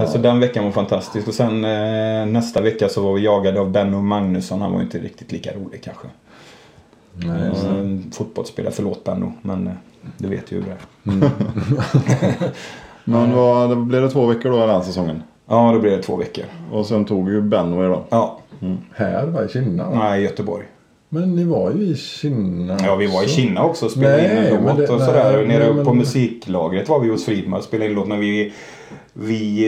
Så 0.08 0.18
den 0.18 0.40
veckan 0.40 0.64
var 0.64 0.70
fantastisk. 0.72 1.28
Och 1.28 1.34
sen 1.34 1.64
eh, 1.64 2.26
nästa 2.26 2.60
vecka 2.60 2.88
så 2.88 3.02
var 3.02 3.14
vi 3.14 3.22
jagade 3.24 3.60
av 3.60 3.70
Benno 3.70 4.00
Magnusson. 4.00 4.60
Han 4.60 4.72
var 4.72 4.78
ju 4.78 4.84
inte 4.84 4.98
riktigt 4.98 5.32
lika 5.32 5.50
rolig 5.52 5.82
kanske. 5.82 6.06
Nej. 7.12 7.50
Mm. 7.70 8.10
Fotbollsspelare, 8.12 8.72
förlåt 8.72 9.04
Benno, 9.04 9.32
men 9.42 9.66
eh, 9.66 9.72
du 10.18 10.28
vet 10.28 10.52
ju 10.52 10.56
hur 10.56 10.64
det 10.64 10.70
är. 10.70 11.30
Men 13.04 13.32
vad, 13.32 13.70
det 13.70 13.76
blev 13.76 14.02
det 14.02 14.10
två 14.10 14.26
veckor 14.26 14.50
då 14.50 14.66
den 14.66 14.84
säsongen? 14.84 15.22
Ja, 15.48 15.72
då 15.72 15.78
blev 15.80 15.96
det 15.96 16.02
två 16.02 16.16
veckor. 16.16 16.44
Och 16.72 16.86
sen 16.86 17.04
tog 17.04 17.30
ju 17.30 17.42
Benno 17.42 17.84
er 17.84 17.88
då. 17.88 18.04
Ja, 18.08 18.38
Här 18.94 19.26
var 19.26 19.44
i 19.44 19.48
Kinna. 19.48 19.90
va? 19.90 19.98
nej, 19.98 20.22
Göteborg. 20.22 20.64
Men 21.14 21.36
ni 21.36 21.44
var 21.44 21.72
ju 21.72 21.82
i 21.82 21.96
Kinna 21.96 22.78
Ja, 22.82 22.96
vi 22.96 23.06
var 23.06 23.24
i. 23.24 23.28
Kina 23.28 23.64
också 23.64 23.84
och 23.86 23.90
spelade 23.92 24.16
Nej, 24.16 24.48
in 24.48 24.56
en 24.56 24.64
låt 24.64 24.76
det- 24.76 24.88
och 24.88 24.98
nej, 24.98 25.06
sådär. 25.06 25.46
Nere 25.46 25.64
nej, 25.64 25.74
men- 25.74 25.84
på 25.84 25.94
musiklagret 25.94 26.88
var 26.88 27.00
vi 27.00 27.08
hos 27.08 27.24
Fridman 27.24 27.58
och 27.58 27.64
spelade 27.64 27.90
in 27.90 27.96
låt. 27.96 28.08
Men 28.08 28.20
vi, 28.20 28.52
vi 29.12 29.64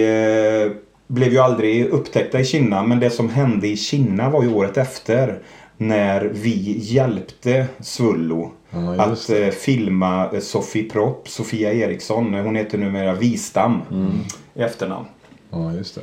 eh, 0.67 0.73
blev 1.07 1.33
ju 1.33 1.39
aldrig 1.39 1.87
upptäckta 1.87 2.41
i 2.41 2.45
Kina. 2.45 2.83
Men 2.83 3.01
det 3.01 3.11
som 3.11 3.29
hände 3.29 3.69
i 3.69 3.77
Kina 3.77 4.31
var 4.31 4.43
ju 4.43 4.55
året 4.55 4.77
efter. 4.77 5.39
När 5.79 6.25
vi 6.35 6.79
hjälpte 6.83 7.67
Svullo 7.81 8.51
Ja, 8.71 9.03
att 9.03 9.31
eh, 9.31 9.49
filma 9.49 10.29
eh, 10.33 10.41
Sofie 10.41 10.91
Propp, 10.91 11.29
Sofia 11.29 11.73
Eriksson. 11.73 12.35
Hon 12.35 12.57
heter 12.57 12.79
numera 12.79 13.15
Wistam 13.15 13.81
i 14.55 14.63
efternamn. 14.63 15.05
Ja, 15.51 15.73
just 15.73 15.95
det. 15.95 16.01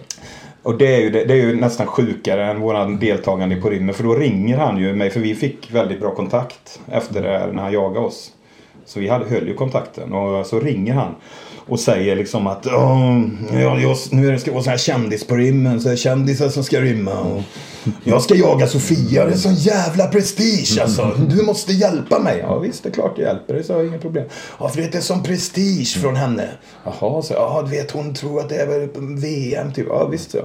Och 0.63 0.77
det 0.77 0.95
är, 0.95 0.99
ju, 0.99 1.09
det, 1.09 1.25
det 1.25 1.33
är 1.33 1.37
ju 1.37 1.55
nästan 1.55 1.87
sjukare 1.87 2.45
än 2.45 2.61
våran 2.61 2.99
deltagande 2.99 3.55
på 3.55 3.69
rymmen. 3.69 3.95
För 3.95 4.03
då 4.03 4.15
ringer 4.15 4.57
han 4.57 4.77
ju 4.77 4.93
mig. 4.93 5.09
För 5.09 5.19
vi 5.19 5.35
fick 5.35 5.71
väldigt 5.71 5.99
bra 5.99 6.15
kontakt 6.15 6.79
efter 6.91 7.21
det 7.21 7.29
här 7.29 7.51
när 7.51 7.63
han 7.63 7.73
jagade 7.73 8.05
oss. 8.05 8.31
Så 8.85 8.99
vi 8.99 9.07
hade, 9.07 9.25
höll 9.25 9.47
ju 9.47 9.53
kontakten. 9.53 10.13
Och 10.13 10.45
så 10.45 10.59
ringer 10.59 10.93
han. 10.93 11.15
Och 11.67 11.79
säger 11.79 12.15
liksom 12.15 12.47
att 12.47 12.67
"Åh, 12.67 13.21
ja, 13.53 13.79
jag, 13.79 13.97
nu 14.11 14.27
är 14.27 14.31
det 14.31 14.39
ska 14.39 14.51
vara 14.51 14.63
sån 14.63 14.71
här 14.71 14.77
kändis 14.77 15.27
på 15.27 15.35
rymmen. 15.35 15.81
Så 15.81 15.89
här 15.89 15.95
kändisar 15.95 16.49
som 16.49 16.63
ska 16.63 16.81
rymma. 16.81 17.19
Och 17.19 17.41
jag 18.03 18.21
ska 18.21 18.35
jaga 18.35 18.67
Sofia. 18.67 19.25
Det 19.25 19.31
är 19.31 19.37
sån 19.37 19.55
jävla 19.55 20.07
prestige 20.07 20.79
alltså. 20.81 21.11
Du 21.29 21.43
måste 21.43 21.73
hjälpa 21.73 22.19
mig. 22.19 22.39
Ja 22.39 22.59
visst, 22.59 22.83
det 22.83 22.89
är 22.89 22.93
klart 22.93 23.13
jag 23.17 23.27
hjälper 23.27 23.53
dig. 23.53 23.63
Så 23.63 23.73
jag 23.73 23.87
inga 23.87 23.97
problem. 23.97 24.25
Ja 24.59 24.69
för 24.69 24.81
det 24.81 24.95
är 24.95 25.01
sån 25.01 25.23
prestige 25.23 25.97
från 26.01 26.15
henne. 26.15 26.49
Jaha, 26.83 27.21
så 27.21 27.33
ja 27.33 27.61
du 27.65 27.71
vet 27.71 27.91
hon 27.91 28.13
tror 28.13 28.39
att 28.39 28.49
det 28.49 28.55
är 28.55 28.89
VM 29.21 29.73
typ. 29.73 29.85
Ja 29.89 30.07
visst 30.07 30.31
så. 30.31 30.39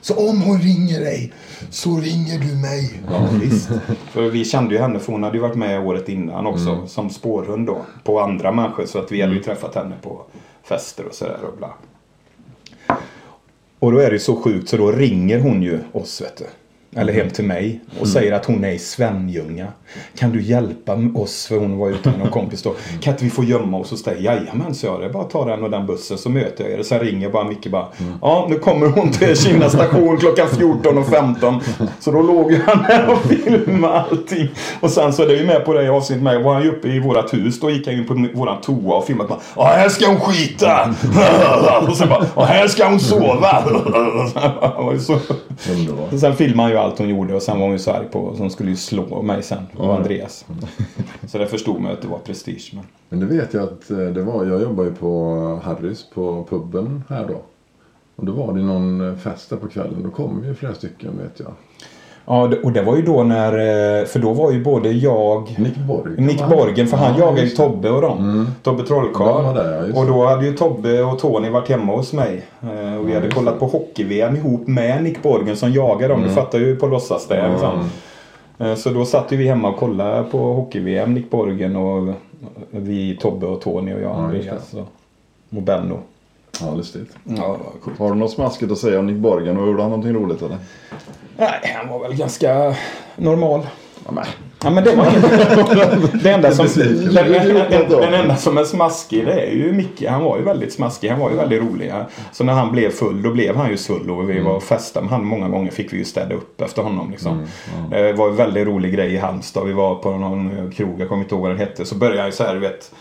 Så 0.00 0.14
om 0.30 0.42
hon 0.42 0.60
ringer 0.60 1.00
dig 1.00 1.32
så 1.70 1.90
ringer 1.96 2.38
du 2.38 2.54
mig. 2.56 3.00
Ja 3.10 3.28
visst. 3.42 3.68
För 4.12 4.22
vi 4.30 4.44
kände 4.44 4.74
ju 4.74 4.80
henne 4.80 4.98
för 4.98 5.12
hon 5.12 5.22
hade 5.22 5.36
ju 5.36 5.42
varit 5.42 5.56
med 5.56 5.80
året 5.86 6.08
innan 6.08 6.46
också. 6.46 6.86
Som 6.86 7.10
spårhund 7.10 7.66
då. 7.66 7.78
På 8.04 8.20
andra 8.20 8.52
människor. 8.52 8.86
Så 8.86 8.98
att 8.98 9.12
vi 9.12 9.20
hade 9.20 9.34
ju 9.34 9.42
träffat 9.42 9.74
henne 9.74 9.94
på 10.02 10.22
fester 10.66 11.04
och 11.04 11.14
sådär 11.14 11.38
och 11.44 11.56
bla. 11.56 11.74
Och 13.78 13.92
då 13.92 13.98
är 13.98 14.06
det 14.06 14.12
ju 14.12 14.18
så 14.18 14.36
sjukt 14.36 14.68
så 14.68 14.76
då 14.76 14.92
ringer 14.92 15.40
hon 15.40 15.62
ju 15.62 15.80
oss 15.92 16.20
vet 16.20 16.36
du. 16.36 16.46
Eller 16.96 17.12
hem 17.12 17.30
till 17.30 17.44
mig 17.44 17.80
och 18.00 18.08
säger 18.08 18.32
att 18.32 18.44
hon 18.44 18.64
är 18.64 18.70
i 18.72 18.78
Svenljunga. 18.78 19.66
Kan 20.18 20.32
du 20.32 20.42
hjälpa 20.42 20.98
oss? 21.14 21.46
För 21.46 21.56
hon 21.58 21.78
var 21.78 21.88
ute 21.90 22.08
med 22.10 22.18
någon 22.18 22.30
kompis 22.30 22.62
då. 22.62 22.74
Kan 23.00 23.12
inte 23.12 23.24
vi 23.24 23.30
få 23.30 23.44
gömma 23.44 23.76
oss 23.78 23.90
hos 23.90 24.02
dig? 24.02 24.24
Jajamän, 24.24 24.74
så 24.74 24.86
jag. 24.86 25.00
Det 25.00 25.06
är 25.06 25.10
bara 25.10 25.22
att 25.22 25.30
ta 25.30 25.44
den 25.44 25.62
och 25.62 25.70
den 25.70 25.86
bussen 25.86 26.18
så 26.18 26.28
möter 26.30 26.64
jag 26.64 26.78
er. 26.78 26.82
Sen 26.82 27.00
ringer 27.00 27.30
bara 27.30 27.44
Micke 27.44 27.66
bara. 27.70 27.86
Ja, 28.22 28.46
nu 28.50 28.58
kommer 28.58 28.86
hon 28.86 29.10
till 29.12 29.36
Kina 29.38 29.68
station 29.70 30.16
klockan 30.18 30.46
14.15. 30.48 31.60
Så 32.00 32.10
då 32.10 32.22
låg 32.22 32.52
han 32.52 32.82
där 32.82 33.08
och 33.08 33.22
filmade 33.22 33.94
allting. 33.94 34.48
Och 34.80 34.90
sen 34.90 35.12
så 35.12 35.22
är 35.22 35.26
det 35.26 35.34
ju 35.34 35.46
med 35.46 35.64
på 35.64 35.72
det 35.72 35.88
avsnittet 35.88 36.22
med. 36.22 36.42
Var 36.42 36.54
han 36.54 36.62
ju 36.62 36.68
uppe 36.68 36.88
i 36.88 37.00
vårat 37.00 37.34
hus. 37.34 37.60
Då 37.60 37.70
gick 37.70 37.86
han 37.86 37.96
ju 37.96 38.04
på 38.04 38.28
våran 38.34 38.60
toa 38.60 38.96
och 38.96 39.06
filmade. 39.06 39.28
Bara, 39.28 39.40
Ja, 39.56 39.64
här 39.64 39.88
ska 39.88 40.06
hon 40.06 40.20
skita! 40.20 40.94
Och 41.88 41.96
sen 41.96 42.08
bara. 42.08 42.26
Och 42.34 42.46
här 42.46 42.68
ska 42.68 42.88
hon 42.88 43.00
sova! 43.00 43.62
Så... 45.00 45.18
Sen 46.20 46.36
filmade 46.36 46.62
han 46.62 46.70
ju 46.70 46.78
allt 46.86 46.98
hon 46.98 47.08
gjorde 47.08 47.34
och 47.34 47.42
sen 47.42 47.58
var 47.58 47.66
hon 47.66 47.72
ju 47.72 47.78
så 47.78 47.90
arg 47.90 48.06
på 48.10 48.34
så 48.34 48.42
hon 48.42 48.50
skulle 48.50 48.70
ju 48.70 48.76
slå 48.76 49.22
mig 49.22 49.42
sen. 49.42 49.62
Och 49.76 49.94
Andreas. 49.94 50.46
Så 51.28 51.38
det 51.38 51.46
förstod 51.46 51.80
man 51.80 51.92
att 51.92 52.02
det 52.02 52.08
var 52.08 52.18
prestige. 52.18 52.72
Men... 52.74 52.84
Men 53.08 53.20
det 53.20 53.26
vet 53.26 53.54
jag 53.54 53.62
att 53.62 53.90
eh, 53.90 53.98
det 53.98 54.22
var. 54.22 54.44
Jag 54.44 54.62
jobbar 54.62 54.84
ju 54.84 54.94
på 54.94 55.60
Harrys 55.64 56.10
på 56.14 56.46
puben 56.50 57.02
här 57.08 57.26
då. 57.28 57.42
Och 58.16 58.26
då 58.26 58.32
var 58.32 58.52
det 58.52 58.62
någon 58.62 59.08
eh, 59.08 59.16
fest 59.16 59.50
där 59.50 59.56
på 59.56 59.68
kvällen. 59.68 60.02
Då 60.02 60.10
kom 60.10 60.44
ju 60.44 60.54
flera 60.54 60.74
stycken 60.74 61.18
vet 61.18 61.40
jag. 61.40 61.52
Ja, 62.28 62.46
det- 62.46 62.60
och 62.60 62.72
det 62.72 62.82
var 62.82 62.96
ju 62.96 63.02
då 63.02 63.22
när... 63.22 63.52
eh, 64.00 64.04
För 64.06 64.18
då 64.18 64.32
var 64.32 64.52
ju 64.52 64.64
både 64.64 64.90
jag... 64.92 65.54
Nick 65.58 65.76
Borg. 65.76 66.14
Nick? 66.22 66.46
Borgen, 66.48 66.86
för 66.86 66.96
han 66.96 67.14
Ja, 67.18 67.24
jagade 67.24 67.42
ju 67.42 67.48
det. 67.48 67.56
Tobbe 67.56 67.90
och 67.90 68.02
dem. 68.02 68.46
Tobbe 68.62 68.82
De 68.82 68.94
var 68.94 69.00
Trollkarl. 69.02 69.56
ja, 69.56 70.00
Och 70.00 70.06
det. 70.06 70.12
då 70.12 70.26
hade 70.26 70.46
ju 70.46 70.52
Tobbe 70.52 71.02
och 71.02 71.18
Tony 71.18 71.48
varit 71.50 71.68
hemma 71.68 71.96
hos 71.96 72.12
mig. 72.12 72.42
Eh, 72.62 72.96
Och 73.00 73.08
vi 73.08 73.14
hade 73.14 73.30
kollat 73.30 73.58
på 73.60 73.66
hockey-VM 73.66 74.36
ihop 74.36 74.66
med 74.66 75.02
Nick 75.02 75.22
Borgen 75.22 75.56
som 75.56 75.72
jagade 75.72 76.14
dem. 76.14 76.22
Du 76.22 76.28
fattar 76.28 76.58
ju 76.58 76.76
på 76.76 76.86
låtsas 76.86 77.26
det. 77.28 77.48
Liksom. 77.50 77.90
Eh, 78.58 78.74
Så 78.74 78.90
då 78.90 79.04
satt 79.04 79.32
ju 79.32 79.36
vi 79.36 79.48
hemma 79.48 79.68
och 79.68 79.76
kollade 79.76 80.22
på 80.30 80.38
hockey-VM, 80.38 81.14
Nick 81.14 81.30
Borgen 81.30 81.76
och 81.76 82.14
vi, 82.70 83.16
Tobbe 83.20 83.46
och 83.46 83.60
Tony 83.60 83.94
och 83.94 84.00
jag, 84.00 84.10
Ja, 84.10 84.32
just 84.34 84.48
Andreas 84.48 84.74
och, 84.74 85.56
och 85.56 85.62
Benno. 85.62 85.98
Ja, 86.60 86.74
lustigt. 86.76 87.10
Ja, 87.24 87.56
det 87.74 87.80
coolt. 87.84 87.98
Har 87.98 88.08
du 88.08 88.14
något 88.14 88.30
smaskigt 88.30 88.72
att 88.72 88.78
säga 88.78 88.98
om 88.98 89.06
Nick 89.06 89.16
Borgen? 89.16 89.56
Och 89.58 89.66
gjorde 89.66 89.82
han 89.82 89.90
någonting 89.90 90.14
roligt 90.14 90.42
eller? 90.42 90.56
Nej, 91.36 91.74
han 91.76 91.88
var 91.88 92.08
väl 92.08 92.16
ganska 92.16 92.74
normal. 93.16 93.66
Ja. 94.14 94.24
Ja, 94.64 94.70
men 94.70 94.84
det 94.84 94.96
var 94.96 95.06
det 96.22 96.30
enda 96.30 96.50
som, 96.50 96.66
den, 96.76 97.14
den, 97.70 97.88
den 97.88 98.14
enda 98.14 98.36
som 98.36 98.58
är 98.58 98.64
smaskig 98.64 99.26
det 99.26 99.32
är 99.32 99.52
ju 99.52 99.72
Micke. 99.72 100.04
Han 100.08 100.24
var 100.24 100.38
ju 100.38 100.44
väldigt 100.44 100.72
smaskig. 100.72 101.08
Han 101.08 101.20
var 101.20 101.30
ju 101.30 101.36
väldigt 101.36 101.62
rolig. 101.62 101.92
Så 102.32 102.44
när 102.44 102.52
han 102.52 102.72
blev 102.72 102.90
full 102.90 103.22
då 103.22 103.30
blev 103.30 103.56
han 103.56 103.70
ju 103.70 103.76
full 103.76 104.10
och 104.10 104.30
vi 104.30 104.40
var 104.40 104.52
och 104.52 104.62
festade 104.62 105.04
med 105.04 105.12
han. 105.12 105.24
Många 105.24 105.48
gånger 105.48 105.70
fick 105.70 105.92
vi 105.92 105.96
ju 105.96 106.04
städa 106.04 106.34
upp 106.34 106.60
efter 106.60 106.82
honom. 106.82 107.10
Liksom. 107.10 107.46
Det 107.90 108.12
var 108.12 108.28
en 108.28 108.36
väldigt 108.36 108.66
rolig 108.66 108.94
grej 108.94 109.14
i 109.14 109.16
Halmstad. 109.16 109.66
Vi 109.66 109.72
var 109.72 109.94
på 109.94 110.10
någon 110.10 110.72
krog, 110.72 111.00
jag 111.00 111.08
kommer 111.08 111.22
inte 111.22 111.34
ihåg 111.34 111.42
vad 111.42 111.50
den 111.50 111.58
hette. 111.58 111.84
Så 111.84 111.94
började 111.94 112.24
jag 112.24 112.34
så 112.34 112.44
här, 112.44 112.54
du 112.54 112.60
vet. 112.60 112.92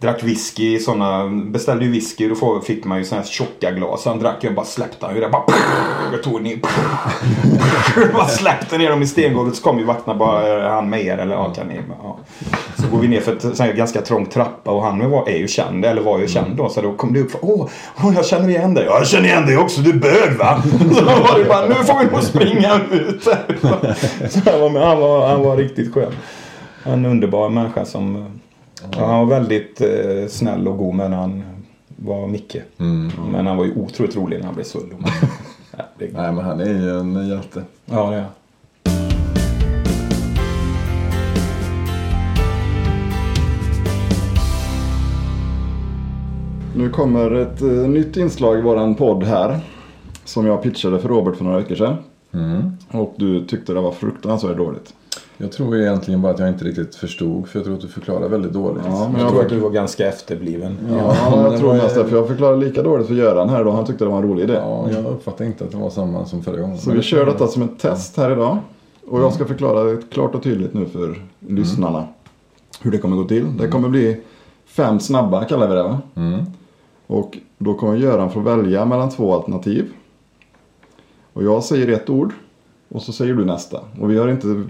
Drack 0.00 0.22
whisky, 0.22 0.78
såna, 0.78 1.26
beställde 1.28 1.84
ju 1.84 1.90
whisky 1.90 2.28
då 2.28 2.60
fick 2.60 2.84
man 2.84 2.98
ju 2.98 3.04
såna 3.04 3.20
här 3.20 3.28
tjocka 3.28 3.70
glas. 3.70 4.04
Han 4.04 4.18
drack 4.18 4.44
och 4.44 4.54
bara 4.54 4.66
släppte 4.66 5.06
han 5.06 5.14
ju 5.14 5.20
det. 5.20 5.28
Bara, 5.28 5.44
jag 6.12 6.22
tog 6.22 6.42
ner. 6.42 6.58
bara 8.12 8.26
släppte 8.26 8.78
ner 8.78 8.90
dem 8.90 9.02
i 9.02 9.06
stengolvet 9.06 9.56
så 9.56 9.62
kom 9.62 9.78
ju 9.78 9.84
vakterna 9.84 10.16
bara, 10.16 10.68
han 10.70 10.90
med 10.90 11.04
er 11.04 11.18
eller 11.18 11.34
ja, 11.34 11.52
kan 11.54 11.66
ni? 11.66 11.80
Ja. 12.02 12.18
Så 12.76 12.88
går 12.88 12.98
vi 12.98 13.08
ner 13.08 13.20
för 13.20 13.36
ett 13.36 13.58
här 13.58 13.72
ganska 13.72 14.00
trång 14.00 14.26
trappa 14.26 14.70
och 14.70 14.82
han 14.82 15.10
var, 15.10 15.28
är 15.28 15.36
ju 15.36 15.48
känd, 15.48 15.84
eller 15.84 16.02
var 16.02 16.18
ju 16.18 16.28
känd 16.28 16.56
då. 16.56 16.68
Så 16.68 16.80
då 16.80 16.92
kom 16.92 17.12
det 17.12 17.20
upp, 17.20 17.32
åh, 17.40 17.68
åh 18.04 18.14
jag 18.14 18.26
känner 18.26 18.48
igen 18.48 18.74
dig. 18.74 18.84
Ja, 18.84 18.98
jag 18.98 19.08
känner 19.08 19.28
igen 19.28 19.46
dig 19.46 19.56
också, 19.56 19.80
du 19.80 19.90
är 19.90 19.94
bög 19.94 20.38
va? 20.38 20.62
Så 20.94 21.04
var 21.04 21.38
det 21.38 21.44
bara, 21.44 21.66
nu 21.66 21.74
får 21.74 21.98
vi 21.98 22.10
nog 22.10 22.22
springa 22.22 22.80
ut. 22.90 23.22
Så 24.30 24.50
han, 24.50 24.60
var, 24.60 24.86
han, 24.86 25.00
var, 25.00 25.28
han 25.28 25.42
var 25.42 25.56
riktigt 25.56 25.94
skön. 25.94 26.12
En 26.84 27.06
underbar 27.06 27.48
människa 27.48 27.84
som 27.84 28.40
Ja, 28.92 29.06
han 29.06 29.18
var 29.18 29.26
väldigt 29.26 29.80
eh, 29.80 30.26
snäll 30.28 30.68
och 30.68 30.78
god 30.78 30.94
men 30.94 31.12
han 31.12 31.42
var 31.96 32.26
Micke. 32.26 32.56
Men 33.32 33.46
han 33.46 33.56
var 33.56 33.64
ju 33.64 33.74
otroligt 33.74 34.16
rolig 34.16 34.38
när 34.38 34.46
han 34.46 34.54
blev 34.54 34.66
det, 35.98 36.06
Nej, 36.12 36.32
men 36.32 36.38
han 36.44 36.60
är 36.60 36.64
ju 36.64 36.98
en 37.00 37.28
hjälte. 37.28 37.62
ja, 37.84 38.10
det 38.10 38.16
är 38.16 38.20
han. 38.20 38.30
Nu 46.76 46.90
kommer 46.90 47.30
ett 47.30 47.62
eh, 47.62 47.68
nytt 47.68 48.16
inslag 48.16 48.58
i 48.58 48.62
våran 48.62 48.94
podd 48.94 49.24
här. 49.24 49.60
Som 50.24 50.46
jag 50.46 50.62
pitchade 50.62 50.98
för 50.98 51.08
Robert 51.08 51.36
för 51.36 51.44
några 51.44 51.58
veckor 51.58 51.74
sedan. 51.74 51.96
Och 52.90 53.14
du 53.16 53.46
tyckte 53.46 53.72
det 53.72 53.80
var 53.80 53.92
fruktansvärt 53.92 54.56
dåligt. 54.56 54.94
Jag 55.40 55.52
tror 55.52 55.76
egentligen 55.76 56.22
bara 56.22 56.32
att 56.32 56.38
jag 56.38 56.48
inte 56.48 56.64
riktigt 56.64 56.94
förstod. 56.94 57.48
För 57.48 57.58
jag 57.58 57.64
tror 57.64 57.74
att 57.74 57.80
du 57.80 57.88
förklarar 57.88 58.28
väldigt 58.28 58.52
dåligt. 58.52 58.82
Ja, 58.86 59.08
men 59.12 59.20
Jag 59.20 59.26
jag, 59.26 59.32
tror 59.32 59.42
att 59.42 59.48
du 59.48 59.58
var 59.58 59.70
ganska 59.70 60.08
efterbliven. 60.08 60.78
ja, 60.90 61.50
jag 61.50 61.58
tror 61.58 61.74
mest 61.74 61.94
det. 61.94 62.04
För 62.04 62.16
jag 62.16 62.28
förklarade 62.28 62.58
lika 62.66 62.82
dåligt 62.82 63.06
för 63.06 63.14
Göran 63.14 63.48
här 63.48 63.64
då. 63.64 63.70
Han 63.70 63.86
tyckte 63.86 64.04
det 64.04 64.10
var 64.10 64.16
en 64.16 64.22
rolig 64.28 64.42
idé. 64.42 64.52
Ja, 64.52 64.90
jag 64.90 65.06
uppfattade 65.06 65.46
inte 65.46 65.64
att 65.64 65.70
det 65.70 65.76
var 65.76 65.90
samma 65.90 66.24
som 66.24 66.42
förra 66.42 66.60
gången. 66.60 66.78
Så 66.78 66.90
vi 66.90 67.02
kör 67.02 67.26
detta 67.26 67.46
som 67.46 67.62
ett 67.62 67.78
test 67.78 68.16
här 68.16 68.30
idag. 68.30 68.58
Och 69.06 69.20
jag 69.20 69.32
ska 69.32 69.44
förklara 69.44 69.84
det 69.84 70.10
klart 70.10 70.34
och 70.34 70.42
tydligt 70.42 70.74
nu 70.74 70.86
för 70.86 71.22
lyssnarna. 71.38 72.04
Hur 72.82 72.90
det 72.90 72.98
kommer 72.98 73.16
gå 73.16 73.24
till. 73.24 73.56
Det 73.58 73.68
kommer 73.68 73.88
bli 73.88 74.20
fem 74.66 75.00
snabba 75.00 75.44
kallar 75.44 75.68
vi 75.68 75.74
det 75.74 75.82
va? 75.82 75.98
Mm. 76.14 76.40
Och 77.06 77.38
då 77.58 77.74
kommer 77.74 77.96
Göran 77.96 78.30
få 78.30 78.40
välja 78.40 78.84
mellan 78.84 79.10
två 79.10 79.34
alternativ. 79.34 79.92
Och 81.32 81.44
jag 81.44 81.64
säger 81.64 81.88
ett 81.88 82.10
ord. 82.10 82.32
Och 82.88 83.02
så 83.02 83.12
säger 83.12 83.34
du 83.34 83.44
nästa. 83.44 83.80
Och 84.00 84.10
vi 84.10 84.18
har 84.18 84.28
inte 84.28 84.64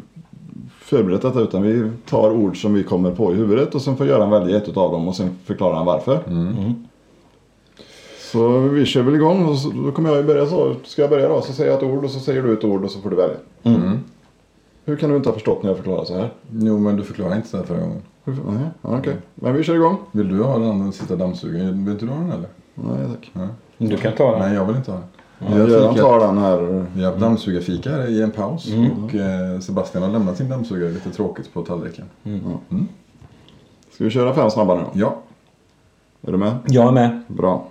förberett 0.91 1.23
detta 1.23 1.41
utan 1.41 1.63
vi 1.63 1.91
tar 2.07 2.31
ord 2.31 2.63
som 2.63 2.75
vi 2.75 2.85
kommer 2.85 3.11
på 3.11 3.33
i 3.33 3.35
huvudet. 3.35 3.75
Och 3.75 3.83
sen 3.83 3.97
får 3.97 4.07
Göran 4.07 4.31
välja 4.31 4.57
ett 4.57 4.77
av 4.77 4.93
dem 4.93 5.09
och 5.09 5.17
sen 5.17 5.31
förklarar 5.45 5.77
han 5.77 5.87
varför. 5.87 6.21
Så 8.33 8.59
vi 8.59 8.85
kör 8.87 9.03
väl 9.03 9.15
igång 9.15 9.45
och 9.45 9.59
så, 9.59 9.71
då 9.71 9.93
kommer 9.93 10.09
jag 10.09 10.19
ju 10.19 10.25
börja 10.25 10.47
så. 10.47 10.75
Ska 10.85 11.03
jag 11.03 11.11
börja 11.11 11.29
då 11.29 11.41
så 11.41 11.53
säger 11.53 11.71
jag 11.71 11.79
ett 11.79 11.91
ord 11.91 12.05
och 12.05 12.11
så 12.11 12.21
säger 12.21 12.43
du 12.43 12.53
ett 12.53 12.65
ord 12.65 12.85
och 12.85 12.91
så 12.91 13.01
får 13.01 13.11
du 13.11 13.17
välja. 13.17 13.37
Mm. 13.63 13.99
Hur 14.85 14.97
kan 14.97 15.11
du 15.11 15.17
inte 15.17 15.29
ha 15.29 15.35
förstått 15.35 15.63
när 15.63 15.71
jag 15.71 15.77
förklarar 15.77 16.05
så 16.05 16.15
här? 16.15 16.31
Jo, 16.53 16.79
men 16.79 16.97
du 16.97 17.03
förklarade 17.03 17.37
inte 17.37 17.49
så 17.49 17.57
här 17.57 17.65
förra 17.65 17.79
gången. 17.79 18.03
Nej, 18.25 18.69
ja, 18.83 18.99
okej. 18.99 19.17
Men 19.35 19.55
vi 19.55 19.63
kör 19.63 19.75
igång. 19.75 19.97
Vill 20.13 20.29
du 20.29 20.43
ha 20.43 20.59
den 20.59 20.71
andra 20.71 20.93
sista 20.93 21.17
dammsugaren? 21.17 21.85
Vill 21.85 21.93
inte 21.93 22.05
du 22.07 22.13
ha 22.13 22.19
den 22.21 22.31
eller? 22.31 22.49
Nej 22.75 23.07
tack. 23.09 23.49
Du 23.79 23.97
kan 23.97 24.13
ta 24.13 24.31
den. 24.31 24.41
Nej, 24.41 24.55
jag 24.55 24.65
vill 24.65 24.77
inte 24.77 24.91
ha 24.91 24.99
den. 24.99 25.09
Ja, 25.49 25.59
Göran 25.59 25.95
tar 25.95 26.21
den 26.21 26.39
här. 26.39 26.87
Vi 26.95 27.05
har 27.05 27.17
dammsugarfika 27.17 28.07
i 28.07 28.23
en 28.23 28.31
paus. 28.31 28.67
Och 28.67 29.15
eh, 29.15 29.61
Sebastian 29.61 30.03
har 30.05 30.11
lämnat 30.11 30.37
sin 30.37 30.49
dammsugare 30.49 30.91
lite 30.91 31.11
tråkigt 31.11 31.53
på 31.53 31.63
tallriken. 31.63 32.05
Ska 33.93 34.05
vi 34.05 34.11
köra 34.11 34.35
fem 34.35 34.51
snabba 34.51 34.75
nu 34.75 34.81
då? 34.81 34.91
Ja. 34.95 35.17
Är 36.23 36.33
du 36.33 36.39
med? 36.39 36.57
Jag 36.67 36.89
är 36.89 36.93
med. 36.93 37.23
Bra. 37.27 37.67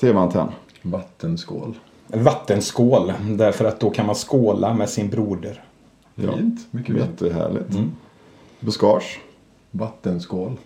TV-antenn. 0.00 0.48
Vattenskål. 0.82 1.78
Vattenskål. 2.06 3.12
Därför 3.28 3.64
att 3.64 3.80
då 3.80 3.90
kan 3.90 4.06
man 4.06 4.14
skåla 4.14 4.74
med 4.74 4.88
sin 4.88 5.10
broder. 5.10 5.64
Ja. 6.14 6.32
Fint. 6.32 6.60
Mycket 6.70 6.96
fint. 6.96 7.20
Jättehärligt. 7.20 7.78
Buskage. 8.60 9.20
Vattenskål. 9.70 10.56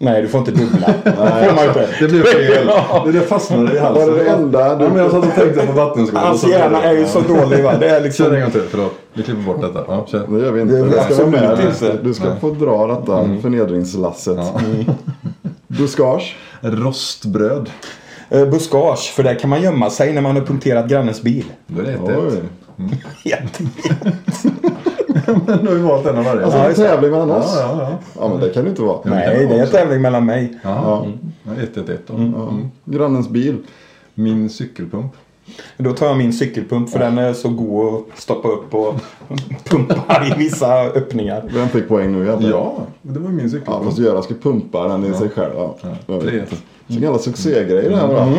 Nej, 0.00 0.22
du 0.22 0.28
får 0.28 0.38
inte 0.38 0.50
dubbla. 0.50 0.94
det 1.04 1.12
får 1.56 1.68
inte. 1.68 1.88
Det 2.00 2.08
blev 2.08 2.22
fel. 2.24 2.66
Det 3.06 3.12
där 3.12 3.20
fastnade 3.20 3.76
i 3.76 3.78
halsen. 3.78 4.08
Var 4.10 4.16
det 4.18 4.24
det 4.24 4.30
enda 4.30 4.74
du- 4.76 4.84
Ja, 4.84 4.90
men 4.90 5.02
jag 5.02 5.10
satt 5.10 5.24
och 5.26 5.34
tänkte 5.34 5.66
på 5.66 5.72
vattenskål. 5.72 6.20
Hans 6.20 6.48
hjärna 6.48 6.82
är 6.82 6.92
ju 6.92 7.06
så 7.06 7.20
dålig 7.20 7.64
va. 7.64 7.74
Det 7.80 7.88
är 7.88 8.00
liksom... 8.00 8.26
Kör 8.26 8.34
en 8.34 8.40
gång 8.42 8.50
till. 8.50 8.62
Förlåt. 8.70 8.92
Vi 9.14 9.22
klipper 9.22 9.42
bort 9.42 9.60
detta. 9.60 9.84
Ja, 9.88 10.06
kör. 10.10 10.26
Det 10.28 10.44
gör 10.44 10.52
vi 10.52 10.60
inte. 10.60 10.74
Det 10.74 11.02
ska 11.04 11.14
vara 11.14 11.26
med. 11.26 11.74
Du 12.02 12.14
ska 12.14 12.36
få 12.40 12.50
dra 12.50 12.86
detta 12.86 13.28
förnedringslasset. 13.42 14.38
Buskage. 15.66 16.36
Rostbröd. 16.60 17.70
Eh, 18.30 18.46
buskage, 18.46 19.12
för 19.16 19.22
där 19.22 19.34
kan 19.34 19.50
man 19.50 19.62
gömma 19.62 19.90
sig 19.90 20.12
när 20.12 20.20
man 20.22 20.36
har 20.36 20.42
punkterat 20.42 20.88
grannens 20.88 21.22
bil. 21.22 21.44
Då 21.66 21.82
är 21.82 21.86
det 21.86 21.98
Oj. 22.02 22.42
Jätte- 23.24 23.64
Men 24.62 24.67
du 25.62 25.68
har 25.68 25.74
ju 25.76 25.82
valt 25.82 26.06
en 26.06 26.16
av 26.18 26.24
varje. 26.24 26.44
Alltså 26.44 26.58
Ja, 26.58 26.68
en 26.68 26.74
tävling 26.74 27.10
mellan 27.10 27.28
Ja, 27.28 27.36
oss. 27.36 27.56
ja, 27.56 27.76
ja. 27.80 27.98
Ja 28.20 28.28
men 28.28 28.40
det 28.40 28.48
kan 28.50 28.64
det 28.64 28.70
inte 28.70 28.82
vara. 28.82 28.98
Nej, 29.04 29.46
det 29.48 29.54
är 29.54 29.62
en 29.62 29.70
tävling 29.70 30.02
mellan 30.02 30.26
mig. 30.26 30.58
Ja. 30.62 31.06
Ja, 31.44 31.52
Ett, 31.62 31.76
ett, 31.76 31.88
ett 31.88 32.06
då. 32.06 32.14
Ja. 32.36 32.52
Grannens 32.84 33.28
bil. 33.28 33.56
Min 34.14 34.50
cykelpump. 34.50 35.12
Då 35.76 35.92
tar 35.92 36.06
jag 36.06 36.16
min 36.16 36.32
cykelpump 36.32 36.90
för 36.90 36.98
den 36.98 37.18
är 37.18 37.32
så 37.32 37.48
god 37.48 37.94
att 37.94 38.18
stoppa 38.20 38.48
upp 38.48 38.74
och 38.74 38.94
pumpa 39.64 40.26
i 40.26 40.38
vissa 40.38 40.82
öppningar. 40.84 41.44
Vem 41.54 41.68
fick 41.68 41.88
poäng 41.88 42.12
nu 42.12 42.22
egentligen? 42.24 42.54
Ja, 42.56 42.76
det 43.02 43.20
var 43.20 43.30
min 43.30 43.44
Ja, 43.44 43.50
cykelpump. 43.50 43.84
fast 43.84 43.98
Göran 43.98 44.22
ska 44.22 44.34
pumpa 44.34 44.88
den 44.88 45.04
i 45.04 45.14
sig 45.14 45.28
själv. 45.28 45.52
Ja. 45.56 45.74
Ja. 46.06 46.20
Så 46.88 47.00
gamla 47.00 47.18
succégrejer 47.18 47.90
det 47.90 47.96
här 47.96 48.06
va? 48.08 48.32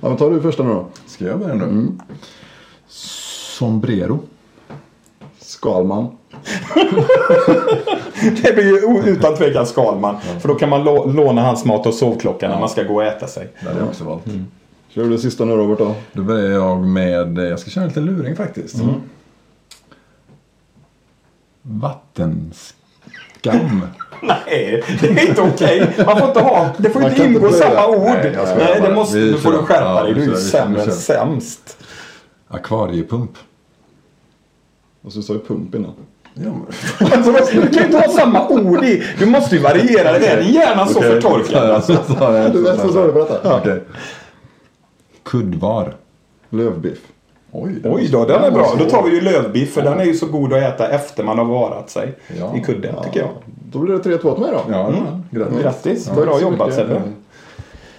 Ja, 0.00 0.08
men 0.08 0.16
tar 0.16 0.30
du 0.30 0.40
första 0.40 0.62
nu 0.62 0.70
då. 0.70 0.86
Ska 1.06 1.24
jag 1.24 1.38
börja 1.38 1.54
nu? 1.54 1.86
Sombrero. 3.58 4.18
Skalman. 5.58 6.06
Det 8.42 8.54
blir 8.54 8.64
ju 8.64 9.02
utan 9.12 9.36
tvekan 9.36 9.66
Skalman. 9.66 10.16
För 10.40 10.48
då 10.48 10.54
kan 10.54 10.68
man 10.68 10.84
lå- 10.84 11.12
låna 11.12 11.42
hans 11.42 11.64
mat 11.64 11.86
och 11.86 11.94
sovklocka 11.94 12.48
när 12.48 12.60
man 12.60 12.68
ska 12.68 12.82
gå 12.82 12.94
och 12.94 13.04
äta 13.04 13.26
sig. 13.26 13.48
Det 13.60 13.66
hade 13.68 13.80
jag 13.80 13.88
också 13.88 14.04
valt. 14.04 14.22
Kör 14.88 15.02
du 15.04 15.08
det 15.10 15.18
sista 15.18 15.44
nu 15.44 15.52
Robert 15.56 15.78
då? 15.78 15.94
Då 16.12 16.22
börjar 16.22 16.50
jag 16.50 16.78
med, 16.78 17.38
jag 17.38 17.58
ska 17.58 17.70
köra 17.70 17.82
en 17.84 17.88
liten 17.88 18.04
luring 18.04 18.36
faktiskt. 18.36 18.76
Vattenskam. 21.62 22.74
Nej, 24.22 24.82
det 25.00 25.08
är 25.08 25.28
inte 25.28 25.42
okej. 25.42 25.94
Man 26.06 26.18
får 26.18 26.28
inte 26.28 26.40
ha... 26.40 26.70
Det 26.78 26.90
får 26.90 27.00
Man 27.00 27.10
inte 27.10 27.24
ingå 27.26 27.50
samma 27.50 27.86
ord. 27.86 28.02
Nej, 28.02 28.36
Nej, 28.58 28.80
det 28.82 28.94
måste, 28.94 29.16
nu 29.18 29.36
får 29.38 29.52
du 29.52 29.58
skärpa 29.58 29.84
Ja, 29.84 30.02
dig. 30.02 30.14
Du 30.14 30.22
är 30.34 30.78
än 30.86 30.92
sämst. 30.92 31.76
Akvariepump. 32.48 33.30
Och 35.02 35.12
så 35.12 35.22
sa 35.22 35.32
ju 35.32 35.38
pump 35.38 35.74
innan. 35.74 35.92
Ja, 36.34 36.42
men... 36.44 37.12
Alltså, 37.12 37.32
du 37.60 37.68
kan 37.68 37.72
ju 37.82 37.84
inte 37.86 37.98
ha 37.98 38.08
samma 38.08 38.48
ord 38.48 38.84
i. 38.84 39.02
Du 39.18 39.26
måste 39.26 39.56
ju 39.56 39.62
variera 39.62 40.18
det. 40.18 40.26
Är 40.26 40.42
din 40.42 40.52
hjärna 40.52 40.86
så 40.86 40.98
Okej, 40.98 41.10
förtorkad? 41.10 41.70
Alltså, 41.70 41.92
Du 42.52 42.68
är 42.68 42.76
så 42.76 42.88
dålig 42.88 43.12
på 43.12 43.18
detta. 43.18 43.56
Okej. 43.56 43.82
Kuddvar. 45.22 45.94
Lövbiff. 46.50 46.98
Oj, 47.52 47.74
Oj 47.84 48.08
då, 48.12 48.24
den 48.24 48.44
är 48.44 48.50
bra. 48.50 48.74
Då 48.78 48.84
tar 48.84 49.02
vi 49.02 49.10
ju 49.14 49.20
lövbiff 49.20 49.72
för 49.74 49.82
den 49.82 50.00
är 50.00 50.04
ju 50.04 50.14
så 50.14 50.26
god 50.26 50.52
att 50.52 50.62
äta 50.62 50.88
efter 50.88 51.24
man 51.24 51.38
har 51.38 51.44
varat 51.44 51.90
sig 51.90 52.14
Ja. 52.38 52.56
i 52.56 52.60
kudden 52.60 52.94
tycker 53.04 53.20
jag. 53.20 53.28
Då 53.72 53.78
blir 53.78 53.94
det 53.94 54.16
3-2 54.16 54.34
till 54.34 54.42
mig 54.42 54.52
då. 54.52 54.60
Ja, 54.70 54.92
grattis. 55.30 55.62
Grattis, 55.62 56.06
Tack 56.06 56.16
bra 56.16 56.40
jobbat. 56.40 56.74
Sebbe. 56.74 57.02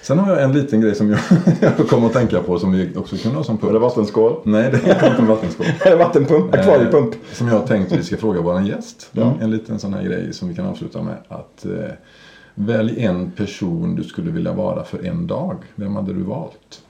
Sen 0.02 0.20
har 0.20 0.34
jag 0.34 0.44
en 0.44 0.52
liten 0.52 0.82
grej 0.82 0.96
som 0.96 1.10
jag, 1.10 1.20
jag 1.78 1.90
kom 1.90 2.06
att 2.06 2.14
tänka 2.14 2.42
på 2.42 2.60
som 2.60 2.72
vi 2.72 2.96
också 2.96 3.18
kunde 3.18 3.38
ha 3.38 3.44
som 3.44 3.60
Är 3.68 3.74
det 3.74 3.80
vattenskål? 3.80 4.36
Nej, 4.44 4.72
det 4.72 4.78
är 4.78 5.10
inte 5.10 5.22
en 5.22 5.28
vattenskål. 5.28 5.66
Är 5.86 5.90
det 5.90 5.96
vattenpump? 5.96 6.54
Akvariepump? 6.56 7.14
Eh, 7.14 7.20
som 7.34 7.48
jag 7.48 7.68
tänkte 7.68 7.98
vi 7.98 8.04
ska 8.04 8.18
fråga 8.18 8.42
vår 8.42 8.62
gäst. 8.62 9.10
En 9.42 9.52
liten 9.52 9.80
sån 9.80 9.94
här 9.94 10.04
grej 10.04 10.34
som 10.34 10.50
vi 10.50 10.56
kan 10.56 10.66
avsluta 10.66 11.02
med. 11.02 11.18
Att 11.28 11.66
eh, 11.66 11.72
välj 12.56 13.06
en 13.06 13.32
person 13.32 13.96
du 13.96 14.04
skulle 14.04 14.32
vilja 14.32 14.54
vara 14.54 14.84
för 14.84 15.06
en 15.06 15.28
dag. 15.28 15.56
Vem 15.76 15.96
hade 15.96 16.14
du 16.14 16.24
valt? 16.24 16.82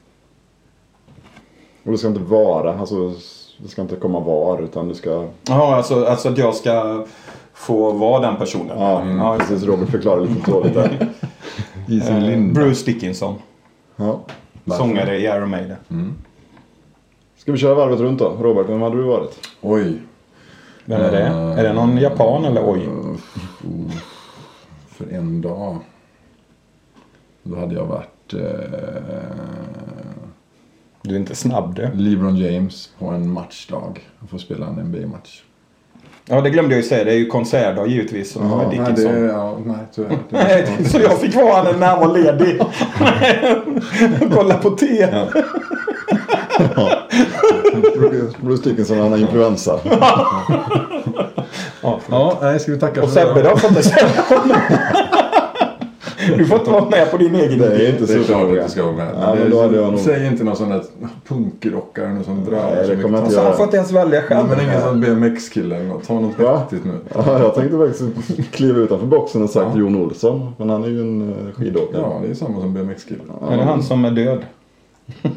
Och 1.83 1.91
det 1.91 1.97
ska 1.97 2.07
inte 2.07 2.19
vara, 2.19 2.79
alltså 2.79 3.13
det 3.57 3.67
ska 3.67 3.81
inte 3.81 3.95
komma 3.95 4.19
var 4.19 4.61
utan 4.61 4.87
du 4.87 4.95
ska... 4.95 5.27
Ja, 5.43 5.75
alltså, 5.75 6.05
alltså 6.05 6.29
att 6.29 6.37
jag 6.37 6.55
ska 6.55 7.05
få 7.53 7.91
vara 7.91 8.21
den 8.21 8.35
personen. 8.35 8.79
Ja, 8.79 9.05
Ja, 9.05 9.35
just 9.35 9.49
precis. 9.49 9.67
Robert 9.67 9.89
förklarar 9.89 10.21
lite 10.21 10.51
dåligt 10.51 10.73
där. 10.73 11.07
I 11.89 12.01
sin 12.01 12.15
det. 12.15 12.19
linda. 12.21 12.53
Bruce 12.61 12.85
Dickinson. 12.85 13.35
Ja. 13.95 14.21
Varför? 14.63 14.83
Sångare 14.83 15.17
i 15.17 15.23
Iron 15.23 15.49
Maiden. 15.49 15.77
Ska 17.37 17.51
vi 17.51 17.57
köra 17.57 17.73
varvet 17.75 17.99
runt 17.99 18.19
då? 18.19 18.29
Robert, 18.41 18.69
vem 18.69 18.81
hade 18.81 18.95
du 18.97 19.03
varit? 19.03 19.49
Oj. 19.61 20.01
Vem 20.85 21.01
är 21.01 21.11
det? 21.11 21.21
Eh, 21.27 21.59
Är 21.59 21.63
det 21.63 21.73
någon 21.73 21.97
japan 21.97 22.45
eller 22.45 22.69
oj? 22.71 22.87
Oh, 22.87 23.91
för 24.89 25.13
en 25.13 25.41
dag. 25.41 25.77
Då 27.43 27.55
hade 27.59 27.75
jag 27.75 27.85
varit 27.85 28.33
eh, 28.33 28.39
Du 31.01 31.15
är 31.15 31.19
inte 31.19 31.35
snabb 31.35 31.75
du. 31.75 31.89
LeBron 31.93 32.37
James 32.37 32.89
på 32.99 33.05
en 33.05 33.31
matchdag. 33.33 33.99
Jag 34.19 34.29
får 34.29 34.37
spela 34.37 34.67
en 34.67 34.73
NBA-match. 34.75 35.43
Ja, 36.31 36.41
det 36.41 36.49
glömde 36.49 36.75
jag 36.75 36.83
ju 36.83 36.89
säga. 36.89 37.03
Det 37.03 37.11
är 37.11 37.15
ju 37.15 37.25
konsertdag 37.25 37.87
givetvis. 37.87 38.31
Som 38.31 38.47
med 38.47 38.67
Nej, 38.67 38.93
det, 38.95 39.19
ja, 39.19 39.57
nej, 39.65 39.75
tyvärr. 39.95 40.17
Nej, 40.29 40.67
så 40.89 40.99
jag 40.99 41.19
fick 41.19 41.35
vara 41.35 41.53
han 41.53 41.79
när 41.79 41.87
han 41.87 41.99
var 41.99 42.17
ledig. 42.17 42.61
Kolla 44.35 44.57
på 44.57 44.69
te. 44.69 45.07
Bruce 48.41 48.69
Dickinson, 48.69 48.99
han 48.99 49.11
har 49.11 49.17
influensa. 49.17 49.79
Ja, 51.81 51.99
Ja, 52.09 52.37
nej, 52.41 52.59
ska 52.59 52.71
vi 52.71 52.79
tacka 52.79 53.03
och 53.03 53.09
för 53.09 53.21
Sebbe 53.21 53.41
då? 53.41 53.57
Får 53.57 53.69
inte 53.69 53.83
Sebbe 53.83 55.18
Du 56.37 56.45
får 56.45 56.59
inte 56.59 56.71
vara 56.71 56.89
med 56.89 57.11
på 57.11 57.17
din 57.17 57.35
egen 57.35 57.59
Det 57.59 57.65
är 57.65 57.89
inte 57.89 58.05
Det 58.05 58.13
är 58.13 58.19
så 58.19 58.23
klart 58.23 58.43
att 58.57 58.63
du 58.65 58.69
ska 58.69 58.83
vara 58.83 58.95
med. 58.95 59.07
Ja, 59.21 59.35
men 59.39 59.49
då 59.51 59.61
hade 59.61 59.75
jag 59.75 59.91
nog- 59.91 59.99
Säg 59.99 60.27
inte 60.27 60.43
någon 60.43 60.55
sån 60.55 60.69
där 60.69 60.83
punkrockare 61.27 62.13
någon 62.13 62.23
som 62.23 62.45
drar 62.45 62.51
Nej, 62.51 62.75
så 62.75 62.81
det 62.81 62.87
mycket. 62.87 63.01
kommer 63.03 63.17
jag 63.17 63.25
inte 63.25 63.35
Så 63.35 63.43
han 63.43 63.53
får 63.53 63.63
inte 63.65 63.77
ens 63.77 63.91
välja 63.91 64.19
Ja, 64.19 64.25
själv. 64.27 64.49
men 64.49 64.61
ingen 64.61 64.81
sån 64.81 65.01
BMX-kille 65.01 65.75
eller 65.75 65.87
något. 65.87 66.07
Ta 66.07 66.19
något 66.19 66.39
Va? 66.39 66.57
häftigt 66.57 66.85
nu. 66.85 66.91
Ja, 67.15 67.39
jag 67.39 67.55
tänkte 67.55 67.77
faktiskt 67.77 68.51
kliva 68.51 68.79
utanför 68.79 69.05
boxen 69.07 69.43
och 69.43 69.49
sagt 69.49 69.75
Jon 69.75 69.95
Olsson. 69.95 70.51
Men 70.57 70.69
han 70.69 70.83
är 70.83 70.87
ju 70.87 71.01
en 71.01 71.29
eh, 71.29 71.53
skidåkare. 71.55 72.01
Ja, 72.01 72.19
det 72.25 72.29
är 72.29 72.33
samma 72.33 72.61
som 72.61 72.73
BMX-kille. 72.73 73.21
Är 73.51 73.57
det 73.57 73.63
han 73.63 73.83
som 73.83 74.05
är 74.05 74.11
död? 74.11 74.39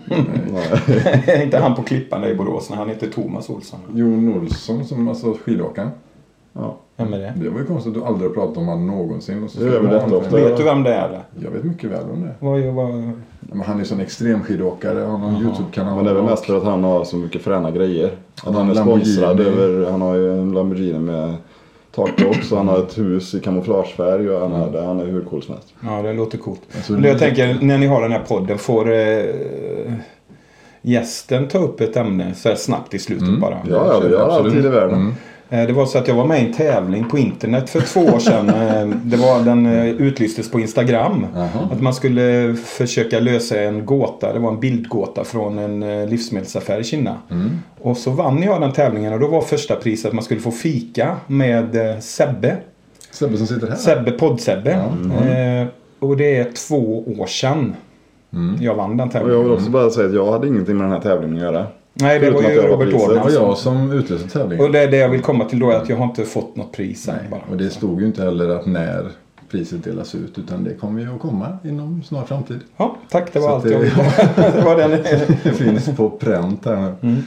Nej. 0.07 1.23
Är 1.27 1.43
inte 1.45 1.59
han 1.59 1.75
på 1.75 1.83
Klippan 1.83 2.21
där 2.21 2.29
i 2.29 2.35
Borås 2.35 2.71
när 2.71 2.77
han 2.77 2.89
heter 2.89 3.07
Thomas 3.07 3.51
Olsson? 3.51 3.81
Jon 3.95 4.35
Olsson 4.43 4.85
som 4.85 5.09
alltså 5.09 5.37
skidåkaren. 5.45 5.89
Ja. 6.53 6.77
Vem 6.97 7.13
är 7.13 7.19
det? 7.19 7.33
Det 7.37 7.49
var 7.49 7.59
ju 7.59 7.65
konstigt 7.67 7.97
att 7.97 8.03
du 8.03 8.07
aldrig 8.07 8.31
har 8.31 8.35
pratat 8.35 8.57
om 8.57 8.67
honom 8.67 8.87
någonsin. 8.87 9.45
Och 9.45 9.51
så 9.51 9.61
Det 9.61 9.67
gör 9.67 9.81
du 9.83 9.89
rätt 9.89 10.03
ha 10.11 10.17
ofta. 10.17 10.37
Vet 10.37 10.57
du 10.57 10.63
vem 10.63 10.83
det 10.83 10.95
är? 10.95 11.09
Eller? 11.09 11.21
Jag 11.45 11.51
vet 11.51 11.65
mycket 11.65 11.91
väl 11.91 12.05
om 12.13 12.21
det. 12.23 12.35
Vad, 12.39 12.61
vad, 12.61 12.91
Men 13.41 13.61
han 13.67 13.75
är 13.75 13.79
ju 13.81 13.85
sån 13.85 14.01
extremskidåkare. 14.01 15.01
Han 15.01 15.21
har 15.21 15.29
en. 15.29 15.37
YouTube-kanal. 15.37 15.95
Men 15.97 16.05
det 16.05 16.11
är 16.11 16.15
väl 16.15 16.25
mest 16.25 16.45
för 16.45 16.57
att 16.57 16.65
han 16.65 16.85
har 16.85 17.05
så 17.05 17.17
mycket 17.17 17.43
fräna 17.43 17.71
grejer. 17.71 18.11
Att 18.45 18.55
han 18.55 18.71
är 18.71 18.75
sponsrad 18.75 19.41
över, 19.41 19.91
han 19.91 20.01
har 20.03 20.15
ju 20.15 20.33
en 20.41 20.53
Lamborghini 20.53 20.99
med 20.99 21.35
takbox 21.95 22.53
och 22.53 22.59
han 22.59 22.69
har 22.69 22.79
ett 22.79 22.99
hus 22.99 23.35
i 23.35 23.41
kamouflagefärg 23.41 24.31
och 24.31 24.41
han, 24.41 24.53
har, 24.53 24.83
han 24.83 25.01
är 25.01 25.05
hur 25.07 25.25
cool 25.25 25.43
som 25.43 25.55
helst. 25.55 25.75
Ja, 25.85 26.03
det 26.03 26.13
låter 26.13 26.39
coolt. 26.39 26.61
Alltså, 26.77 26.93
Men 26.93 27.05
jag 27.05 27.19
tänker, 27.19 27.59
när 27.61 27.79
ni 27.79 27.87
har 27.87 28.03
den 28.03 28.13
här 28.13 28.23
podden, 28.29 28.59
får 28.59 28.93
eh, 28.93 29.25
gästen 30.83 31.49
ta 31.49 31.59
upp 31.59 31.81
ett 31.81 31.97
ämne 31.97 32.35
så 32.35 32.49
här 32.49 32.57
snabbt 32.57 32.95
i 32.95 32.99
slutet 32.99 33.29
Mm. 33.29 33.41
bara? 33.41 33.59
Ja, 33.69 33.87
ja, 33.93 34.01
vi 34.09 34.15
har 34.15 34.23
all 34.23 34.31
Absolut. 34.31 34.53
tid 34.53 34.65
i 34.65 34.69
världen. 34.69 34.95
Mm. 35.01 35.15
Eh, 35.53 35.67
Det 35.67 35.73
var 35.73 35.87
så 35.87 35.99
att 35.99 36.09
jag 36.09 36.15
var 36.15 36.25
med 36.27 36.43
i 36.43 36.47
en 36.47 36.53
tävling 36.53 37.05
på 37.09 37.19
internet 37.19 37.71
för 37.71 37.81
två 37.81 38.01
år 38.01 38.19
sedan. 38.19 38.49
Eh, 38.49 38.97
Det 39.05 39.17
var, 39.17 39.45
den 39.45 39.67
eh, 39.67 39.87
utlystes 39.89 40.51
på 40.51 40.61
Instagram. 40.61 41.27
Jaha. 41.35 41.49
Att 41.73 41.81
man 41.83 41.95
skulle 41.95 42.55
försöka 42.55 43.21
lösa 43.21 43.61
en 43.61 43.87
gåta. 43.87 44.33
Det 44.33 44.39
var 44.39 44.49
en 44.53 44.61
bildgåta 44.61 45.25
från 45.25 45.59
en 45.59 46.07
livsmedelsaffär 46.11 46.81
i 46.81 46.85
Kina. 46.85 47.17
Mm. 47.31 47.51
Och 47.81 47.97
så 47.97 48.11
vann 48.11 48.43
jag 48.43 48.61
den 48.61 48.73
tävlingen 48.73 49.13
och 49.13 49.21
då 49.21 49.27
var 49.29 49.41
första 49.41 49.77
priset 49.77 50.07
att 50.07 50.13
man 50.13 50.25
skulle 50.25 50.41
få 50.41 50.51
fika 50.51 51.17
med 51.27 51.77
Sebbe. 52.03 52.57
Sebbe 53.11 53.37
som 53.37 53.47
sitter 53.47 53.67
här. 53.69 53.77
Sebbe, 53.77 54.11
podd-Sebbe. 54.11 54.71
Eh, 54.73 55.67
och 56.09 56.17
det 56.17 56.37
är 56.37 56.45
två 56.69 57.05
år 57.19 57.27
sedan 57.27 57.75
Mm. 58.35 58.57
jag 58.61 58.75
vann 58.75 58.97
den 58.97 59.01
Och 59.09 59.15
jag 59.15 59.23
tävlingen. 59.23 59.43
vill 59.45 59.53
också 59.53 59.71
bara 59.71 59.91
säga 59.91 60.07
att 60.09 60.15
jag 60.15 60.33
hade 60.33 60.49
ingenting 60.49 60.77
med 60.77 60.85
den 60.85 60.93
här 60.93 61.01
tävlingen 61.01 61.37
att 61.37 61.43
göra. 61.43 61.67
Nej, 61.95 62.19
det 62.19 62.27
Förutom 62.27 62.43
var 62.45 62.51
ju 62.51 62.61
var 62.61 62.69
Robert 62.69 62.91
priset. 62.91 63.09
Det 63.09 63.21
var 63.21 63.31
jag 63.31 63.59
som 63.59 63.93
utlöste 63.93 64.29
tävlingen. 64.29 64.65
Och 64.67 64.73
det 64.73 64.87
det 64.87 64.97
jag 64.97 65.09
vill 65.09 65.23
komma 65.23 65.45
till 65.45 65.59
då 65.59 65.71
är 65.71 65.77
att 65.77 65.89
jag 65.89 65.97
har 65.97 66.05
inte 66.05 66.25
fått 66.25 66.57
något 66.57 66.73
pris 66.73 67.09
än 67.09 67.15
Nej, 67.15 67.25
bara. 67.31 67.41
och 67.51 67.57
det 67.57 67.71
stod 67.71 68.01
ju 68.01 68.07
inte 68.07 68.23
heller 68.25 68.49
att 68.49 68.67
när 68.67 69.09
priset 69.51 69.85
delas 69.85 70.15
ut 70.15 70.39
utan 70.39 70.65
det 70.65 70.75
kommer 70.75 71.01
ju 71.01 71.15
att 71.15 71.21
komma 71.21 71.59
inom 71.65 72.03
snar 72.03 72.25
framtid. 72.25 72.61
Ja, 72.77 72.97
tack. 73.11 73.33
Det 73.33 73.39
var 73.39 73.49
Så 73.49 73.55
allt 73.55 73.65
att 73.65 73.71
jag 73.71 73.81
det- 73.81 73.85
ville. 73.85 74.53
det 74.57 74.65
var 74.65 74.77
den. 74.77 74.91
Det 75.43 75.53
finns 75.53 75.97
på 75.97 76.11
pränt 76.11 76.65
här 76.65 76.77
nu. 77.01 77.09
Mm. 77.09 77.23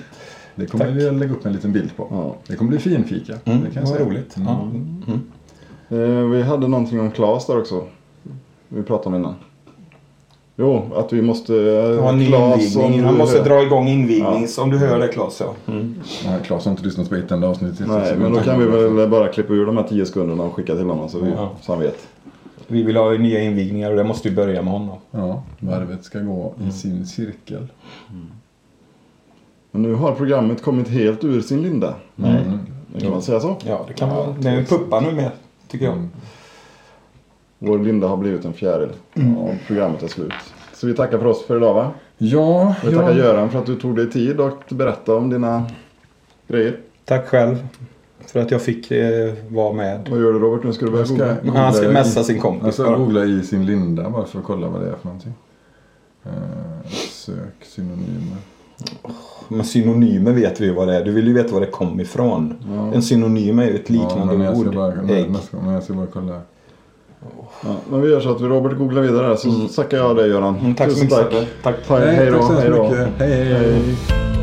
Det 0.56 0.66
kommer 0.66 0.86
Tack. 0.86 0.96
vi 0.96 1.08
att 1.08 1.14
lägga 1.14 1.32
upp 1.34 1.46
en 1.46 1.54
liten 1.54 1.72
bild 1.72 1.96
på. 1.98 2.08
Ja. 2.12 2.36
Det 2.48 2.56
kommer 2.56 2.70
bli 2.70 2.80
finfika. 2.80 3.34
Mm, 3.46 3.64
det 3.64 3.72
kan 3.72 3.80
jag 3.84 3.88
säga. 3.88 4.06
roligt. 4.06 4.36
Mm. 4.38 4.48
Mm. 5.08 5.22
Eh, 6.24 6.30
vi 6.30 6.42
hade 6.42 6.68
någonting 6.68 7.00
om 7.00 7.12
Claes 7.12 7.46
där 7.46 7.58
också. 7.60 7.84
Vi 8.68 8.84
pratade 8.84 9.16
om 9.16 9.22
innan. 9.22 9.36
Jo, 10.58 10.84
att 10.96 11.14
vi 11.14 11.22
måste... 11.22 11.56
eh, 11.56 12.02
Ha 12.02 12.10
en 12.10 12.22
invigning. 12.22 12.98
du 12.98 13.04
Han 13.06 13.18
måste 13.18 13.38
hör- 13.38 13.46
dra 13.46 13.64
igång 13.64 13.88
invigning. 13.88 14.48
Om 14.60 14.70
du 14.70 14.78
hör 14.78 15.00
det 15.00 15.08
Claes. 15.08 15.40
Ja. 15.40 15.54
Mm. 15.74 15.96
Nej, 16.26 16.40
Claes 16.44 16.66
har 16.66 16.72
inte 16.72 16.84
lyssnat 16.84 17.10
på 17.10 17.16
ett 17.16 17.32
enda 17.32 17.48
avsnitt. 17.48 17.80
Nej, 17.88 18.16
men 18.18 18.34
då 18.34 18.40
kan 18.40 18.60
vi 18.60 18.66
väl 18.66 19.10
bara 19.10 19.28
klippa 19.28 19.54
ur 19.54 19.66
de 19.66 19.78
här 19.78 19.84
tio 19.84 20.06
sekunderna 20.06 20.44
och 20.44 20.54
skicka 20.54 20.76
till 20.76 20.86
honom 20.86 21.10
så, 21.10 21.20
vi, 21.20 21.30
Ja. 21.32 21.52
så 21.62 21.72
han 21.72 21.82
vet. 21.82 22.08
Vi 22.68 22.84
vill 22.84 22.96
ha 22.98 23.12
nya 23.12 23.42
invigningar 23.42 23.92
och 23.92 23.98
det 23.98 24.04
måste 24.04 24.30
vi 24.30 24.36
börja 24.36 24.62
med 24.62 24.74
honom. 24.74 24.98
Ja, 25.12 25.44
varvet 25.60 26.04
ska 26.04 26.20
gå 26.20 26.54
i 26.68 26.72
sin 26.72 27.06
cirkel. 27.06 27.68
Men 29.72 29.82
nu 29.82 29.94
har 29.94 30.12
programmet 30.12 30.64
kommit 30.64 30.88
helt 30.90 31.24
ur 31.24 31.42
sin 31.42 31.62
linda. 31.62 31.94
Nej. 32.16 32.40
Kan 33.02 33.10
man 33.12 33.22
säga 33.22 33.40
så? 33.40 33.56
Ja, 33.68 33.86
det 33.88 33.94
kan 33.94 34.10
man. 34.10 34.36
Det 34.42 34.50
är 34.50 34.58
en 34.58 34.66
puppa 34.66 35.00
nu 35.00 35.12
med. 35.12 35.32
Tycker 35.68 35.86
jag. 35.86 36.08
Mm. 37.60 37.72
Vår 37.72 37.80
linda 37.86 38.08
har 38.08 38.18
blivit 38.18 38.46
en 38.46 38.54
fjäril. 38.54 38.90
Och 39.38 39.50
programmet 39.68 40.04
är 40.04 40.08
slut. 40.08 40.34
Så 40.74 40.88
vi 40.88 40.94
tackar 40.94 41.18
för 41.20 41.26
oss 41.26 41.46
för 41.46 41.58
idag 41.58 41.74
va? 41.74 41.92
Ja, 42.18 42.76
Vi 42.84 42.92
tackar 42.92 43.10
ja. 43.10 43.16
Göran 43.18 43.50
för 43.50 43.60
att 43.60 43.66
du 43.66 43.76
tog 43.76 43.96
dig 43.96 44.10
tid 44.12 44.40
och 44.40 44.58
berättade 44.70 45.18
om 45.18 45.30
dina 45.30 45.66
grejer. 46.48 46.80
Tack 47.06 47.28
själv. 47.28 47.68
För 48.28 48.40
att 48.40 48.52
jag 48.52 48.62
fick 48.62 48.92
eh, 48.92 49.34
vara 49.50 49.74
med. 49.74 50.08
Vad 50.12 50.20
gör 50.22 50.34
du 50.34 50.40
Robert? 50.40 50.64
Nu 50.64 50.74
ska 50.74 50.86
du 50.86 50.92
börja 50.92 51.06
ska- 51.06 51.16
googla. 51.44 51.60
Han 51.60 51.74
ska 51.74 51.90
messa 51.90 52.24
sin 52.24 52.40
kompis 52.40 52.64
Jag 52.66 52.74
ska 52.74 52.84
bara. 52.84 52.98
googla 52.98 53.24
i 53.26 53.42
sin 53.44 53.66
linda 53.66 54.10
bara 54.10 54.26
för 54.26 54.40
att 54.40 54.46
kolla 54.46 54.68
vad 54.68 54.82
det 54.82 54.88
är 54.88 54.94
för 54.96 55.06
någonting. 55.08 55.34
Eh, 56.26 56.32
sök 57.12 57.66
synonymer. 57.66 58.38
Men 59.48 59.64
synonymer 59.66 60.32
vet 60.32 60.62
vi 60.62 60.66
ju 60.66 60.74
vad 60.74 60.88
det 60.88 60.96
är. 60.96 61.06
Du 61.06 61.12
vill 61.12 61.28
ju 61.28 61.34
veta 61.34 61.54
var 61.54 61.62
det 61.62 61.68
kom 61.68 62.00
ifrån. 62.00 62.54
Ja. 62.76 62.94
En 62.94 63.02
synonym 63.02 63.60
är 63.60 63.66
ju 63.66 63.76
ett 63.76 63.90
liknande 63.90 64.34
ja, 64.34 64.38
men 64.38 64.42
jag 64.42 64.58
ska 64.58 64.70
ord. 64.70 64.76
bara, 64.76 64.94
Ägg. 65.16 65.36
men 65.64 65.74
jag 65.74 65.84
ska 65.84 65.94
bara 65.94 66.08
kolla. 66.08 66.42
Ja, 67.64 67.76
men 67.90 68.02
vi 68.02 68.10
gör 68.10 68.20
så 68.20 68.32
att 68.32 68.42
vi 68.42 68.46
Robert 68.48 68.78
googlar 68.78 69.02
vidare 69.02 69.38
så 69.38 69.68
tackar 69.76 69.98
jag 69.98 70.16
dig 70.16 70.30
Göran. 70.30 70.56
Mm, 70.60 70.76
tack 70.76 70.90
så 70.90 70.94
Tusen 70.94 71.06
mycket 71.06 71.32
tack. 71.32 71.48
Tack. 71.64 71.88
Tack. 71.88 72.04
Hej 72.04 72.32
då. 72.32 72.42
så 72.42 72.54
Hej 72.54 72.70
då. 72.70 72.84
mycket. 72.84 73.08
hej. 73.20 73.44
hej. 73.44 73.54
Hej. 73.54 74.35